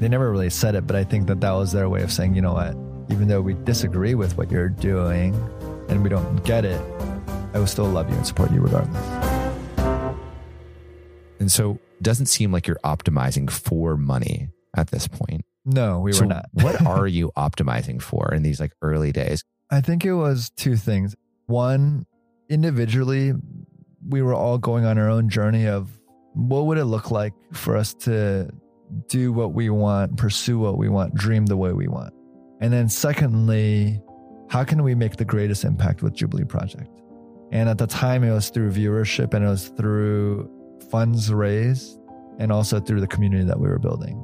they 0.00 0.08
never 0.08 0.28
really 0.28 0.50
said 0.50 0.74
it, 0.74 0.88
but 0.88 0.96
I 0.96 1.04
think 1.04 1.28
that 1.28 1.40
that 1.40 1.52
was 1.52 1.70
their 1.70 1.88
way 1.88 2.02
of 2.02 2.10
saying, 2.10 2.34
you 2.34 2.42
know 2.42 2.54
what, 2.54 2.76
even 3.10 3.28
though 3.28 3.42
we 3.42 3.54
disagree 3.54 4.16
with 4.16 4.36
what 4.36 4.50
you're 4.50 4.68
doing 4.68 5.32
and 5.88 6.02
we 6.02 6.08
don't 6.08 6.44
get 6.44 6.64
it, 6.64 6.80
I 7.54 7.60
will 7.60 7.68
still 7.68 7.86
love 7.86 8.10
you 8.10 8.16
and 8.16 8.26
support 8.26 8.50
you 8.50 8.60
regardless. 8.60 9.06
And 11.38 11.52
so 11.52 11.78
doesn't 12.02 12.26
seem 12.26 12.50
like 12.50 12.66
you're 12.66 12.80
optimizing 12.82 13.48
for 13.48 13.96
money 13.96 14.48
at 14.76 14.88
this 14.90 15.06
point. 15.06 15.44
No, 15.66 15.98
we 15.98 16.12
so 16.12 16.22
were 16.22 16.26
not. 16.26 16.46
what 16.52 16.80
are 16.86 17.06
you 17.08 17.32
optimizing 17.36 18.00
for 18.00 18.32
in 18.32 18.42
these 18.42 18.60
like 18.60 18.72
early 18.80 19.12
days? 19.12 19.44
I 19.70 19.80
think 19.80 20.04
it 20.04 20.14
was 20.14 20.50
two 20.56 20.76
things. 20.76 21.16
One, 21.46 22.06
individually, 22.48 23.32
we 24.08 24.22
were 24.22 24.34
all 24.34 24.58
going 24.58 24.84
on 24.84 24.96
our 24.96 25.10
own 25.10 25.28
journey 25.28 25.66
of 25.66 25.90
what 26.34 26.66
would 26.66 26.78
it 26.78 26.84
look 26.84 27.10
like 27.10 27.34
for 27.52 27.76
us 27.76 27.94
to 27.94 28.48
do 29.08 29.32
what 29.32 29.52
we 29.52 29.68
want, 29.68 30.16
pursue 30.16 30.58
what 30.58 30.78
we 30.78 30.88
want, 30.88 31.14
dream 31.14 31.46
the 31.46 31.56
way 31.56 31.72
we 31.72 31.88
want. 31.88 32.14
And 32.60 32.72
then 32.72 32.88
secondly, 32.88 34.00
how 34.48 34.62
can 34.62 34.84
we 34.84 34.94
make 34.94 35.16
the 35.16 35.24
greatest 35.24 35.64
impact 35.64 36.00
with 36.02 36.14
Jubilee 36.14 36.44
Project? 36.44 36.88
And 37.50 37.68
at 37.68 37.78
the 37.78 37.88
time, 37.88 38.22
it 38.22 38.32
was 38.32 38.50
through 38.50 38.70
viewership 38.70 39.34
and 39.34 39.44
it 39.44 39.48
was 39.48 39.68
through 39.70 40.48
funds 40.90 41.32
raised 41.32 41.98
and 42.38 42.52
also 42.52 42.78
through 42.78 43.00
the 43.00 43.06
community 43.08 43.44
that 43.44 43.58
we 43.58 43.68
were 43.68 43.80
building 43.80 44.16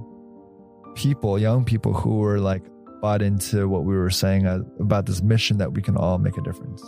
people, 0.94 1.38
young 1.38 1.64
people 1.64 1.92
who 1.92 2.18
were 2.18 2.38
like 2.38 2.62
bought 3.00 3.22
into 3.22 3.68
what 3.68 3.84
we 3.84 3.96
were 3.96 4.10
saying 4.10 4.46
uh, 4.46 4.60
about 4.78 5.06
this 5.06 5.22
mission 5.22 5.58
that 5.58 5.72
we 5.72 5.82
can 5.82 5.96
all 5.96 6.18
make 6.18 6.36
a 6.36 6.42
difference. 6.42 6.82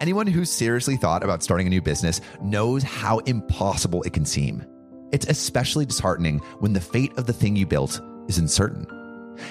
Anyone 0.00 0.26
who 0.26 0.44
seriously 0.44 0.96
thought 0.96 1.22
about 1.22 1.42
starting 1.42 1.66
a 1.66 1.70
new 1.70 1.82
business 1.82 2.20
knows 2.40 2.82
how 2.82 3.18
impossible 3.20 4.02
it 4.04 4.12
can 4.12 4.24
seem. 4.24 4.64
It's 5.12 5.26
especially 5.26 5.84
disheartening 5.84 6.38
when 6.60 6.72
the 6.72 6.80
fate 6.80 7.12
of 7.18 7.26
the 7.26 7.32
thing 7.32 7.56
you 7.56 7.66
built 7.66 8.00
is 8.28 8.38
uncertain. 8.38 8.86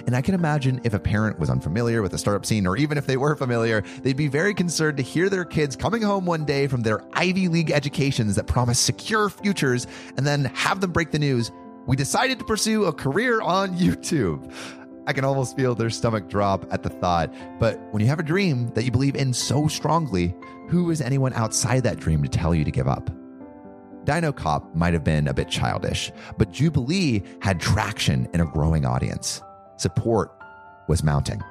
And 0.05 0.15
I 0.15 0.21
can 0.21 0.33
imagine 0.35 0.81
if 0.83 0.93
a 0.93 0.99
parent 0.99 1.39
was 1.39 1.49
unfamiliar 1.49 2.01
with 2.01 2.11
the 2.11 2.17
startup 2.17 2.45
scene, 2.45 2.65
or 2.65 2.77
even 2.77 2.97
if 2.97 3.05
they 3.05 3.17
were 3.17 3.35
familiar, 3.35 3.83
they'd 4.01 4.17
be 4.17 4.27
very 4.27 4.53
concerned 4.53 4.97
to 4.97 5.03
hear 5.03 5.29
their 5.29 5.45
kids 5.45 5.75
coming 5.75 6.01
home 6.01 6.25
one 6.25 6.45
day 6.45 6.67
from 6.67 6.81
their 6.81 7.01
Ivy 7.13 7.47
League 7.47 7.71
educations 7.71 8.35
that 8.35 8.47
promise 8.47 8.79
secure 8.79 9.29
futures 9.29 9.87
and 10.17 10.25
then 10.25 10.45
have 10.45 10.79
them 10.79 10.91
break 10.91 11.11
the 11.11 11.19
news 11.19 11.51
we 11.89 11.95
decided 11.95 12.37
to 12.37 12.45
pursue 12.45 12.85
a 12.85 12.93
career 12.93 13.41
on 13.41 13.75
YouTube. 13.77 14.53
I 15.07 15.11
can 15.11 15.25
almost 15.25 15.55
feel 15.55 15.73
their 15.73 15.89
stomach 15.89 16.29
drop 16.29 16.71
at 16.71 16.83
the 16.83 16.89
thought. 16.89 17.33
But 17.59 17.79
when 17.91 17.99
you 17.99 18.07
have 18.09 18.19
a 18.19 18.23
dream 18.23 18.67
that 18.75 18.83
you 18.83 18.91
believe 18.91 19.15
in 19.15 19.33
so 19.33 19.67
strongly, 19.67 20.35
who 20.67 20.91
is 20.91 21.01
anyone 21.01 21.33
outside 21.33 21.81
that 21.83 21.97
dream 21.97 22.21
to 22.21 22.29
tell 22.29 22.53
you 22.53 22.63
to 22.63 22.69
give 22.69 22.87
up? 22.87 23.09
Dino 24.03 24.31
Cop 24.31 24.75
might 24.75 24.93
have 24.93 25.03
been 25.03 25.27
a 25.27 25.33
bit 25.33 25.49
childish, 25.49 26.11
but 26.37 26.51
Jubilee 26.51 27.23
had 27.41 27.59
traction 27.59 28.29
in 28.35 28.41
a 28.41 28.45
growing 28.45 28.85
audience. 28.85 29.41
Support 29.77 30.31
was 30.87 31.03
mounting. 31.03 31.41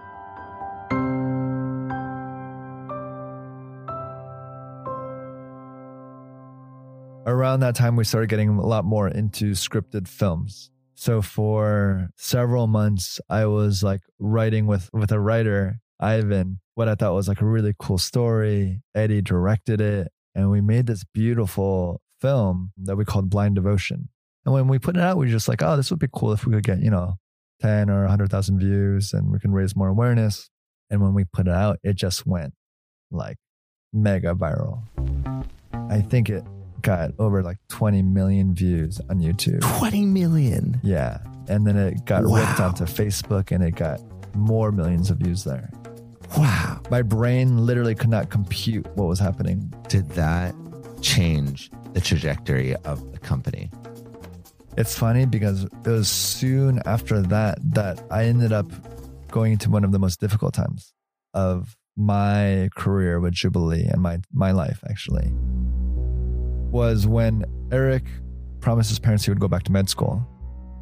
Around 7.29 7.61
that 7.61 7.75
time, 7.75 7.97
we 7.97 8.05
started 8.05 8.31
getting 8.31 8.49
a 8.49 8.67
lot 8.67 8.85
more 8.85 9.09
into 9.09 9.53
scripted 9.53 10.09
films. 10.09 10.71
So 10.95 11.23
for 11.23 12.09
several 12.17 12.67
months, 12.67 13.21
I 13.29 13.47
was 13.47 13.83
like 13.83 14.01
writing 14.19 14.67
with, 14.67 14.91
with 14.93 15.13
a 15.13 15.21
writer, 15.21 15.79
Ivan, 16.01 16.61
what 16.75 16.89
I 16.89 16.95
thought 16.95 17.15
was 17.15 17.29
like 17.29 17.41
a 17.41 17.47
really 17.47 17.75
cool 17.79 17.99
story. 17.99 18.81
Eddie 18.95 19.23
directed 19.23 19.81
it, 19.81 20.09
and 20.35 20.51
we 20.51 20.61
made 20.61 20.87
this 20.87 21.05
beautiful 21.05 22.01
film 22.21 22.73
that 22.79 22.97
we 22.97 23.05
called 23.05 23.31
Blind 23.31 23.55
Devotion. 23.55 24.09
And 24.45 24.55
when 24.55 24.67
we 24.67 24.79
put 24.79 24.97
it 24.97 25.03
out, 25.03 25.19
we 25.19 25.27
were 25.27 25.33
just 25.33 25.49
like, 25.49 25.63
oh, 25.63 25.77
this 25.77 25.91
would 25.91 26.01
be 26.01 26.09
cool 26.13 26.33
if 26.33 26.47
we 26.47 26.55
could 26.55 26.65
get, 26.65 26.81
you 26.81 26.91
know, 26.91 27.19
10 27.61 27.91
or 27.91 28.03
100,000 28.03 28.59
views 28.59 29.13
and 29.13 29.31
we 29.31 29.39
can 29.39 29.53
raise 29.53 29.77
more 29.77 29.89
awareness. 29.89 30.49
And 30.91 31.03
when 31.03 31.13
we 31.13 31.25
put 31.25 31.47
it 31.47 31.53
out, 31.53 31.79
it 31.83 31.97
just 31.97 32.27
went 32.27 32.55
like 33.11 33.37
mega 33.93 34.35
viral. 34.35 34.83
I 35.91 36.01
think 36.01 36.31
it 36.31 36.45
got 36.83 37.11
over 37.19 37.43
like 37.43 37.59
20 37.69 38.03
million 38.03 38.55
views 38.55 39.01
on 39.11 39.21
YouTube. 39.21 39.61
20 39.79 40.07
million? 40.07 40.81
Yeah. 40.83 41.19
And 41.49 41.67
then 41.67 41.77
it 41.77 42.05
got 42.05 42.25
Wow. 42.25 42.37
ripped 42.37 42.61
onto 42.61 42.85
Facebook 42.85 43.53
and 43.53 43.63
it 43.65 43.75
got 43.75 44.01
more 44.35 44.71
millions 44.73 45.11
of 45.11 45.19
views 45.19 45.45
there. 45.45 45.71
Wow. 46.37 46.81
My 46.91 47.03
brain 47.03 47.65
literally 47.67 47.95
could 47.95 48.11
not 48.11 48.31
compute 48.31 48.87
what 48.97 49.09
was 49.09 49.19
happening. 49.19 49.73
Did 49.89 50.09
that 50.11 50.55
change 51.01 51.71
the 51.95 52.01
trajectory 52.01 52.77
of 52.77 53.13
the 53.13 53.19
company? 53.19 53.71
It's 54.77 54.97
funny 54.97 55.25
because 55.27 55.65
it 55.65 55.87
was 55.87 56.09
soon 56.09 56.81
after 56.87 57.21
that 57.23 57.59
that 57.75 58.01
I 58.11 58.25
ended 58.27 58.53
up 58.53 58.71
going 59.31 59.53
into 59.53 59.71
one 59.71 59.85
of 59.85 59.93
the 59.93 59.99
most 59.99 60.21
difficult 60.21 60.55
times 60.55 60.93
of 61.35 61.77
my 61.97 62.69
career 62.77 63.19
with 63.19 63.33
Jubilee 63.35 63.87
and 63.91 64.01
my 64.01 64.19
my 64.33 64.53
life 64.53 64.85
actually 64.89 65.33
was 66.71 67.07
when 67.07 67.45
Eric 67.73 68.05
promised 68.61 68.89
his 68.91 68.99
parents 68.99 69.25
he 69.25 69.31
would 69.31 69.41
go 69.41 69.49
back 69.49 69.63
to 69.65 69.73
med 69.73 69.89
school. 69.89 70.27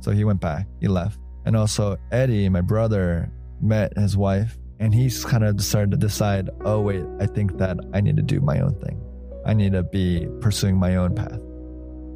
So 0.00 0.10
he 0.10 0.24
went 0.24 0.40
back, 0.40 0.66
he 0.80 0.88
left. 0.88 1.18
And 1.44 1.56
also 1.56 1.96
Eddie, 2.12 2.48
my 2.48 2.60
brother, 2.60 3.30
met 3.60 3.96
his 3.96 4.16
wife 4.16 4.58
and 4.78 4.94
he's 4.94 5.24
kind 5.24 5.44
of 5.44 5.62
started 5.62 5.90
to 5.92 5.96
decide, 5.96 6.50
oh 6.64 6.80
wait, 6.80 7.04
I 7.20 7.26
think 7.26 7.56
that 7.58 7.78
I 7.94 8.00
need 8.00 8.16
to 8.16 8.22
do 8.22 8.40
my 8.40 8.60
own 8.60 8.74
thing. 8.80 9.00
I 9.44 9.54
need 9.54 9.72
to 9.72 9.82
be 9.82 10.28
pursuing 10.40 10.76
my 10.76 10.96
own 10.96 11.14
path. 11.14 11.40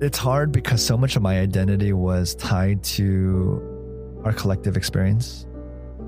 It's 0.03 0.19
hard 0.19 0.53
because 0.53 0.85
so 0.85 0.97
much 0.97 1.17
of 1.17 1.23
my 1.23 1.41
identity 1.41 1.93
was 1.93 2.35
tied 2.35 2.83
to 2.85 4.21
our 4.25 4.33
collective 4.33 4.77
experience. 4.77 5.47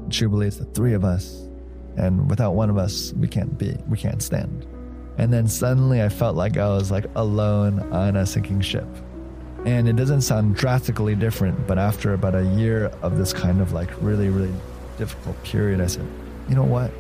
Jubilee 0.09 0.49
is 0.49 0.59
the 0.59 0.65
three 0.67 0.95
of 0.95 1.05
us, 1.05 1.49
and 1.97 2.29
without 2.29 2.55
one 2.55 2.71
of 2.71 2.77
us, 2.77 3.13
we 3.15 3.29
can't 3.29 3.57
be, 3.59 3.77
we 3.89 3.97
can't 3.97 4.23
stand. 4.23 4.67
And 5.19 5.33
then 5.33 5.47
suddenly 5.47 6.03
I 6.03 6.09
felt 6.09 6.37
like 6.37 6.57
I 6.57 6.69
was 6.69 6.91
like 6.91 7.07
alone 7.15 7.81
on 7.93 8.17
a 8.17 8.27
sinking 8.27 8.61
ship. 8.61 8.87
And 9.65 9.89
it 9.89 9.95
doesn't 9.95 10.23
sound 10.23 10.57
drastically 10.57 11.15
different, 11.15 11.67
but 11.67 11.79
after 11.79 12.15
about 12.15 12.35
a 12.35 12.45
year 12.57 12.87
of 13.03 13.17
this 13.17 13.33
kind 13.33 13.61
of 13.61 13.73
like 13.73 13.91
really, 14.01 14.29
really 14.29 14.53
difficult 14.99 15.41
period, 15.45 15.81
I 15.81 15.87
said, 15.87 16.07
you 16.49 16.55
know 16.55 16.65
what? 16.65 16.91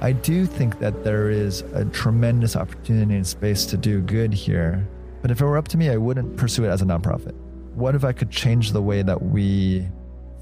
I 0.00 0.12
do 0.12 0.46
think 0.46 0.78
that 0.80 1.04
there 1.04 1.30
is 1.30 1.60
a 1.74 1.84
tremendous 1.84 2.56
opportunity 2.56 3.14
and 3.14 3.26
space 3.26 3.66
to 3.66 3.76
do 3.76 4.00
good 4.00 4.32
here. 4.32 4.88
But 5.22 5.30
if 5.30 5.40
it 5.40 5.44
were 5.44 5.58
up 5.58 5.68
to 5.68 5.76
me, 5.76 5.90
I 5.90 5.98
wouldn't 5.98 6.36
pursue 6.36 6.64
it 6.64 6.68
as 6.68 6.80
a 6.80 6.86
nonprofit. 6.86 7.34
What 7.74 7.94
if 7.94 8.02
I 8.02 8.12
could 8.12 8.30
change 8.30 8.72
the 8.72 8.82
way 8.82 9.02
that 9.02 9.22
we 9.22 9.86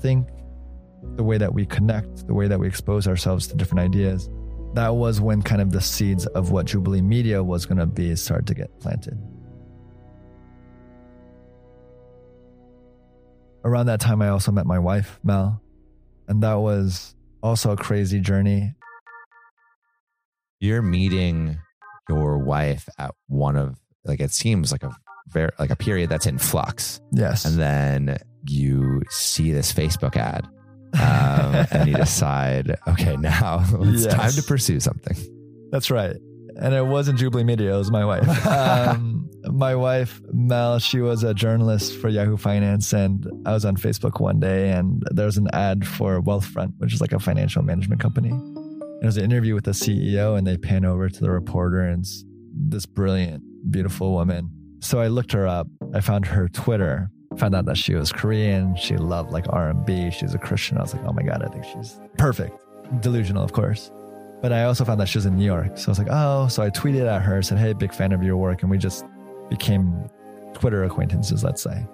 think, 0.00 0.28
the 1.16 1.24
way 1.24 1.38
that 1.38 1.52
we 1.52 1.66
connect, 1.66 2.26
the 2.26 2.34
way 2.34 2.46
that 2.46 2.58
we 2.58 2.68
expose 2.68 3.06
ourselves 3.08 3.48
to 3.48 3.56
different 3.56 3.80
ideas? 3.80 4.30
That 4.74 4.94
was 4.94 5.20
when 5.20 5.42
kind 5.42 5.60
of 5.60 5.72
the 5.72 5.80
seeds 5.80 6.26
of 6.26 6.50
what 6.50 6.66
Jubilee 6.66 7.00
Media 7.00 7.42
was 7.42 7.66
going 7.66 7.78
to 7.78 7.86
be 7.86 8.14
started 8.16 8.46
to 8.48 8.54
get 8.54 8.78
planted. 8.80 9.18
Around 13.64 13.86
that 13.86 14.00
time, 14.00 14.22
I 14.22 14.28
also 14.28 14.52
met 14.52 14.66
my 14.66 14.78
wife, 14.78 15.18
Mel, 15.24 15.60
and 16.28 16.42
that 16.42 16.54
was 16.54 17.14
also 17.42 17.72
a 17.72 17.76
crazy 17.76 18.20
journey. 18.20 18.74
You're 20.60 20.82
meeting 20.82 21.58
your 22.08 22.38
wife 22.38 22.88
at 22.98 23.14
one 23.26 23.56
of 23.56 23.76
like 24.04 24.20
it 24.20 24.32
seems 24.32 24.72
like 24.72 24.82
a 24.82 24.96
very 25.28 25.50
like 25.58 25.70
a 25.70 25.76
period 25.76 26.08
that's 26.08 26.26
in 26.26 26.38
flux. 26.38 27.00
Yes. 27.12 27.44
And 27.44 27.58
then 27.58 28.18
you 28.46 29.02
see 29.10 29.52
this 29.52 29.72
Facebook 29.72 30.16
ad. 30.16 30.46
Um, 30.94 31.66
and 31.70 31.88
you 31.88 31.94
decide, 31.96 32.76
okay, 32.88 33.16
now 33.16 33.64
it's 33.80 34.04
Yes. 34.04 34.14
time 34.14 34.30
to 34.32 34.42
pursue 34.42 34.80
something. 34.80 35.16
That's 35.70 35.90
right. 35.90 36.16
And 36.60 36.74
it 36.74 36.84
wasn't 36.86 37.18
Jubilee 37.18 37.44
Media, 37.44 37.74
it 37.74 37.78
was 37.78 37.90
my 37.90 38.04
wife. 38.04 38.26
Um, 38.46 39.28
my 39.52 39.74
wife, 39.76 40.20
Mel, 40.32 40.78
she 40.80 41.00
was 41.00 41.22
a 41.22 41.32
journalist 41.32 41.96
for 42.00 42.08
Yahoo 42.08 42.36
Finance. 42.36 42.92
And 42.92 43.26
I 43.46 43.52
was 43.52 43.64
on 43.64 43.76
Facebook 43.76 44.20
one 44.20 44.40
day 44.40 44.70
and 44.70 45.02
there 45.12 45.26
was 45.26 45.36
an 45.38 45.48
ad 45.52 45.86
for 45.86 46.20
Wealthfront, 46.20 46.72
which 46.78 46.92
is 46.92 47.00
like 47.00 47.12
a 47.12 47.18
financial 47.20 47.62
management 47.62 48.00
company. 48.00 48.30
And 48.30 49.02
it 49.02 49.06
was 49.06 49.16
an 49.16 49.24
interview 49.24 49.54
with 49.54 49.64
the 49.64 49.70
CEO, 49.70 50.36
and 50.36 50.44
they 50.46 50.56
pan 50.56 50.84
over 50.84 51.08
to 51.08 51.20
the 51.20 51.30
reporter, 51.30 51.82
and 51.82 52.00
it's 52.00 52.24
this 52.52 52.84
brilliant, 52.84 53.44
beautiful 53.70 54.12
woman. 54.12 54.50
So 54.80 54.98
I 54.98 55.06
looked 55.06 55.30
her 55.32 55.46
up. 55.46 55.68
I 55.94 56.00
found 56.00 56.26
her 56.26 56.48
Twitter, 56.48 57.08
found 57.38 57.54
out 57.54 57.64
that 57.66 57.76
she 57.76 57.94
was 57.94 58.12
Korean. 58.12 58.76
She 58.76 58.96
loved 58.96 59.30
like 59.30 59.46
R&B. 59.48 60.10
She's 60.10 60.34
a 60.34 60.38
Christian. 60.38 60.78
I 60.78 60.82
was 60.82 60.94
like, 60.94 61.04
oh 61.04 61.12
my 61.12 61.22
God, 61.22 61.42
I 61.42 61.48
think 61.48 61.64
she's 61.64 62.00
perfect. 62.16 62.58
Delusional, 63.00 63.42
of 63.42 63.52
course. 63.52 63.90
But 64.40 64.52
I 64.52 64.64
also 64.64 64.84
found 64.84 65.00
that 65.00 65.08
she 65.08 65.18
was 65.18 65.26
in 65.26 65.36
New 65.36 65.44
York. 65.44 65.78
So 65.78 65.88
I 65.88 65.90
was 65.90 65.98
like, 65.98 66.08
oh, 66.10 66.48
so 66.48 66.62
I 66.62 66.70
tweeted 66.70 67.06
at 67.06 67.22
her, 67.22 67.42
said, 67.42 67.58
hey, 67.58 67.72
big 67.72 67.92
fan 67.92 68.12
of 68.12 68.22
your 68.22 68.36
work. 68.36 68.62
And 68.62 68.70
we 68.70 68.78
just 68.78 69.04
became 69.48 70.08
Twitter 70.54 70.84
acquaintances, 70.84 71.42
let's 71.42 71.62
say. 71.62 71.86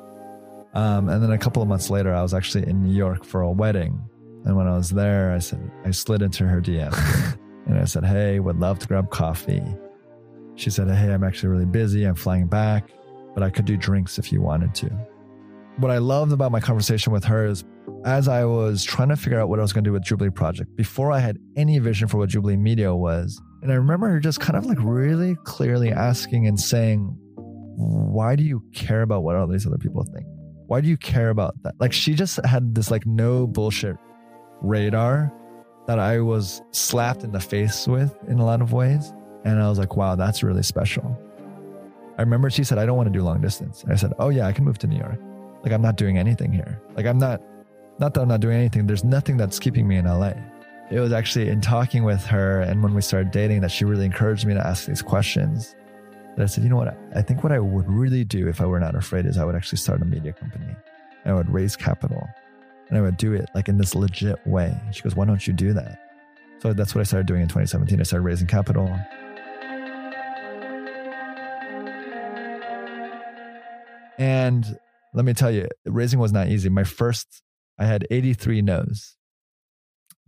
Um, 0.74 1.09
and 1.09 1.22
then 1.22 1.30
a 1.30 1.38
couple 1.38 1.62
of 1.62 1.68
months 1.68 1.88
later, 1.88 2.12
I 2.12 2.22
was 2.22 2.34
actually 2.34 2.68
in 2.68 2.82
New 2.82 2.95
York 2.95 3.24
for 3.24 3.40
a 3.40 3.51
wedding. 3.51 3.99
And 4.45 4.57
when 4.57 4.66
I 4.66 4.76
was 4.76 4.90
there, 4.90 5.32
I 5.32 5.38
said, 5.38 5.70
I 5.84 5.90
slid 5.90 6.20
into 6.20 6.45
her 6.47 6.61
DM 6.61 6.92
and 7.66 7.78
I 7.78 7.84
said, 7.84 8.05
hey, 8.05 8.40
would 8.40 8.59
love 8.59 8.78
to 8.80 8.88
grab 8.88 9.11
coffee. 9.11 9.62
She 10.57 10.70
said, 10.70 10.88
hey, 10.88 11.12
I'm 11.12 11.24
actually 11.24 11.49
really 11.49 11.64
busy. 11.64 12.05
I'm 12.05 12.14
flying 12.14 12.47
back, 12.47 12.90
but 13.34 13.42
I 13.42 13.51
could 13.51 13.64
do 13.64 13.76
drinks 13.76 14.18
if 14.18 14.32
you 14.32 14.42
wanted 14.42 14.74
to. 14.76 14.90
What 15.77 15.91
I 15.91 15.99
loved 15.99 16.33
about 16.33 16.53
my 16.53 16.61
conversation 16.61 17.12
with 17.12 17.25
her 17.25 17.47
is 17.47 17.64
as 18.05 18.29
I 18.29 18.45
was 18.45 18.85
trying 18.85 19.09
to 19.09 19.16
figure 19.16 19.41
out 19.41 19.49
what 19.49 19.59
I 19.59 19.62
was 19.62 19.72
going 19.72 19.85
to 19.85 19.89
do 19.89 19.93
with 19.93 20.03
Jubilee 20.03 20.31
Project, 20.31 20.77
before 20.77 21.11
I 21.11 21.18
had 21.18 21.39
any 21.57 21.79
vision 21.79 22.07
for 22.07 22.18
what 22.18 22.29
Jubilee 22.29 22.57
Media 22.57 22.95
was, 22.95 23.41
and 23.62 23.72
I 23.72 23.77
remember 23.77 24.09
her 24.09 24.20
just 24.20 24.41
kind 24.41 24.57
of 24.57 24.66
like 24.66 24.79
really 24.81 25.37
clearly 25.45 25.91
asking 25.91 26.47
and 26.47 26.61
saying, 26.61 27.16
Why 27.37 28.37
do 28.37 28.43
you 28.43 28.62
care 28.75 29.03
about 29.03 29.22
what 29.22 29.37
all 29.37 29.47
these 29.47 29.66
other 29.66 29.79
people 29.79 30.05
think? 30.05 30.27
Why 30.66 30.81
do 30.81 30.89
you 30.89 30.97
care 30.97 31.31
about 31.31 31.55
that? 31.62 31.75
Like 31.81 31.93
she 31.93 32.14
just 32.14 32.45
had 32.45 32.75
this 32.75 32.91
like 32.91 33.07
no 33.07 33.47
bullshit 33.47 33.97
radar 34.61 35.33
that 35.87 35.99
I 35.99 36.20
was 36.20 36.62
slapped 36.72 37.25
in 37.25 37.33
the 37.33 37.41
face 37.41 37.87
with 37.87 38.14
in 38.29 38.39
a 38.39 38.45
lot 38.45 38.62
of 38.62 38.72
ways. 38.72 39.12
And 39.45 39.62
I 39.62 39.68
was 39.68 39.79
like, 39.79 39.97
wow, 39.97 40.14
that's 40.14 40.43
really 40.43 40.62
special. 40.62 41.18
I 42.16 42.22
remember 42.22 42.49
she 42.49 42.64
said, 42.64 42.79
I 42.79 42.87
don't 42.87 42.97
want 42.97 43.12
to 43.12 43.18
do 43.18 43.22
long 43.22 43.41
distance. 43.41 43.83
And 43.83 43.93
I 43.93 43.97
said, 43.97 44.12
oh, 44.18 44.31
yeah, 44.31 44.47
I 44.47 44.53
can 44.53 44.64
move 44.64 44.79
to 44.79 44.87
New 44.87 44.97
York. 44.97 45.20
Like, 45.65 45.73
I'm 45.73 45.83
not 45.83 45.97
doing 45.97 46.19
anything 46.19 46.53
here. 46.53 46.81
Like, 46.95 47.07
I'm 47.07 47.19
not, 47.19 47.41
not 47.99 48.15
that 48.15 48.21
I'm 48.21 48.29
not 48.29 48.41
doing 48.41 48.57
anything. 48.57 48.87
There's 48.87 49.03
nothing 49.03 49.37
that's 49.39 49.59
keeping 49.59 49.89
me 49.89 49.97
in 49.97 50.05
LA. 50.05 50.35
It 50.91 51.01
was 51.01 51.12
actually 51.12 51.49
in 51.49 51.62
talking 51.62 52.05
with 52.05 52.25
her 52.27 52.61
and 52.61 52.83
when 52.83 52.93
we 52.95 53.01
started 53.01 53.31
dating 53.31 53.62
that 53.62 53.71
she 53.71 53.87
really 53.87 54.05
encouraged 54.05 54.45
me 54.45 54.53
to 54.53 54.65
ask 54.65 54.87
these 54.87 55.01
questions. 55.01 55.75
That 56.37 56.43
I 56.43 56.47
said, 56.47 56.65
you 56.65 56.71
know 56.71 56.77
what? 56.77 56.97
I 57.17 57.23
think 57.23 57.43
what 57.43 57.53
I 57.53 57.59
would 57.59 57.89
really 57.89 58.25
do 58.25 58.47
if 58.49 58.61
I 58.61 58.67
were 58.67 58.79
not 58.79 58.95
afraid 58.95 59.25
is 59.25 59.39
I 59.39 59.45
would 59.45 59.55
actually 59.55 59.79
start 59.79 60.03
a 60.03 60.05
media 60.05 60.35
company 60.35 60.67
and 61.25 61.33
I 61.33 61.35
would 61.35 61.49
raise 61.49 61.77
capital 61.77 62.29
and 62.89 62.99
I 62.99 63.01
would 63.01 63.17
do 63.17 63.33
it 63.33 63.49
like 63.55 63.69
in 63.69 63.79
this 63.79 63.95
legit 63.95 64.47
way. 64.47 64.79
She 64.93 65.01
goes, 65.01 65.17
why 65.17 65.25
don't 65.25 65.47
you 65.47 65.55
do 65.55 65.73
that? 65.73 66.01
So 66.61 66.75
that's 66.75 66.95
what 66.95 67.01
I 67.01 67.05
started 67.05 67.27
doing 67.27 67.41
in 67.41 67.49
2017. 67.49 67.99
I 67.99 68.03
started 68.03 68.25
raising 68.25 68.47
capital. 68.47 68.89
And 74.19 74.79
let 75.15 75.25
me 75.25 75.33
tell 75.33 75.51
you, 75.51 75.69
raising 75.87 76.19
was 76.19 76.33
not 76.33 76.49
easy. 76.49 76.69
My 76.69 76.85
first, 76.85 77.43
I 77.79 77.87
had 77.87 78.07
83 78.11 78.62
no's. 78.62 79.17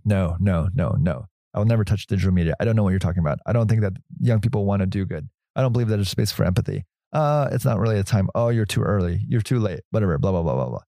No, 0.04 0.36
no, 0.38 0.68
no, 0.72 0.96
no. 0.98 1.26
I 1.52 1.58
will 1.58 1.66
never 1.66 1.84
touch 1.84 2.06
digital 2.06 2.32
media. 2.32 2.54
I 2.60 2.64
don't 2.64 2.76
know 2.76 2.84
what 2.84 2.90
you're 2.90 3.00
talking 3.00 3.20
about. 3.20 3.40
I 3.44 3.52
don't 3.52 3.66
think 3.66 3.80
that 3.80 3.94
young 4.20 4.40
people 4.40 4.64
want 4.64 4.80
to 4.80 4.86
do 4.86 5.04
good. 5.04 5.28
I 5.56 5.62
don't 5.62 5.72
believe 5.72 5.88
that 5.88 5.96
there's 5.96 6.08
space 6.08 6.30
for 6.30 6.44
empathy. 6.44 6.84
Uh, 7.12 7.48
it's 7.50 7.64
not 7.64 7.78
really 7.78 7.98
a 7.98 8.04
time. 8.04 8.28
Oh, 8.34 8.48
you're 8.48 8.66
too 8.66 8.82
early. 8.82 9.24
You're 9.28 9.40
too 9.40 9.58
late. 9.58 9.80
Whatever. 9.90 10.18
Blah 10.18 10.32
blah 10.32 10.42
blah 10.42 10.54
blah 10.54 10.68
blah. 10.68 10.82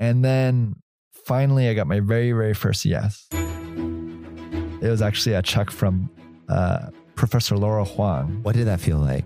And 0.00 0.24
then 0.24 0.74
finally, 1.26 1.68
I 1.68 1.74
got 1.74 1.86
my 1.86 2.00
very 2.00 2.32
very 2.32 2.54
first 2.54 2.84
yes. 2.84 3.28
It 3.32 4.88
was 4.88 5.02
actually 5.02 5.34
a 5.34 5.42
check 5.42 5.70
from 5.70 6.10
uh, 6.48 6.88
Professor 7.14 7.56
Laura 7.56 7.84
Huang. 7.84 8.42
What 8.42 8.56
did 8.56 8.66
that 8.66 8.80
feel 8.80 8.98
like? 8.98 9.24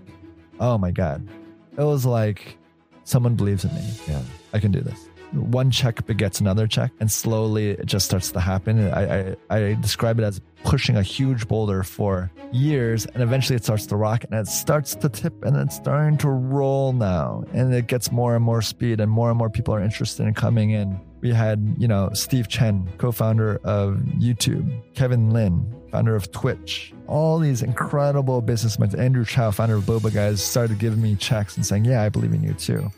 Oh 0.59 0.77
my 0.77 0.91
god, 0.91 1.27
it 1.77 1.83
was 1.83 2.05
like 2.05 2.57
someone 3.07 3.35
believes 3.35 3.63
in 3.63 3.73
me. 3.73 3.89
Yeah, 4.07 4.21
I 4.53 4.59
can 4.59 4.71
do 4.71 4.81
this. 4.81 5.09
One 5.31 5.71
check 5.71 6.05
begets 6.05 6.39
another 6.39 6.67
check, 6.67 6.91
and 6.99 7.11
slowly 7.11 7.71
it 7.71 7.85
just 7.85 8.05
starts 8.05 8.31
to 8.31 8.39
happen. 8.39 8.91
I, 8.93 9.31
I, 9.31 9.35
I 9.49 9.73
describe 9.75 10.19
it 10.19 10.23
as 10.23 10.39
pushing 10.63 10.95
a 10.95 11.03
huge 11.03 11.47
boulder 11.47 11.83
for 11.83 12.31
years, 12.51 13.05
and 13.07 13.21
eventually 13.21 13.57
it 13.57 13.63
starts 13.63 13.85
to 13.87 13.97
rock, 13.97 14.23
and 14.23 14.33
it 14.33 14.47
starts 14.47 14.95
to 14.95 15.09
tip, 15.09 15.43
and 15.43 15.57
it's 15.57 15.75
starting 15.75 16.17
to 16.19 16.29
roll 16.29 16.93
now, 16.93 17.43
and 17.53 17.73
it 17.73 17.87
gets 17.87 18.09
more 18.09 18.35
and 18.35 18.43
more 18.43 18.61
speed, 18.61 19.01
and 19.01 19.11
more 19.11 19.29
and 19.29 19.37
more 19.37 19.49
people 19.49 19.73
are 19.73 19.81
interested 19.81 20.25
in 20.25 20.33
coming 20.33 20.69
in. 20.71 20.97
We 21.19 21.33
had, 21.33 21.75
you 21.77 21.89
know, 21.89 22.09
Steve 22.13 22.47
Chen, 22.47 22.87
co-founder 22.97 23.59
of 23.65 23.95
YouTube, 24.19 24.81
Kevin 24.93 25.31
Lin, 25.31 25.73
founder 25.91 26.15
of 26.15 26.31
Twitch, 26.31 26.93
all 27.07 27.39
these 27.39 27.63
incredible 27.63 28.41
businessmen, 28.41 28.97
Andrew 28.97 29.25
Chau, 29.25 29.51
founder 29.51 29.75
of 29.75 29.83
Boba 29.83 30.13
Guys, 30.13 30.43
started 30.43 30.79
giving 30.79 31.01
me 31.01 31.15
checks 31.15 31.57
and 31.57 31.65
saying, 31.65 31.85
Yeah, 31.85 32.03
I 32.03 32.09
believe 32.09 32.33
in 32.33 32.43
you 32.43 32.53
too. 32.53 32.91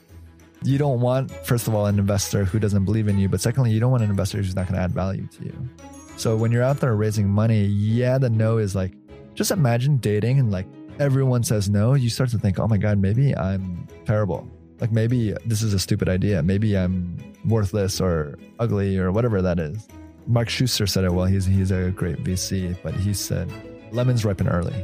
You 0.63 0.77
don't 0.77 0.99
want, 0.99 1.31
first 1.45 1.67
of 1.67 1.75
all, 1.75 1.85
an 1.85 1.97
investor 1.99 2.43
who 2.43 2.59
doesn't 2.59 2.85
believe 2.85 3.07
in 3.07 3.17
you, 3.17 3.29
but 3.29 3.39
secondly, 3.39 3.71
you 3.71 3.79
don't 3.79 3.91
want 3.91 4.03
an 4.03 4.09
investor 4.09 4.37
who's 4.37 4.55
not 4.55 4.67
going 4.67 4.75
to 4.75 4.81
add 4.81 4.91
value 4.91 5.27
to 5.27 5.45
you. 5.45 5.69
So 6.17 6.35
when 6.35 6.51
you're 6.51 6.63
out 6.63 6.81
there 6.81 6.95
raising 6.95 7.29
money, 7.29 7.63
yeah, 7.63 8.17
the 8.17 8.29
no 8.29 8.57
is 8.57 8.75
like, 8.75 8.93
just 9.35 9.51
imagine 9.51 9.97
dating 9.97 10.37
and 10.37 10.51
like 10.51 10.65
everyone 10.99 11.43
says 11.43 11.69
no. 11.69 11.93
You 11.93 12.09
start 12.09 12.29
to 12.31 12.37
think, 12.37 12.59
oh 12.59 12.67
my 12.67 12.77
God, 12.77 12.97
maybe 12.97 13.35
I'm 13.35 13.87
terrible. 14.05 14.49
Like 14.81 14.91
maybe 14.91 15.33
this 15.45 15.61
is 15.61 15.73
a 15.73 15.79
stupid 15.79 16.09
idea. 16.09 16.43
Maybe 16.43 16.77
I'm 16.77 17.17
worthless 17.45 18.01
or 18.01 18.37
ugly 18.59 18.97
or 18.97 19.13
whatever 19.13 19.41
that 19.41 19.59
is. 19.59 19.87
Mark 20.27 20.49
Suster 20.49 20.87
said 20.89 21.05
it 21.05 21.13
well. 21.13 21.25
He's, 21.25 21.45
he's 21.45 21.71
a 21.71 21.91
great 21.91 22.17
VC, 22.17 22.75
but 22.83 22.93
he 22.93 23.13
said, 23.13 23.49
lemons 23.93 24.25
ripen 24.25 24.49
early, 24.49 24.75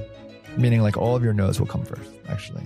meaning 0.57 0.81
like 0.81 0.95
all 0.95 1.17
of 1.17 1.23
your 1.23 1.33
no's 1.33 1.59
will 1.59 1.67
come 1.67 1.83
first, 1.83 2.09
actually. 2.29 2.63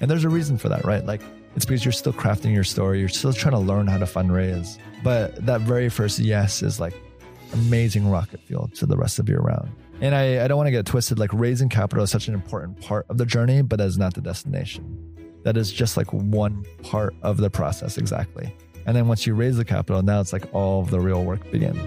And 0.00 0.10
there's 0.10 0.24
a 0.24 0.28
reason 0.28 0.58
for 0.58 0.68
that, 0.68 0.84
right? 0.84 1.04
Like 1.04 1.22
it's 1.56 1.64
because 1.64 1.84
you're 1.84 1.92
still 1.92 2.12
crafting 2.12 2.54
your 2.54 2.64
story. 2.64 3.00
You're 3.00 3.08
still 3.08 3.32
trying 3.32 3.54
to 3.54 3.58
learn 3.58 3.86
how 3.86 3.98
to 3.98 4.04
fundraise. 4.04 4.78
But 5.02 5.44
that 5.46 5.62
very 5.62 5.88
first 5.88 6.18
yes 6.18 6.62
is 6.62 6.78
like 6.78 6.94
amazing 7.52 8.08
rocket 8.08 8.40
fuel 8.40 8.70
to 8.74 8.86
the 8.86 8.96
rest 8.96 9.18
of 9.18 9.28
your 9.28 9.40
round. 9.40 9.70
And 10.00 10.14
I, 10.14 10.44
I 10.44 10.48
don't 10.48 10.56
want 10.56 10.68
to 10.68 10.72
get 10.72 10.86
twisted. 10.86 11.18
Like 11.18 11.32
raising 11.32 11.68
capital 11.68 12.04
is 12.04 12.10
such 12.10 12.28
an 12.28 12.34
important 12.34 12.80
part 12.80 13.06
of 13.08 13.18
the 13.18 13.26
journey, 13.26 13.62
but 13.62 13.78
that 13.78 13.86
is 13.86 13.98
not 13.98 14.14
the 14.14 14.20
destination. 14.20 14.96
That 15.42 15.56
is 15.56 15.72
just 15.72 15.96
like 15.96 16.12
one 16.12 16.64
part 16.82 17.14
of 17.22 17.38
the 17.38 17.50
process, 17.50 17.98
exactly. 17.98 18.54
And 18.86 18.96
then 18.96 19.08
once 19.08 19.26
you 19.26 19.34
raise 19.34 19.56
the 19.56 19.64
capital, 19.64 20.02
now 20.02 20.20
it's 20.20 20.32
like 20.32 20.54
all 20.54 20.80
of 20.80 20.90
the 20.90 21.00
real 21.00 21.24
work 21.24 21.50
begins. 21.50 21.78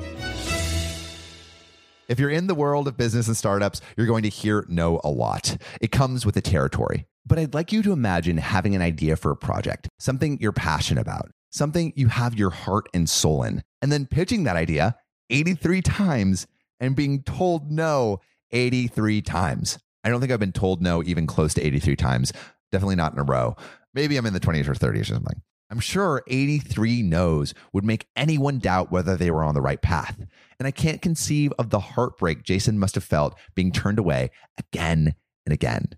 If 2.08 2.20
you're 2.20 2.30
in 2.30 2.48
the 2.48 2.56
world 2.56 2.88
of 2.88 2.98
business 2.98 3.28
and 3.28 3.38
startups, 3.38 3.82
you're 3.96 4.08
going 4.08 4.24
to 4.24 4.30
hear 4.30 4.66
no 4.68 5.00
a 5.04 5.10
lot. 5.10 5.58
It 5.82 5.92
comes 5.92 6.26
with 6.26 6.36
the 6.36 6.42
territory. 6.42 7.06
But 7.26 7.40
I'd 7.40 7.54
like 7.54 7.72
you 7.72 7.82
to 7.84 7.94
imagine 7.94 8.38
having 8.38 8.76
an 8.76 8.82
idea 8.82 9.16
for 9.16 9.32
a 9.32 9.36
project, 9.36 9.88
something 10.00 10.38
you're 10.42 10.52
passionate 10.52 11.02
about, 11.02 11.32
something 11.52 11.94
you 11.96 12.08
have 12.08 12.36
your 12.36 12.50
heart 12.50 12.88
and 12.94 13.10
soul 13.10 13.44
in, 13.44 13.64
and 13.82 13.92
then 13.92 14.06
pitching 14.06 14.44
that 14.44 14.58
idea 14.58 14.96
83 15.30 15.82
times 15.82 16.48
and 16.80 16.96
being 16.96 17.24
told 17.24 17.72
no 17.72 18.20
83 18.52 19.22
times. 19.22 19.80
I 20.04 20.10
don't 20.10 20.20
think 20.20 20.32
I've 20.32 20.40
been 20.40 20.52
told 20.52 20.82
no 20.82 21.02
even 21.04 21.26
close 21.26 21.54
to 21.54 21.62
83 21.62 21.96
times. 21.96 22.34
Definitely 22.72 22.98
not 22.98 23.14
in 23.14 23.20
a 23.20 23.24
row. 23.24 23.56
Maybe 23.94 24.18
I'm 24.18 24.26
in 24.26 24.34
the 24.34 24.40
20s 24.40 24.68
or 24.68 24.74
30s 24.74 25.02
or 25.02 25.06
something. 25.06 25.42
I'm 25.70 25.80
sure 25.80 26.24
83 26.28 27.02
no's 27.02 27.54
would 27.72 27.86
make 27.86 28.08
anyone 28.16 28.60
doubt 28.60 28.92
whether 28.92 29.16
they 29.16 29.32
were 29.32 29.44
on 29.44 29.56
the 29.56 29.62
right 29.62 29.82
path. 29.82 30.24
And 30.60 30.68
I 30.68 30.72
can't 30.72 31.02
conceive 31.02 31.52
of 31.58 31.70
the 31.70 31.80
heartbreak 31.80 32.44
Jason 32.44 32.78
must 32.78 32.96
have 32.96 33.04
felt 33.04 33.38
being 33.56 33.72
turned 33.72 33.98
away 33.98 34.30
again 34.58 35.16
and 35.46 35.54
again. 35.54 35.96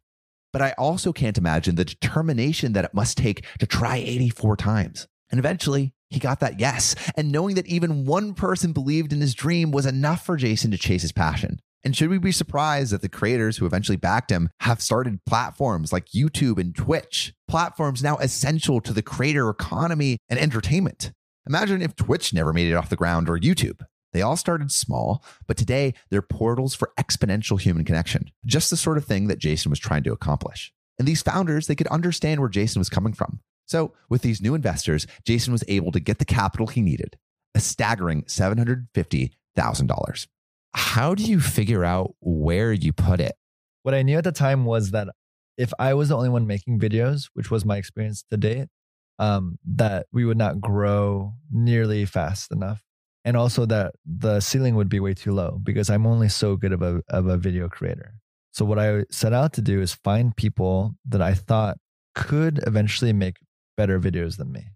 But 0.55 0.61
I 0.61 0.73
also 0.77 1.11
can't 1.11 1.37
imagine 1.37 1.75
the 1.75 1.83
determination 1.83 2.71
that 2.71 2.85
it 2.85 2.93
must 2.93 3.17
take 3.17 3.45
to 3.59 3.67
try 3.67 3.97
84 3.97 4.55
times. 4.55 5.05
And 5.29 5.37
eventually, 5.37 5.93
he 6.09 6.17
got 6.17 6.39
that 6.39 6.61
yes. 6.61 6.95
And 7.17 7.29
knowing 7.29 7.55
that 7.55 7.67
even 7.67 8.05
one 8.05 8.33
person 8.33 8.71
believed 8.71 9.11
in 9.11 9.19
his 9.19 9.33
dream 9.35 9.71
was 9.71 9.85
enough 9.85 10.25
for 10.25 10.37
Jason 10.37 10.71
to 10.71 10.77
chase 10.77 11.01
his 11.01 11.11
passion. 11.11 11.59
And 11.83 11.93
should 11.93 12.09
we 12.09 12.19
be 12.19 12.31
surprised 12.31 12.93
that 12.93 13.01
the 13.01 13.09
creators 13.09 13.57
who 13.57 13.65
eventually 13.65 13.97
backed 13.97 14.31
him 14.31 14.47
have 14.61 14.81
started 14.81 15.25
platforms 15.25 15.91
like 15.91 16.11
YouTube 16.15 16.57
and 16.57 16.73
Twitch, 16.73 17.33
platforms 17.49 18.01
now 18.01 18.15
essential 18.19 18.79
to 18.79 18.93
the 18.93 19.01
creator 19.01 19.49
economy 19.49 20.19
and 20.29 20.39
entertainment? 20.39 21.11
Imagine 21.45 21.81
if 21.81 21.97
Twitch 21.97 22.33
never 22.33 22.53
made 22.53 22.71
it 22.71 22.75
off 22.75 22.87
the 22.87 22.95
ground 22.95 23.27
or 23.27 23.37
YouTube. 23.37 23.81
They 24.15 24.21
all 24.21 24.37
started 24.37 24.71
small, 24.71 25.21
but 25.45 25.57
today 25.57 25.93
they're 26.09 26.21
portals 26.21 26.73
for 26.73 26.93
exponential 26.97 27.59
human 27.59 27.83
connection, 27.83 28.31
just 28.45 28.69
the 28.69 28.77
sort 28.77 28.97
of 28.97 29.03
thing 29.03 29.27
that 29.27 29.39
Jason 29.39 29.69
was 29.69 29.77
trying 29.77 30.03
to 30.03 30.13
accomplish. 30.13 30.71
And 30.97 31.05
these 31.05 31.21
founders, 31.21 31.67
they 31.67 31.75
could 31.75 31.87
understand 31.87 32.39
where 32.39 32.47
Jason 32.47 32.79
was 32.79 32.87
coming 32.87 33.11
from. 33.11 33.41
So, 33.65 33.91
with 34.07 34.21
these 34.21 34.39
new 34.39 34.55
investors, 34.55 35.05
Jason 35.25 35.51
was 35.51 35.65
able 35.67 35.91
to 35.91 35.99
get 35.99 36.19
the 36.19 36.23
capital 36.23 36.67
he 36.67 36.81
needed, 36.81 37.17
a 37.55 37.59
staggering 37.59 38.23
$750,000. 38.23 40.27
How 40.73 41.13
do 41.13 41.23
you 41.23 41.41
figure 41.41 41.83
out 41.83 42.15
where 42.21 42.71
you 42.71 42.93
put 42.93 43.19
it? 43.19 43.35
What 43.83 43.95
I 43.95 44.01
knew 44.01 44.17
at 44.17 44.23
the 44.23 44.31
time 44.31 44.63
was 44.63 44.91
that 44.91 45.09
if 45.57 45.73
I 45.77 45.93
was 45.93 46.07
the 46.07 46.15
only 46.15 46.29
one 46.29 46.47
making 46.47 46.79
videos, 46.79 47.29
which 47.33 47.51
was 47.51 47.65
my 47.65 47.75
experience 47.75 48.23
to 48.31 48.37
date, 48.37 48.69
um, 49.19 49.59
that 49.65 50.07
we 50.13 50.23
would 50.23 50.37
not 50.37 50.61
grow 50.61 51.33
nearly 51.51 52.05
fast 52.05 52.53
enough 52.53 52.81
and 53.25 53.35
also 53.35 53.65
that 53.65 53.95
the 54.05 54.39
ceiling 54.39 54.75
would 54.75 54.87
be 54.87 54.99
way 54.99 55.15
too 55.15 55.33
low 55.33 55.59
because 55.63 55.89
I'm 55.89 56.05
only 56.05 56.29
so 56.29 56.55
good 56.55 56.71
of 56.71 56.81
a 56.81 57.01
of 57.09 57.27
a 57.27 57.37
video 57.37 57.67
creator. 57.67 58.13
So 58.53 58.63
what 58.63 58.79
I 58.79 59.03
set 59.09 59.33
out 59.33 59.51
to 59.53 59.61
do 59.61 59.81
is 59.81 59.93
find 59.93 60.37
people 60.37 60.95
that 61.09 61.21
I 61.21 61.33
thought 61.33 61.77
could 62.13 62.61
eventually 62.65 63.11
make 63.11 63.37
better 63.75 63.99
videos 63.99 64.37
than 64.37 64.51
me. 64.51 64.67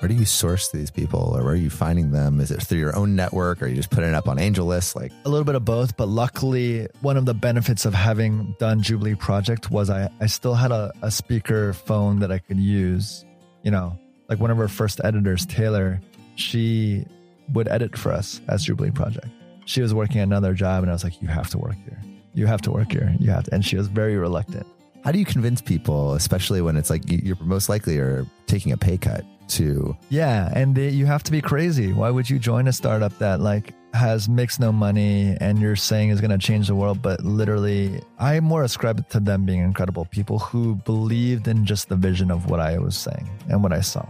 Where 0.00 0.08
do 0.08 0.14
you 0.14 0.24
source 0.24 0.68
these 0.68 0.90
people 0.90 1.36
or 1.36 1.44
where 1.44 1.52
are 1.52 1.56
you 1.56 1.70
finding 1.70 2.10
them? 2.10 2.40
Is 2.40 2.50
it 2.50 2.60
through 2.60 2.80
your 2.80 2.96
own 2.96 3.14
network 3.14 3.62
or 3.62 3.66
are 3.66 3.68
you 3.68 3.76
just 3.76 3.90
putting 3.90 4.10
it 4.10 4.16
up 4.16 4.28
on 4.28 4.36
AngelList? 4.36 4.96
Like 4.96 5.12
a 5.24 5.28
little 5.28 5.44
bit 5.44 5.54
of 5.54 5.64
both, 5.64 5.96
but 5.96 6.08
luckily 6.08 6.88
one 7.02 7.16
of 7.16 7.24
the 7.24 7.34
benefits 7.34 7.86
of 7.86 7.94
having 7.94 8.56
done 8.58 8.82
Jubilee 8.82 9.14
Project 9.14 9.70
was 9.70 9.90
I, 9.90 10.10
I 10.20 10.26
still 10.26 10.54
had 10.54 10.72
a, 10.72 10.92
a 11.02 11.10
speaker 11.12 11.72
phone 11.72 12.18
that 12.18 12.32
I 12.32 12.40
could 12.40 12.58
use, 12.58 13.24
you 13.62 13.70
know, 13.70 13.96
like 14.28 14.40
one 14.40 14.50
of 14.50 14.58
our 14.58 14.68
first 14.68 15.00
editors, 15.04 15.46
Taylor, 15.46 16.00
she 16.36 17.04
would 17.52 17.68
edit 17.68 17.96
for 17.98 18.12
us 18.12 18.40
as 18.48 18.64
Jubilee 18.64 18.90
Project. 18.90 19.28
She 19.64 19.82
was 19.82 19.94
working 19.94 20.20
another 20.20 20.54
job, 20.54 20.82
and 20.82 20.90
I 20.90 20.94
was 20.94 21.04
like, 21.04 21.20
"You 21.22 21.28
have 21.28 21.48
to 21.50 21.58
work 21.58 21.76
here. 21.84 22.00
You 22.34 22.46
have 22.46 22.60
to 22.62 22.70
work 22.70 22.92
here. 22.92 23.14
You 23.18 23.30
have 23.30 23.44
to." 23.44 23.54
And 23.54 23.64
she 23.64 23.76
was 23.76 23.88
very 23.88 24.16
reluctant. 24.16 24.66
How 25.04 25.12
do 25.12 25.18
you 25.18 25.24
convince 25.24 25.60
people, 25.60 26.14
especially 26.14 26.62
when 26.62 26.76
it's 26.76 26.90
like 26.90 27.02
you're 27.06 27.36
most 27.40 27.68
likely 27.68 27.98
are 27.98 28.26
taking 28.46 28.72
a 28.72 28.76
pay 28.76 28.96
cut 28.96 29.24
to? 29.48 29.96
Yeah, 30.10 30.50
and 30.54 30.74
they, 30.74 30.90
you 30.90 31.06
have 31.06 31.22
to 31.24 31.32
be 31.32 31.40
crazy. 31.40 31.92
Why 31.92 32.10
would 32.10 32.30
you 32.30 32.38
join 32.38 32.68
a 32.68 32.72
startup 32.72 33.16
that 33.18 33.40
like 33.40 33.74
has 33.92 34.28
makes 34.28 34.58
no 34.58 34.72
money 34.72 35.36
and 35.40 35.58
you're 35.58 35.76
saying 35.76 36.10
is 36.10 36.20
going 36.20 36.30
to 36.30 36.38
change 36.38 36.68
the 36.68 36.74
world, 36.74 37.02
but 37.02 37.24
literally, 37.24 38.00
I 38.18 38.40
more 38.40 38.64
ascribe 38.64 39.08
to 39.10 39.20
them 39.20 39.44
being 39.44 39.60
incredible 39.60 40.06
people 40.06 40.38
who 40.38 40.76
believed 40.76 41.48
in 41.48 41.66
just 41.66 41.88
the 41.88 41.96
vision 41.96 42.30
of 42.30 42.50
what 42.50 42.60
I 42.60 42.78
was 42.78 42.96
saying 42.96 43.28
and 43.48 43.62
what 43.62 43.72
I 43.72 43.80
saw. 43.80 44.06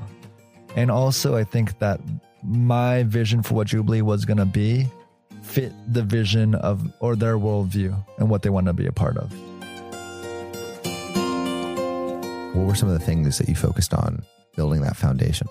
And 0.77 0.91
also, 0.91 1.37
I 1.37 1.45
think 1.45 1.79
that 1.81 2.01
my 2.43 3.03
vision 3.05 3.43
for 3.43 3.55
what 3.55 3.69
Jubilee 3.69 4.03
was 4.03 4.25
going 4.25 4.39
to 4.39 4.47
be 4.47 4.87
fit 5.43 5.73
the 5.93 6.03
vision 6.03 6.55
of 6.55 6.91
or 7.01 7.17
their 7.17 7.37
worldview 7.37 7.95
and 8.19 8.31
what 8.31 8.43
they 8.43 8.51
want 8.51 8.67
to 8.67 8.73
be 8.73 8.87
a 8.87 8.93
part 8.93 9.17
of. 9.17 9.33
What 12.55 12.67
were 12.67 12.75
some 12.75 12.89
of 12.89 12.99
the 12.99 13.05
things 13.05 13.39
that 13.39 13.49
you 13.49 13.57
focused 13.57 13.95
on 13.95 14.23
building 14.57 14.83
that 14.83 14.97
foundation? 14.97 15.49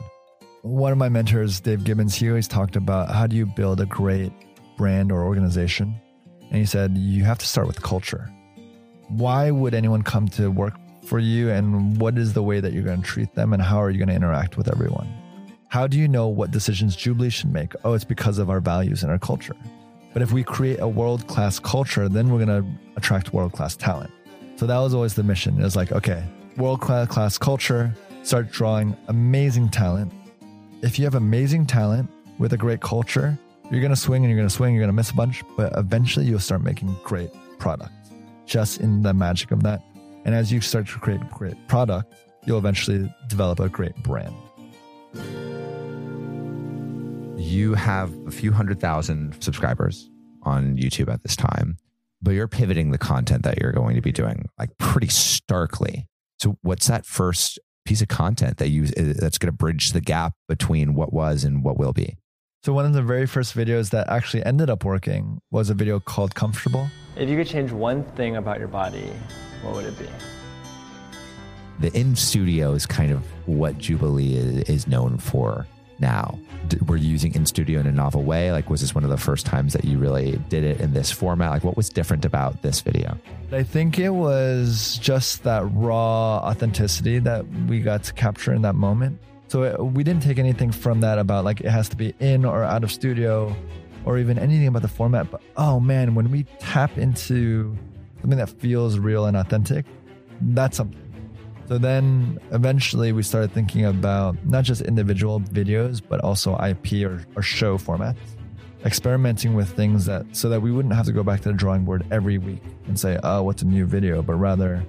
One 0.64 0.92
of 0.92 1.00
my 1.00 1.10
mentors, 1.10 1.60
Dave 1.60 1.84
Gibbons, 1.84 2.14
he 2.14 2.30
always 2.30 2.48
talked 2.48 2.76
about 2.76 3.10
how 3.10 3.26
do 3.26 3.36
you 3.36 3.48
build 3.48 3.82
a 3.82 3.88
great 3.88 4.32
brand 4.78 5.12
or 5.12 5.24
organization? 5.24 5.96
And 6.52 6.60
he 6.60 6.68
said, 6.68 6.96
you 6.96 7.24
have 7.24 7.40
to 7.40 7.48
start 7.48 7.66
with 7.66 7.82
culture. 7.82 8.32
Why 9.08 9.50
would 9.50 9.74
anyone 9.74 10.04
come 10.04 10.28
to 10.30 10.52
work 10.52 10.76
for 11.04 11.18
you? 11.18 11.50
And 11.50 12.00
what 12.00 12.16
is 12.16 12.34
the 12.34 12.44
way 12.44 12.60
that 12.60 12.74
you're 12.74 12.84
going 12.84 13.02
to 13.02 13.08
treat 13.08 13.34
them? 13.34 13.54
And 13.54 13.62
how 13.62 13.82
are 13.82 13.90
you 13.90 13.98
going 13.98 14.10
to 14.10 14.14
interact 14.14 14.56
with 14.56 14.68
everyone? 14.68 15.12
How 15.70 15.88
do 15.88 15.98
you 15.98 16.08
know 16.08 16.28
what 16.28 16.52
decisions 16.52 16.96
Jubilee 16.96 17.32
should 17.32 17.52
make? 17.52 17.74
Oh, 17.84 17.94
it's 17.94 18.04
because 18.04 18.38
of 18.38 18.52
our 18.52 18.60
values 18.60 19.02
and 19.02 19.12
our 19.12 19.18
culture. 19.18 19.56
But 20.14 20.22
if 20.22 20.32
we 20.32 20.44
create 20.44 20.80
a 20.80 20.88
world 20.88 21.26
class 21.26 21.58
culture, 21.58 22.08
then 22.08 22.30
we're 22.30 22.46
going 22.46 22.64
to 22.64 22.94
attract 22.98 23.34
world 23.34 23.54
class 23.54 23.76
talent. 23.76 24.12
So 24.58 24.68
that 24.68 24.78
was 24.78 24.94
always 24.94 25.16
the 25.16 25.24
mission. 25.24 25.60
It 25.60 25.64
was 25.64 25.76
like, 25.76 25.92
okay, 25.92 26.24
world 26.56 26.82
class 26.82 27.40
culture, 27.40 27.96
start 28.22 28.52
drawing 28.52 28.96
amazing 29.08 29.70
talent. 29.70 30.14
If 30.84 30.98
you 30.98 31.06
have 31.06 31.14
amazing 31.14 31.68
talent 31.68 32.10
with 32.40 32.54
a 32.54 32.58
great 32.58 32.82
culture, 32.82 33.38
you're 33.70 33.82
going 33.82 33.94
to 33.94 33.96
swing 33.96 34.24
and 34.24 34.32
you're 34.32 34.38
going 34.38 34.50
to 34.50 34.54
swing, 34.54 34.74
you're 34.74 34.82
going 34.82 34.90
to 34.90 34.96
miss 34.96 35.12
a 35.12 35.14
bunch, 35.14 35.44
but 35.56 35.72
eventually 35.78 36.26
you'll 36.26 36.40
start 36.40 36.64
making 36.64 36.96
great 37.04 37.30
products 37.60 37.94
just 38.48 38.82
in 38.82 39.04
the 39.04 39.14
magic 39.14 39.52
of 39.52 39.62
that. 39.62 39.84
And 40.26 40.34
as 40.34 40.52
you 40.52 40.60
start 40.60 40.88
to 40.88 40.98
create 40.98 41.22
great 41.30 41.56
product, 41.68 42.12
you'll 42.46 42.58
eventually 42.58 43.14
develop 43.28 43.60
a 43.60 43.70
great 43.70 43.96
brand. 43.98 44.34
You 47.38 47.76
have 47.76 48.12
a 48.26 48.32
few 48.32 48.52
hundred 48.52 48.80
thousand 48.80 49.40
subscribers 49.40 50.10
on 50.42 50.78
YouTube 50.78 51.14
at 51.14 51.22
this 51.22 51.36
time, 51.36 51.78
but 52.24 52.32
you're 52.32 52.48
pivoting 52.48 52.90
the 52.90 52.98
content 52.98 53.44
that 53.44 53.62
you're 53.62 53.72
going 53.72 53.96
to 53.98 54.02
be 54.02 54.12
doing 54.12 54.50
like 54.58 54.76
pretty 54.80 55.10
starkly. 55.10 56.08
So, 56.40 56.58
what's 56.64 56.88
that 56.88 57.06
first 57.06 57.60
piece 57.86 58.02
of 58.02 58.08
content 58.08 58.58
that 58.58 58.70
you 58.70 58.84
uh, 58.84 59.14
that's 59.20 59.38
going 59.38 59.52
to 59.52 59.58
bridge 59.58 59.92
the 59.92 60.02
gap 60.02 60.34
between 60.48 60.94
what 60.94 61.12
was 61.14 61.44
and 61.44 61.64
what 61.64 61.78
will 61.78 61.94
be? 61.94 62.18
So 62.64 62.74
one 62.74 62.86
of 62.86 62.94
the 62.94 63.02
very 63.02 63.26
first 63.26 63.56
videos 63.56 63.90
that 63.90 64.08
actually 64.08 64.46
ended 64.46 64.70
up 64.70 64.86
working 64.86 65.40
was 65.50 65.72
a 65.72 65.74
video 65.74 66.00
called 66.00 66.36
Comfortable. 66.36 66.88
If 67.16 67.28
you 67.28 67.36
could 67.36 67.48
change 67.48 67.72
one 67.72 68.04
thing 68.04 68.36
about 68.36 68.60
your 68.60 68.68
body, 68.68 69.12
what 69.64 69.74
would 69.74 69.86
it 69.86 69.98
be? 69.98 70.08
The 71.80 71.92
in 71.98 72.16
studio 72.16 72.74
is 72.74 72.86
kind 72.86 73.12
of 73.12 73.24
what 73.48 73.80
Jubilee 73.80 74.36
is 74.36 74.86
known 74.88 75.18
for. 75.18 75.66
Now? 76.02 76.38
Were 76.86 76.98
you 76.98 77.10
using 77.10 77.34
in 77.36 77.46
studio 77.46 77.80
in 77.80 77.88
a 77.88 77.92
novel 77.92 78.24
way? 78.24 78.52
Like, 78.52 78.70
was 78.70 78.82
this 78.82 78.96
one 78.96 79.04
of 79.04 79.10
the 79.10 79.18
first 79.18 79.46
times 79.46 79.74
that 79.74 79.86
you 79.86 79.98
really 79.98 80.38
did 80.50 80.64
it 80.64 80.80
in 80.80 80.94
this 80.94 81.12
format? 81.12 81.52
Like, 81.52 81.64
what 81.64 81.78
was 81.78 81.90
different 81.90 82.26
about 82.26 82.62
this 82.62 82.82
video? 82.82 83.18
I 83.52 83.64
think 83.64 84.00
it 84.00 84.10
was 84.10 84.98
just 85.02 85.44
that 85.44 85.64
raw 85.72 86.38
authenticity 86.38 87.20
that 87.20 87.46
we 87.68 87.82
got 87.82 88.04
to 88.04 88.14
capture 88.14 88.54
in 88.54 88.62
that 88.62 88.76
moment. 88.76 89.20
So 89.48 89.64
it, 89.64 89.84
we 89.84 90.04
didn't 90.06 90.24
take 90.24 90.40
anything 90.40 90.72
from 90.72 91.02
that 91.02 91.20
about 91.20 91.44
like 91.44 91.60
it 91.60 91.70
has 91.70 91.90
to 91.90 91.98
be 91.98 92.14
in 92.20 92.46
or 92.46 92.64
out 92.64 92.86
of 92.86 92.92
studio 92.92 93.54
or 94.06 94.18
even 94.18 94.40
anything 94.40 94.68
about 94.68 94.82
the 94.82 94.88
format. 94.88 95.30
But 95.30 95.42
oh 95.58 95.80
man, 95.82 96.16
when 96.16 96.32
we 96.32 96.44
tap 96.60 96.98
into 96.98 97.78
something 98.22 98.38
that 98.38 98.50
feels 98.50 98.98
real 98.98 99.26
and 99.26 99.36
authentic, 99.36 99.86
that's 100.40 100.78
something. 100.78 101.01
So 101.72 101.78
then 101.78 102.38
eventually 102.52 103.14
we 103.14 103.24
started 103.24 103.54
thinking 103.54 103.86
about 103.86 104.36
not 104.46 104.66
just 104.66 104.82
individual 104.82 105.40
videos, 105.40 106.02
but 106.06 106.20
also 106.20 106.60
IP 106.60 107.06
or, 107.06 107.26
or 107.38 107.42
show 107.42 107.78
formats, 107.78 108.18
experimenting 108.84 109.54
with 109.54 109.70
things 109.70 110.06
that 110.06 110.26
so 110.36 110.50
that 110.50 110.62
we 110.62 110.74
wouldn't 110.74 110.94
have 110.94 111.06
to 111.06 111.14
go 111.14 111.24
back 111.24 111.40
to 111.44 111.48
the 111.48 111.54
drawing 111.54 111.86
board 111.86 112.06
every 112.12 112.38
week 112.40 112.62
and 112.88 113.00
say, 113.00 113.18
oh, 113.24 113.44
what's 113.44 113.62
a 113.62 113.66
new 113.66 113.86
video? 113.86 114.22
But 114.22 114.34
rather, 114.34 114.84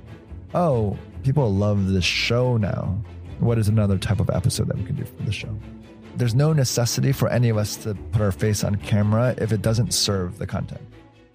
oh, 0.56 0.98
people 1.22 1.54
love 1.54 1.86
this 1.86 2.02
show 2.02 2.56
now. 2.56 3.00
What 3.38 3.58
is 3.58 3.68
another 3.68 3.96
type 3.96 4.18
of 4.18 4.28
episode 4.30 4.66
that 4.66 4.76
we 4.76 4.82
can 4.82 4.96
do 4.96 5.04
for 5.04 5.22
the 5.22 5.30
show? 5.30 5.56
There's 6.16 6.34
no 6.34 6.52
necessity 6.52 7.12
for 7.12 7.28
any 7.28 7.48
of 7.48 7.58
us 7.58 7.76
to 7.84 7.94
put 8.10 8.20
our 8.20 8.32
face 8.32 8.64
on 8.64 8.74
camera 8.74 9.36
if 9.38 9.52
it 9.52 9.62
doesn't 9.62 9.94
serve 9.94 10.36
the 10.36 10.48
content. 10.48 10.82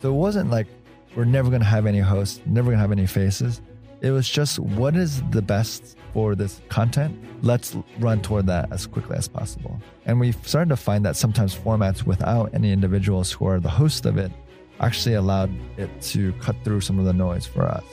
So 0.01 0.09
it 0.09 0.17
wasn't 0.17 0.51
like 0.51 0.67
we're 1.15 1.23
never 1.23 1.47
going 1.47 1.61
to 1.61 1.67
have 1.67 1.85
any 1.85 1.99
hosts, 1.99 2.41
never 2.45 2.65
going 2.65 2.79
to 2.79 2.81
have 2.81 2.91
any 2.91 3.07
faces. 3.07 3.61
It 3.99 4.11
was 4.11 4.29
just 4.29 4.59
what 4.59 4.95
is 4.95 5.23
the 5.31 5.41
best 5.41 5.97
for 6.13 6.35
this 6.35 6.61
content? 6.69 7.17
Let's 7.41 7.75
run 7.99 8.21
toward 8.21 8.45
that 8.47 8.71
as 8.71 8.85
quickly 8.85 9.17
as 9.17 9.27
possible. 9.27 9.81
And 10.05 10.19
we 10.19 10.33
started 10.33 10.69
to 10.69 10.77
find 10.77 11.03
that 11.05 11.15
sometimes 11.15 11.55
formats 11.55 12.03
without 12.03 12.53
any 12.53 12.71
individuals 12.71 13.31
who 13.31 13.47
are 13.47 13.59
the 13.59 13.69
host 13.69 14.05
of 14.05 14.17
it 14.17 14.31
actually 14.79 15.15
allowed 15.15 15.49
it 15.77 15.89
to 16.01 16.31
cut 16.33 16.55
through 16.63 16.81
some 16.81 16.99
of 16.99 17.05
the 17.05 17.13
noise 17.13 17.47
for 17.47 17.63
us. 17.63 17.83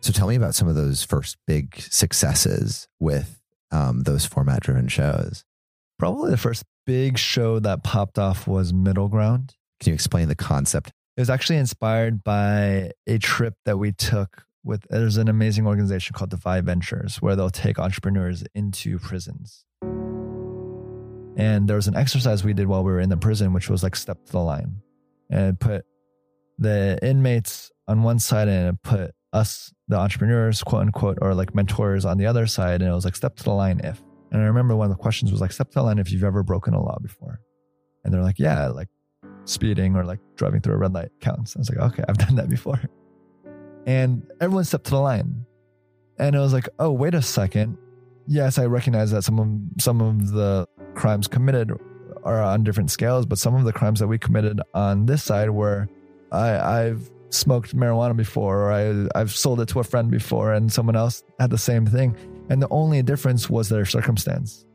So 0.00 0.12
tell 0.12 0.28
me 0.28 0.36
about 0.36 0.54
some 0.54 0.68
of 0.68 0.74
those 0.74 1.02
first 1.04 1.36
big 1.46 1.78
successes 1.78 2.88
with 2.98 3.42
um, 3.70 4.04
those 4.04 4.24
format 4.24 4.62
driven 4.62 4.88
shows. 4.88 5.44
Probably 5.98 6.30
the 6.30 6.38
first 6.38 6.64
big 6.86 7.18
show 7.18 7.58
that 7.58 7.84
popped 7.84 8.18
off 8.18 8.46
was 8.46 8.72
Middle 8.72 9.08
Ground. 9.08 9.54
Can 9.80 9.90
you 9.90 9.94
explain 9.94 10.28
the 10.28 10.34
concept? 10.34 10.92
It 11.18 11.22
was 11.22 11.30
actually 11.30 11.56
inspired 11.56 12.22
by 12.22 12.92
a 13.08 13.18
trip 13.18 13.54
that 13.64 13.76
we 13.76 13.90
took 13.90 14.44
with 14.62 14.86
there's 14.88 15.16
an 15.16 15.26
amazing 15.26 15.66
organization 15.66 16.14
called 16.14 16.30
Defy 16.30 16.60
Ventures 16.60 17.16
where 17.16 17.34
they'll 17.34 17.50
take 17.50 17.80
entrepreneurs 17.80 18.44
into 18.54 19.00
prisons. 19.00 19.64
And 21.36 21.66
there 21.66 21.74
was 21.74 21.88
an 21.88 21.96
exercise 21.96 22.44
we 22.44 22.52
did 22.52 22.68
while 22.68 22.84
we 22.84 22.92
were 22.92 23.00
in 23.00 23.08
the 23.08 23.16
prison, 23.16 23.52
which 23.52 23.68
was 23.68 23.82
like 23.82 23.96
step 23.96 24.26
to 24.26 24.30
the 24.30 24.38
line 24.38 24.76
and 25.28 25.58
put 25.58 25.84
the 26.56 27.00
inmates 27.02 27.72
on 27.88 28.04
one 28.04 28.20
side 28.20 28.46
and 28.46 28.80
put 28.80 29.10
us, 29.32 29.74
the 29.88 29.96
entrepreneurs, 29.96 30.62
quote 30.62 30.82
unquote, 30.82 31.18
or 31.20 31.34
like 31.34 31.52
mentors 31.52 32.04
on 32.04 32.16
the 32.16 32.26
other 32.26 32.46
side. 32.46 32.80
And 32.80 32.92
it 32.92 32.94
was 32.94 33.04
like 33.04 33.16
step 33.16 33.34
to 33.38 33.42
the 33.42 33.50
line 33.50 33.80
if. 33.82 34.00
And 34.30 34.40
I 34.40 34.44
remember 34.44 34.76
one 34.76 34.88
of 34.88 34.96
the 34.96 35.02
questions 35.02 35.32
was 35.32 35.40
like, 35.40 35.50
step 35.50 35.70
to 35.70 35.80
the 35.80 35.82
line 35.82 35.98
if 35.98 36.12
you've 36.12 36.22
ever 36.22 36.44
broken 36.44 36.74
a 36.74 36.80
law 36.80 36.98
before. 37.02 37.40
And 38.04 38.14
they're 38.14 38.22
like, 38.22 38.38
yeah, 38.38 38.68
like 38.68 38.86
speeding 39.48 39.96
or 39.96 40.04
like 40.04 40.20
driving 40.36 40.60
through 40.60 40.74
a 40.74 40.78
red 40.78 40.92
light 40.92 41.10
counts. 41.20 41.56
I 41.56 41.60
was 41.60 41.70
like, 41.70 41.78
okay, 41.92 42.04
I've 42.08 42.18
done 42.26 42.36
that 42.36 42.48
before. 42.48 42.80
And 43.86 44.26
everyone 44.40 44.64
stepped 44.64 44.84
to 44.86 44.90
the 44.92 45.00
line. 45.00 45.44
And 46.18 46.34
it 46.34 46.38
was 46.38 46.52
like, 46.52 46.68
oh, 46.78 46.90
wait 46.90 47.14
a 47.14 47.22
second. 47.22 47.78
Yes, 48.26 48.58
I 48.58 48.66
recognize 48.66 49.10
that 49.12 49.22
some 49.22 49.38
of 49.38 49.82
some 49.82 50.00
of 50.00 50.32
the 50.32 50.66
crimes 50.94 51.28
committed 51.28 51.72
are 52.24 52.42
on 52.42 52.64
different 52.64 52.90
scales, 52.90 53.24
but 53.24 53.38
some 53.38 53.54
of 53.54 53.64
the 53.64 53.72
crimes 53.72 54.00
that 54.00 54.08
we 54.08 54.18
committed 54.18 54.60
on 54.74 55.06
this 55.06 55.22
side 55.22 55.48
were 55.50 55.88
I, 56.30 56.82
I've 56.82 57.10
smoked 57.30 57.74
marijuana 57.74 58.16
before 58.16 58.62
or 58.62 58.72
I, 58.72 59.08
I've 59.18 59.30
sold 59.30 59.60
it 59.60 59.68
to 59.68 59.80
a 59.80 59.84
friend 59.84 60.10
before 60.10 60.52
and 60.52 60.72
someone 60.72 60.96
else 60.96 61.22
had 61.38 61.50
the 61.50 61.58
same 61.58 61.86
thing. 61.86 62.16
And 62.50 62.60
the 62.60 62.68
only 62.70 63.02
difference 63.02 63.48
was 63.48 63.68
their 63.68 63.84
circumstance 63.84 64.66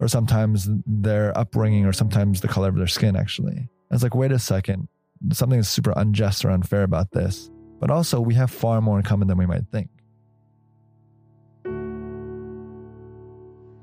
or 0.00 0.08
sometimes 0.08 0.68
their 0.86 1.36
upbringing 1.36 1.86
or 1.86 1.92
sometimes 1.92 2.40
the 2.40 2.48
color 2.48 2.68
of 2.68 2.76
their 2.76 2.86
skin, 2.86 3.16
actually. 3.16 3.68
I 3.90 3.94
was 3.94 4.02
like, 4.02 4.14
wait 4.14 4.32
a 4.32 4.38
second, 4.38 4.88
something 5.32 5.58
is 5.58 5.68
super 5.68 5.92
unjust 5.96 6.44
or 6.44 6.50
unfair 6.50 6.82
about 6.82 7.12
this. 7.12 7.50
But 7.78 7.90
also, 7.90 8.20
we 8.20 8.34
have 8.34 8.50
far 8.50 8.80
more 8.80 8.98
in 8.98 9.04
common 9.04 9.28
than 9.28 9.38
we 9.38 9.46
might 9.46 9.66
think. 9.70 9.90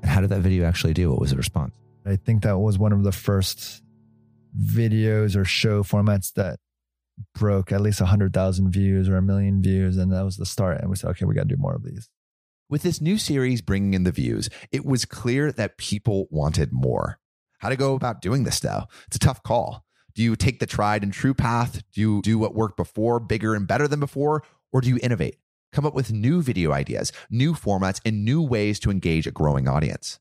And 0.02 0.10
how 0.10 0.20
did 0.20 0.30
that 0.30 0.40
video 0.40 0.66
actually 0.66 0.94
do? 0.94 1.10
What 1.10 1.20
was 1.20 1.30
the 1.30 1.36
response? 1.36 1.76
I 2.04 2.16
think 2.16 2.42
that 2.42 2.58
was 2.58 2.78
one 2.78 2.92
of 2.92 3.04
the 3.04 3.12
first 3.12 3.82
videos 4.60 5.36
or 5.36 5.44
show 5.44 5.82
formats 5.82 6.32
that 6.34 6.58
broke 7.34 7.72
at 7.72 7.80
least 7.80 8.00
100,000 8.00 8.70
views 8.70 9.08
or 9.08 9.16
a 9.16 9.22
million 9.22 9.62
views. 9.62 9.96
And 9.96 10.12
that 10.12 10.24
was 10.24 10.36
the 10.36 10.44
start. 10.44 10.80
And 10.80 10.90
we 10.90 10.96
said, 10.96 11.10
okay, 11.10 11.24
we 11.24 11.34
got 11.34 11.48
to 11.48 11.54
do 11.54 11.56
more 11.56 11.74
of 11.74 11.84
these. 11.84 12.10
With 12.68 12.82
this 12.82 13.00
new 13.00 13.18
series 13.18 13.62
bringing 13.62 13.94
in 13.94 14.04
the 14.04 14.12
views, 14.12 14.50
it 14.72 14.84
was 14.84 15.04
clear 15.04 15.52
that 15.52 15.78
people 15.78 16.26
wanted 16.30 16.72
more. 16.72 17.20
How 17.58 17.68
to 17.68 17.76
go 17.76 17.94
about 17.94 18.20
doing 18.20 18.44
this, 18.44 18.60
though? 18.60 18.84
It's 19.06 19.16
a 19.16 19.20
tough 19.20 19.42
call. 19.42 19.83
Do 20.14 20.22
you 20.22 20.36
take 20.36 20.60
the 20.60 20.66
tried 20.66 21.02
and 21.02 21.12
true 21.12 21.34
path? 21.34 21.82
Do 21.92 22.00
you 22.00 22.22
do 22.22 22.38
what 22.38 22.54
worked 22.54 22.76
before, 22.76 23.18
bigger 23.18 23.54
and 23.54 23.66
better 23.66 23.88
than 23.88 23.98
before? 23.98 24.44
Or 24.72 24.80
do 24.80 24.88
you 24.88 24.98
innovate? 25.02 25.38
Come 25.72 25.84
up 25.84 25.94
with 25.94 26.12
new 26.12 26.40
video 26.40 26.70
ideas, 26.70 27.12
new 27.30 27.52
formats, 27.52 28.00
and 28.04 28.24
new 28.24 28.40
ways 28.40 28.78
to 28.80 28.92
engage 28.92 29.26
a 29.26 29.32
growing 29.32 29.66
audience. 29.66 30.20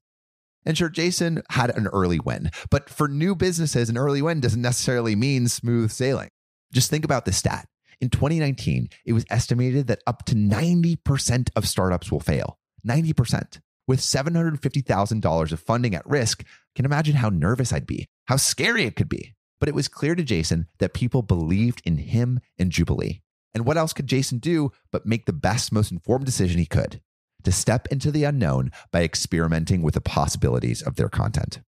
And 0.65 0.75
sure, 0.75 0.89
Jason 0.89 1.43
had 1.51 1.69
an 1.77 1.87
early 1.87 2.19
win, 2.19 2.49
but 2.71 2.89
for 2.89 3.07
new 3.07 3.35
businesses, 3.35 3.89
an 3.89 3.97
early 3.97 4.21
win 4.21 4.39
doesn't 4.39 4.61
necessarily 4.61 5.15
mean 5.15 5.47
smooth 5.47 5.91
sailing. 5.91 6.29
Just 6.71 6.89
think 6.89 7.05
about 7.05 7.25
this 7.25 7.37
stat. 7.37 7.67
In 8.01 8.09
2019, 8.09 8.89
it 9.05 9.13
was 9.13 9.25
estimated 9.29 9.87
that 9.87 10.01
up 10.07 10.25
to 10.25 10.35
90% 10.35 11.49
of 11.55 11.67
startups 11.67 12.11
will 12.11 12.19
fail. 12.19 12.57
90%. 12.87 13.59
With 13.87 13.99
$750,000 13.99 15.51
of 15.51 15.59
funding 15.59 15.93
at 15.93 16.07
risk, 16.07 16.43
can 16.73 16.85
imagine 16.85 17.15
how 17.15 17.29
nervous 17.29 17.71
I'd 17.71 17.85
be, 17.85 18.07
how 18.25 18.37
scary 18.37 18.85
it 18.85 18.95
could 18.95 19.09
be. 19.09 19.33
But 19.63 19.69
it 19.69 19.75
was 19.75 19.87
clear 19.87 20.13
to 20.13 20.23
Jason 20.23 20.67
that 20.79 20.93
people 20.93 21.21
believed 21.21 21.81
in 21.85 21.95
him 21.95 22.41
and 22.59 22.69
Jubilee. 22.69 23.21
And 23.53 23.65
what 23.65 23.77
else 23.77 23.93
could 23.93 24.07
Jason 24.07 24.39
do 24.39 24.73
but 24.91 25.05
make 25.05 25.25
the 25.25 25.31
best, 25.31 25.71
most 25.71 25.89
informed 25.89 26.25
decision 26.25 26.59
he 26.59 26.65
could? 26.65 26.99
To 27.45 27.51
step 27.53 27.87
into 27.89 28.11
the 28.11 28.25
unknown 28.25 28.71
by 28.91 29.03
experimenting 29.03 29.81
with 29.81 29.93
the 29.93 30.01
possibilities 30.01 30.81
of 30.81 30.97
their 30.97 31.07
content. 31.07 31.61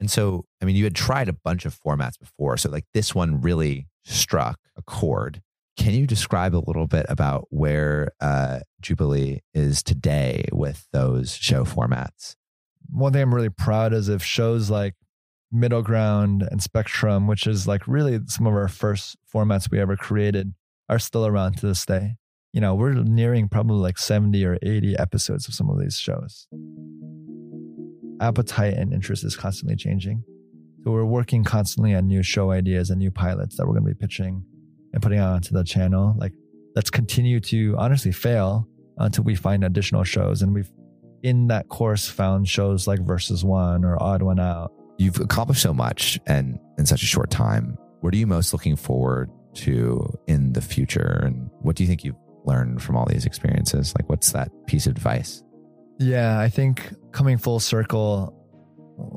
And 0.00 0.10
so, 0.10 0.46
I 0.62 0.64
mean, 0.64 0.76
you 0.76 0.84
had 0.84 0.94
tried 0.94 1.28
a 1.28 1.34
bunch 1.34 1.66
of 1.66 1.78
formats 1.78 2.18
before. 2.18 2.56
So, 2.56 2.70
like, 2.70 2.86
this 2.94 3.14
one 3.14 3.42
really 3.42 3.86
struck 4.06 4.58
a 4.74 4.80
chord. 4.80 5.42
Can 5.76 5.92
you 5.92 6.06
describe 6.06 6.56
a 6.56 6.64
little 6.66 6.86
bit 6.86 7.04
about 7.06 7.48
where 7.50 8.12
uh, 8.18 8.60
Jubilee 8.80 9.40
is 9.52 9.82
today 9.82 10.46
with 10.54 10.88
those 10.90 11.34
show 11.34 11.66
formats? 11.66 12.34
One 12.88 13.12
thing 13.12 13.20
I'm 13.20 13.34
really 13.34 13.50
proud 13.50 13.92
is 13.92 14.08
if 14.08 14.22
shows 14.22 14.70
like 14.70 14.94
Middle 15.58 15.82
Ground 15.82 16.46
and 16.50 16.62
Spectrum, 16.62 17.26
which 17.26 17.46
is 17.46 17.66
like 17.66 17.88
really 17.88 18.20
some 18.26 18.46
of 18.46 18.54
our 18.54 18.68
first 18.68 19.16
formats 19.32 19.70
we 19.70 19.80
ever 19.80 19.96
created, 19.96 20.52
are 20.88 20.98
still 20.98 21.26
around 21.26 21.56
to 21.58 21.66
this 21.66 21.84
day. 21.86 22.16
You 22.52 22.60
know, 22.60 22.74
we're 22.74 22.92
nearing 22.92 23.48
probably 23.48 23.78
like 23.78 23.98
70 23.98 24.44
or 24.44 24.58
80 24.62 24.96
episodes 24.98 25.48
of 25.48 25.54
some 25.54 25.68
of 25.68 25.80
these 25.80 25.98
shows. 25.98 26.46
Appetite 28.20 28.74
and 28.74 28.92
interest 28.92 29.24
is 29.24 29.36
constantly 29.36 29.76
changing. 29.76 30.24
So 30.84 30.92
we're 30.92 31.04
working 31.04 31.42
constantly 31.42 31.94
on 31.94 32.06
new 32.06 32.22
show 32.22 32.50
ideas 32.50 32.90
and 32.90 32.98
new 32.98 33.10
pilots 33.10 33.56
that 33.56 33.66
we're 33.66 33.74
going 33.74 33.86
to 33.86 33.94
be 33.94 33.98
pitching 33.98 34.44
and 34.92 35.02
putting 35.02 35.18
out 35.18 35.34
onto 35.34 35.52
the 35.52 35.64
channel. 35.64 36.14
Like, 36.16 36.32
let's 36.74 36.90
continue 36.90 37.40
to 37.40 37.74
honestly 37.78 38.12
fail 38.12 38.68
until 38.98 39.24
we 39.24 39.34
find 39.34 39.64
additional 39.64 40.04
shows. 40.04 40.42
And 40.42 40.54
we've, 40.54 40.70
in 41.22 41.48
that 41.48 41.68
course, 41.68 42.08
found 42.08 42.48
shows 42.48 42.86
like 42.86 43.00
Versus 43.00 43.44
One 43.44 43.84
or 43.84 44.00
Odd 44.02 44.22
One 44.22 44.38
Out. 44.38 44.72
You've 44.98 45.20
accomplished 45.20 45.62
so 45.62 45.74
much 45.74 46.18
and 46.26 46.58
in 46.78 46.86
such 46.86 47.02
a 47.02 47.06
short 47.06 47.30
time. 47.30 47.76
What 48.00 48.14
are 48.14 48.16
you 48.16 48.26
most 48.26 48.52
looking 48.52 48.76
forward 48.76 49.30
to 49.54 50.18
in 50.26 50.52
the 50.52 50.60
future? 50.60 51.22
And 51.24 51.50
what 51.60 51.76
do 51.76 51.82
you 51.82 51.88
think 51.88 52.04
you've 52.04 52.16
learned 52.44 52.82
from 52.82 52.96
all 52.96 53.06
these 53.06 53.26
experiences? 53.26 53.94
Like, 53.96 54.08
what's 54.08 54.32
that 54.32 54.50
piece 54.66 54.86
of 54.86 54.92
advice? 54.92 55.42
Yeah, 55.98 56.38
I 56.38 56.48
think 56.48 56.92
coming 57.12 57.38
full 57.38 57.60
circle, 57.60 58.32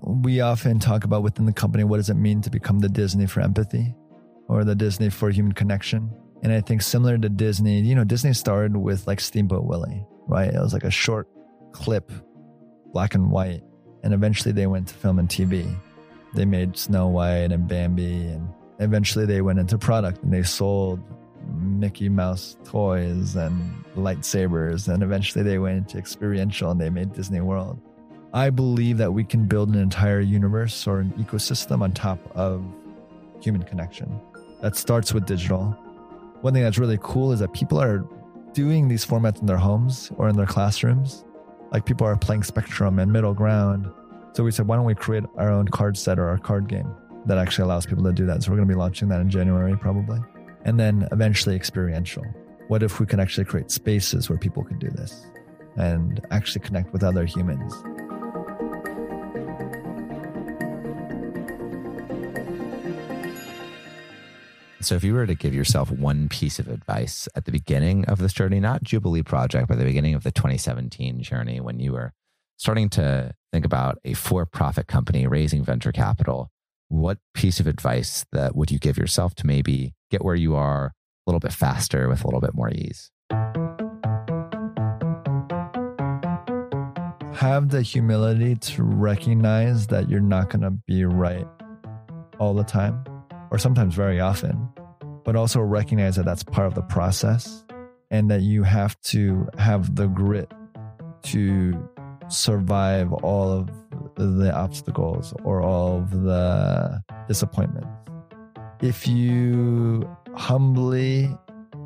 we 0.06 0.42
often 0.42 0.80
talk 0.80 1.04
about 1.04 1.24
within 1.24 1.46
the 1.46 1.54
company 1.54 1.84
what 1.84 1.98
does 1.98 2.10
it 2.10 2.16
mean 2.16 2.42
to 2.42 2.50
become 2.50 2.80
the 2.80 2.90
Disney 2.90 3.26
for 3.26 3.42
empathy 3.42 3.96
or 4.48 4.64
the 4.64 4.76
Disney 4.76 5.10
for 5.10 5.30
human 5.30 5.54
connection. 5.54 6.12
And 6.42 6.54
I 6.54 6.62
think 6.62 6.82
similar 6.82 7.18
to 7.18 7.30
Disney, 7.30 7.82
you 7.82 7.96
know, 7.96 8.04
Disney 8.04 8.34
started 8.34 8.76
with 8.76 9.08
like 9.08 9.20
Steamboat 9.20 9.66
Willie, 9.66 10.06
right? 10.28 10.54
It 10.54 10.60
was 10.60 10.74
like 10.74 10.86
a 10.86 10.92
short 10.92 11.28
clip, 11.72 12.12
black 12.94 13.14
and 13.14 13.30
white. 13.30 13.62
And 14.04 14.14
eventually 14.14 14.52
they 14.52 14.68
went 14.68 14.88
to 14.90 14.94
film 14.94 15.20
and 15.20 15.30
TV. 15.30 15.76
They 16.34 16.46
made 16.46 16.78
Snow 16.78 17.08
White 17.08 17.52
and 17.52 17.68
Bambi. 17.68 18.28
And 18.28 18.50
eventually 18.80 19.26
they 19.26 19.42
went 19.42 19.60
into 19.60 19.78
product 19.78 20.24
and 20.24 20.34
they 20.34 20.44
sold 20.44 21.02
Mickey 21.62 22.10
Mouse 22.10 22.58
toys 22.64 23.36
and 23.36 23.84
lightsabers. 23.96 24.88
And 24.94 25.04
eventually 25.04 25.44
they 25.44 25.60
went 25.60 25.78
into 25.78 25.98
experiential 25.98 26.72
and 26.72 26.80
they 26.80 26.90
made 26.90 27.14
Disney 27.14 27.42
World. 27.42 27.80
I 28.34 28.52
believe 28.52 28.98
that 29.00 29.12
we 29.12 29.24
can 29.24 29.46
build 29.46 29.70
an 29.70 29.80
entire 29.80 30.20
universe 30.20 30.86
or 30.86 31.00
an 31.00 31.12
ecosystem 31.14 31.82
on 31.82 31.94
top 31.94 32.20
of 32.36 32.64
human 33.42 33.64
connection. 33.64 34.20
That 34.62 34.76
starts 34.76 35.14
with 35.14 35.26
digital. 35.26 35.72
One 36.42 36.54
thing 36.54 36.64
that's 36.64 36.78
really 36.78 37.00
cool 37.02 37.32
is 37.32 37.40
that 37.40 37.54
people 37.54 37.82
are 37.82 38.06
doing 38.54 38.88
these 38.88 39.06
formats 39.06 39.40
in 39.40 39.48
their 39.48 39.58
homes 39.58 40.12
or 40.18 40.30
in 40.30 40.36
their 40.36 40.46
classrooms. 40.46 41.26
Like 41.72 41.86
people 41.86 42.08
are 42.08 42.18
playing 42.18 42.44
Spectrum 42.44 43.00
and 43.00 43.12
Middle 43.12 43.34
Ground. 43.34 43.92
So 44.34 44.44
we 44.44 44.52
said, 44.52 44.68
why 44.68 44.76
don't 44.76 44.86
we 44.86 44.96
create 44.96 45.24
our 45.38 45.52
own 45.52 45.68
card 45.68 45.98
set 45.98 46.20
or 46.20 46.28
our 46.30 46.38
card 46.38 46.68
game 46.68 46.92
that 47.26 47.38
actually 47.38 47.66
allows 47.66 47.86
people 47.86 48.04
to 48.04 48.14
do 48.14 48.26
that? 48.26 48.44
So 48.44 48.52
we're 48.52 48.58
going 48.58 48.68
to 48.68 48.74
be 48.74 48.78
launching 48.78 49.08
that 49.10 49.22
in 49.22 49.30
January 49.30 49.78
probably. 49.78 50.20
And 50.66 50.80
then 50.80 51.08
eventually 51.12 51.56
experiential. 51.56 52.24
What 52.68 52.84
if 52.84 53.00
we 53.00 53.06
can 53.06 53.20
actually 53.20 53.46
create 53.46 53.72
spaces 53.72 54.30
where 54.30 54.38
people 54.38 54.64
can 54.64 54.78
do 54.80 54.90
this 54.90 55.26
and 55.78 56.22
actually 56.32 56.62
connect 56.62 56.94
with 56.94 57.04
other 57.04 57.26
humans? 57.26 57.74
So, 64.82 64.96
if 64.96 65.04
you 65.04 65.14
were 65.14 65.28
to 65.28 65.36
give 65.36 65.54
yourself 65.54 65.92
one 65.92 66.30
piece 66.30 66.58
of 66.58 66.70
advice 66.70 67.28
at 67.36 67.44
the 67.44 67.52
beginning 67.52 68.06
of 68.06 68.20
this 68.20 68.32
journey, 68.32 68.62
not 68.62 68.82
Jubilee 68.82 69.24
Project, 69.24 69.68
but 69.68 69.78
the 69.78 69.84
beginning 69.84 70.14
of 70.14 70.24
the 70.24 70.32
2017 70.32 71.22
journey, 71.22 71.60
when 71.60 71.80
you 71.82 71.92
were 71.92 72.14
starting 72.56 72.88
to 72.92 73.34
think 73.52 73.66
about 73.66 74.00
a 74.06 74.14
for 74.14 74.46
profit 74.46 74.88
company 74.88 75.28
raising 75.28 75.66
venture 75.66 75.92
capital, 75.92 76.50
what 76.88 77.18
piece 77.34 77.60
of 77.60 77.68
advice 77.68 78.26
that 78.32 78.56
would 78.56 78.72
you 78.72 78.80
give 78.80 78.98
yourself 78.98 79.36
to 79.36 79.46
maybe 79.46 79.96
get 80.12 80.24
where 80.24 80.36
you 80.36 80.56
are 80.56 80.86
a 80.86 81.30
little 81.30 81.42
bit 81.42 81.52
faster 81.52 82.08
with 82.08 82.24
a 82.24 82.28
little 82.28 82.40
bit 82.40 82.54
more 82.54 82.72
ease? 82.72 83.12
Have 87.36 87.70
the 87.70 87.82
humility 87.82 88.56
to 88.56 88.84
recognize 88.84 89.88
that 89.88 90.10
you're 90.10 90.22
not 90.22 90.50
going 90.50 90.62
to 90.62 90.72
be 90.72 91.04
right 91.04 91.48
all 92.40 92.54
the 92.54 92.64
time 92.64 93.04
or 93.52 93.58
sometimes 93.58 93.96
very 93.96 94.20
often, 94.20 94.59
but 95.24 95.36
also 95.36 95.60
recognize 95.60 96.16
that 96.16 96.26
that's 96.26 96.44
part 96.44 96.68
of 96.68 96.76
the 96.76 96.82
process 96.82 97.64
and 98.12 98.30
that 98.32 98.42
you 98.42 98.64
have 98.64 99.00
to 99.02 99.48
have 99.58 99.96
the 99.96 100.08
grit 100.08 100.52
to 101.22 101.90
survive 102.28 103.12
all 103.14 103.52
of 103.52 103.70
the 104.16 104.54
obstacles 104.54 105.34
or 105.44 105.62
all 105.62 105.98
of 105.98 106.12
the 106.24 107.02
disappointments. 107.28 107.88
If 108.82 109.08
you 109.08 110.10
humbly 110.36 111.30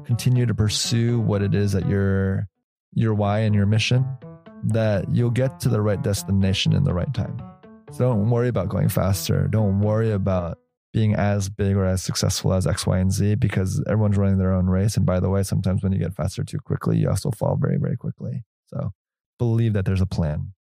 continue 0.06 0.46
to 0.46 0.54
pursue 0.54 1.20
what 1.20 1.42
it 1.42 1.56
is 1.56 1.72
that 1.72 1.88
your 1.88 2.48
your 2.94 3.14
why 3.14 3.40
and 3.40 3.56
your 3.56 3.66
mission, 3.66 4.06
that 4.64 5.10
you'll 5.10 5.32
get 5.32 5.60
to 5.62 5.70
the 5.70 5.82
right 5.82 6.02
destination 6.02 6.74
in 6.74 6.84
the 6.84 6.94
right 6.94 7.12
time. 7.14 7.42
So 7.92 8.10
don't 8.10 8.30
worry 8.30 8.48
about 8.48 8.70
going 8.70 8.90
faster. 8.90 9.48
Don't 9.48 9.80
worry 9.80 10.12
about 10.12 10.60
being 10.94 11.16
as 11.16 11.50
big 11.50 11.76
or 11.76 11.86
as 11.86 12.04
successful 12.04 12.54
as 12.54 12.68
X, 12.68 12.86
Y, 12.86 12.98
and 13.00 13.12
Z 13.12 13.36
because 13.36 13.84
everyone's 13.88 14.18
running 14.18 14.38
their 14.38 14.54
own 14.54 14.68
race. 14.68 14.96
And 14.96 15.06
by 15.06 15.20
the 15.20 15.30
way, 15.30 15.44
sometimes 15.44 15.84
when 15.84 15.92
you 15.92 16.00
get 16.00 16.16
faster 16.16 16.44
too 16.44 16.60
quickly, 16.60 16.98
you 16.98 17.10
also 17.10 17.32
fall 17.32 17.58
very, 17.60 17.78
very 17.78 17.98
quickly. 17.98 18.44
So 18.68 18.94
believe 19.40 19.74
that 19.74 19.86
there's 19.86 20.02
a 20.02 20.06
plan. 20.06 20.54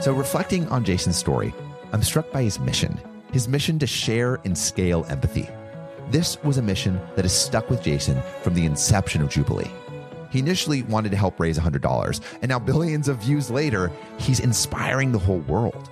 So, 0.00 0.12
reflecting 0.12 0.68
on 0.68 0.84
Jason's 0.84 1.16
story, 1.16 1.52
I'm 1.92 2.02
struck 2.02 2.30
by 2.30 2.42
his 2.42 2.60
mission 2.60 2.98
his 3.32 3.48
mission 3.48 3.78
to 3.78 3.86
share 3.86 4.36
and 4.44 4.56
scale 4.56 5.04
empathy. 5.10 5.48
This 6.10 6.42
was 6.42 6.56
a 6.56 6.62
mission 6.62 6.98
that 7.16 7.24
has 7.24 7.38
stuck 7.38 7.68
with 7.68 7.82
Jason 7.82 8.22
from 8.42 8.54
the 8.54 8.64
inception 8.64 9.20
of 9.20 9.28
Jubilee. 9.28 9.70
He 10.30 10.38
initially 10.38 10.82
wanted 10.84 11.10
to 11.10 11.16
help 11.16 11.38
raise 11.38 11.58
$100, 11.58 12.20
and 12.40 12.48
now, 12.48 12.58
billions 12.58 13.08
of 13.08 13.18
views 13.18 13.50
later, 13.50 13.90
he's 14.18 14.40
inspiring 14.40 15.12
the 15.12 15.18
whole 15.18 15.40
world. 15.40 15.90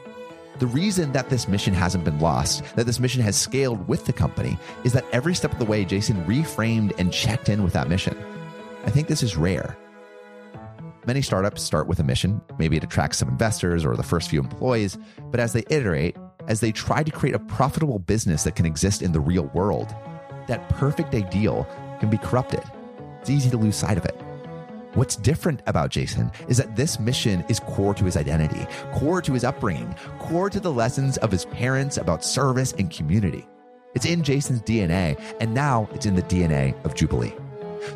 The 0.59 0.67
reason 0.69 1.11
that 1.13 1.31
this 1.31 1.49
mission 1.49 1.75
hasn't 1.75 2.05
been 2.05 2.21
lost, 2.21 2.63
that 2.77 2.87
this 2.87 3.01
mission 3.01 3.21
has 3.23 3.37
scaled 3.37 3.89
with 3.89 4.07
the 4.07 4.13
company, 4.13 4.57
is 4.85 4.93
that 4.93 5.05
every 5.11 5.35
step 5.35 5.53
of 5.53 5.59
the 5.59 5.65
way, 5.65 5.85
Jason 5.85 6.25
reframed 6.27 6.97
and 6.99 7.13
checked 7.13 7.49
in 7.49 7.65
with 7.65 7.73
that 7.73 7.89
mission. 7.89 8.17
I 8.85 8.91
think 8.91 9.09
this 9.09 9.25
is 9.25 9.37
rare. 9.37 9.77
Many 11.07 11.23
startups 11.23 11.61
start 11.61 11.89
with 11.89 11.99
a 11.99 12.05
mission. 12.05 12.41
Maybe 12.57 12.77
it 12.77 12.85
attracts 12.85 13.19
some 13.19 13.29
investors 13.29 13.85
or 13.85 13.97
the 13.97 14.05
first 14.05 14.31
few 14.31 14.41
employees, 14.41 14.97
but 15.31 15.41
as 15.41 15.53
they 15.53 15.65
iterate, 15.71 16.17
as 16.47 16.61
they 16.61 16.71
try 16.71 17.03
to 17.03 17.11
create 17.11 17.35
a 17.35 17.41
profitable 17.41 17.99
business 17.99 18.45
that 18.45 18.55
can 18.55 18.65
exist 18.65 19.03
in 19.03 19.11
the 19.11 19.21
real 19.21 19.51
world, 19.55 19.95
that 20.47 20.69
perfect 20.69 21.15
ideal 21.15 21.67
can 21.99 22.11
be 22.11 22.19
corrupted. 22.19 22.63
It's 23.21 23.31
easy 23.31 23.51
to 23.51 23.57
lose 23.57 23.75
sight 23.75 23.99
of 23.99 24.05
it. 24.05 24.19
What's 24.95 25.16
different 25.16 25.61
about 25.66 25.90
Jason 25.90 26.30
is 26.47 26.57
that 26.59 26.76
this 26.76 27.01
mission 27.01 27.45
is 27.49 27.59
core 27.59 27.95
to 27.95 28.05
his 28.05 28.16
identity, 28.16 28.64
core 28.92 29.20
to 29.22 29.32
his 29.32 29.42
upbringing, 29.42 29.92
core 30.20 30.49
to 30.49 30.61
the 30.61 30.70
lessons 30.70 31.16
of 31.18 31.32
his 31.32 31.47
parents 31.47 31.97
about 31.97 32.24
service 32.24 32.72
and 32.78 32.88
community. 32.92 33.45
It's 33.97 34.07
in 34.07 34.22
Jason's 34.22 34.62
DNA, 34.62 35.20
and 35.40 35.53
now 35.53 35.88
it's 35.92 36.07
in 36.07 36.14
the 36.14 36.22
DNA 36.22 36.80
of 36.84 36.95
Jubilee. 36.95 37.34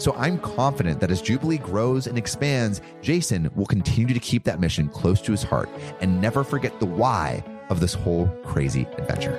So 0.00 0.12
I'm 0.16 0.40
confident 0.40 0.98
that 0.98 1.12
as 1.12 1.22
Jubilee 1.22 1.58
grows 1.58 2.08
and 2.08 2.18
expands, 2.18 2.80
Jason 3.00 3.48
will 3.54 3.66
continue 3.66 4.12
to 4.12 4.20
keep 4.20 4.42
that 4.44 4.58
mission 4.58 4.88
close 4.88 5.22
to 5.22 5.30
his 5.30 5.44
heart 5.44 5.70
and 6.00 6.20
never 6.20 6.42
forget 6.42 6.80
the 6.80 6.86
why 6.86 7.44
of 7.70 7.78
this 7.78 7.94
whole 7.94 8.26
crazy 8.44 8.88
adventure. 8.98 9.36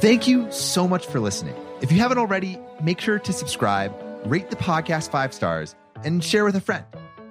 Thank 0.00 0.26
you 0.26 0.50
so 0.50 0.88
much 0.88 1.06
for 1.06 1.20
listening. 1.20 1.54
If 1.82 1.92
you 1.92 1.98
haven't 1.98 2.18
already, 2.18 2.58
make 2.82 3.00
sure 3.00 3.20
to 3.20 3.32
subscribe 3.32 4.09
rate 4.24 4.50
the 4.50 4.56
podcast 4.56 5.10
five 5.10 5.32
stars, 5.32 5.74
and 6.04 6.22
share 6.22 6.44
with 6.44 6.56
a 6.56 6.60
friend. 6.60 6.84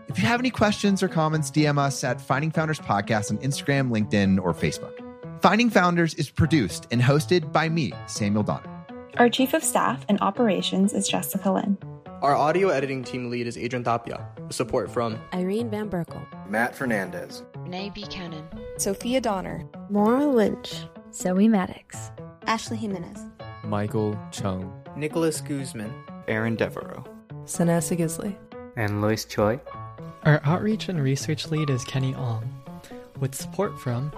If 0.08 0.18
you 0.18 0.26
have 0.26 0.40
any 0.40 0.50
questions 0.50 1.04
or 1.04 1.08
comments, 1.08 1.52
DM 1.52 1.78
us 1.78 2.04
at 2.04 2.20
Finding 2.20 2.52
Founders 2.52 2.80
Podcast 2.80 3.32
on 3.32 3.38
Instagram, 3.40 3.90
LinkedIn, 3.92 4.42
or 4.42 4.54
Facebook. 4.54 4.94
Finding 5.42 5.70
Founders 5.70 6.16
is 6.16 6.30
produced 6.30 6.88
and 6.92 7.02
hosted 7.02 7.52
by 7.52 7.70
me, 7.70 7.94
Samuel 8.08 8.44
Donner. 8.44 8.86
Our 9.18 9.30
Chief 9.30 9.54
of 9.54 9.64
Staff 9.64 10.06
and 10.10 10.20
Operations 10.22 10.94
is 10.94 11.08
Jessica 11.08 11.52
Lynn. 11.52 11.78
Our 12.22 12.36
audio 12.36 12.70
editing 12.70 13.04
team 13.04 13.30
lead 13.30 13.48
is 13.48 13.58
Adrian 13.58 13.84
Tapia, 13.84 14.28
with 14.40 14.54
support 14.54 14.92
from 14.92 15.18
Irene 15.34 15.70
Van 15.70 15.90
Berkel, 15.90 16.22
Matt 16.50 16.76
Fernandez, 16.76 17.44
Renee 17.60 17.92
Buchanan, 17.92 18.46
Sophia 18.78 19.22
Donner, 19.22 19.66
Maura 19.90 20.26
Lynch, 20.26 20.86
Zoe 21.14 21.48
Maddox, 21.48 22.12
Ashley 22.46 22.76
Jimenez, 22.78 23.26
Michael 23.64 24.20
Chung, 24.32 24.74
Nicholas 24.98 25.40
Guzman, 25.40 25.94
Aaron 26.30 26.56
Devereaux, 26.56 27.04
Sanessa 27.46 27.98
Gisley, 27.98 28.36
and 28.76 29.02
Lois 29.02 29.26
Choi. 29.26 29.60
Our 30.24 30.40
outreach 30.44 30.88
and 30.88 31.02
research 31.02 31.50
lead 31.50 31.70
is 31.70 31.84
Kenny 31.84 32.14
Ong, 32.14 32.48
with 33.20 33.34
support 33.34 33.80
from 33.80 34.14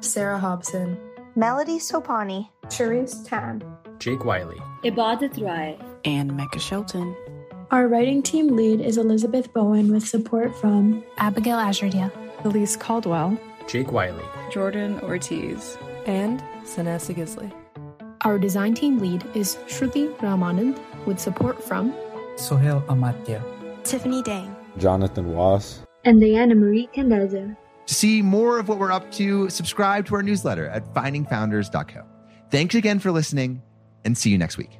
Sarah 0.00 0.38
Hobson, 0.38 0.98
Melody 1.36 1.78
Sopani, 1.78 2.48
Therese 2.68 3.22
Tan, 3.22 3.62
Jake 3.98 4.24
Wiley, 4.24 4.60
Ibadat 4.84 5.40
Rai, 5.42 5.78
and 6.04 6.36
Mecca 6.36 6.58
Shelton. 6.58 7.14
Our 7.70 7.86
writing 7.86 8.22
team 8.22 8.56
lead 8.56 8.80
is 8.80 8.96
Elizabeth 8.96 9.52
Bowen 9.52 9.92
with 9.92 10.06
support 10.06 10.56
from 10.56 11.04
Abigail 11.18 11.58
Azradia, 11.58 12.10
Elise 12.44 12.76
Caldwell, 12.76 13.38
Jake 13.68 13.92
Wiley, 13.92 14.24
Jordan 14.50 14.98
Ortiz, 15.00 15.76
and 16.06 16.42
Sanessa 16.64 17.14
Gisley. 17.14 17.52
Our 18.22 18.38
design 18.38 18.74
team 18.74 18.98
lead 18.98 19.24
is 19.34 19.56
Shruti 19.68 20.12
Ramanand 20.16 20.78
with 21.08 21.18
support 21.18 21.60
from 21.64 21.92
Sohail 22.36 22.82
Amatya, 22.82 23.42
Tiffany 23.82 24.22
Dang, 24.22 24.54
Jonathan 24.76 25.34
Wass, 25.34 25.80
and 26.04 26.20
Diana 26.20 26.54
Marie 26.54 26.88
Candezo. 26.94 27.56
To 27.86 27.94
see 27.94 28.22
more 28.22 28.58
of 28.60 28.68
what 28.68 28.78
we're 28.78 28.92
up 28.92 29.10
to, 29.12 29.48
subscribe 29.48 30.06
to 30.06 30.14
our 30.14 30.22
newsletter 30.22 30.68
at 30.68 30.84
findingfounders.co. 30.94 32.04
Thanks 32.50 32.74
again 32.74 32.98
for 32.98 33.10
listening 33.10 33.62
and 34.04 34.16
see 34.16 34.30
you 34.30 34.38
next 34.38 34.58
week. 34.58 34.77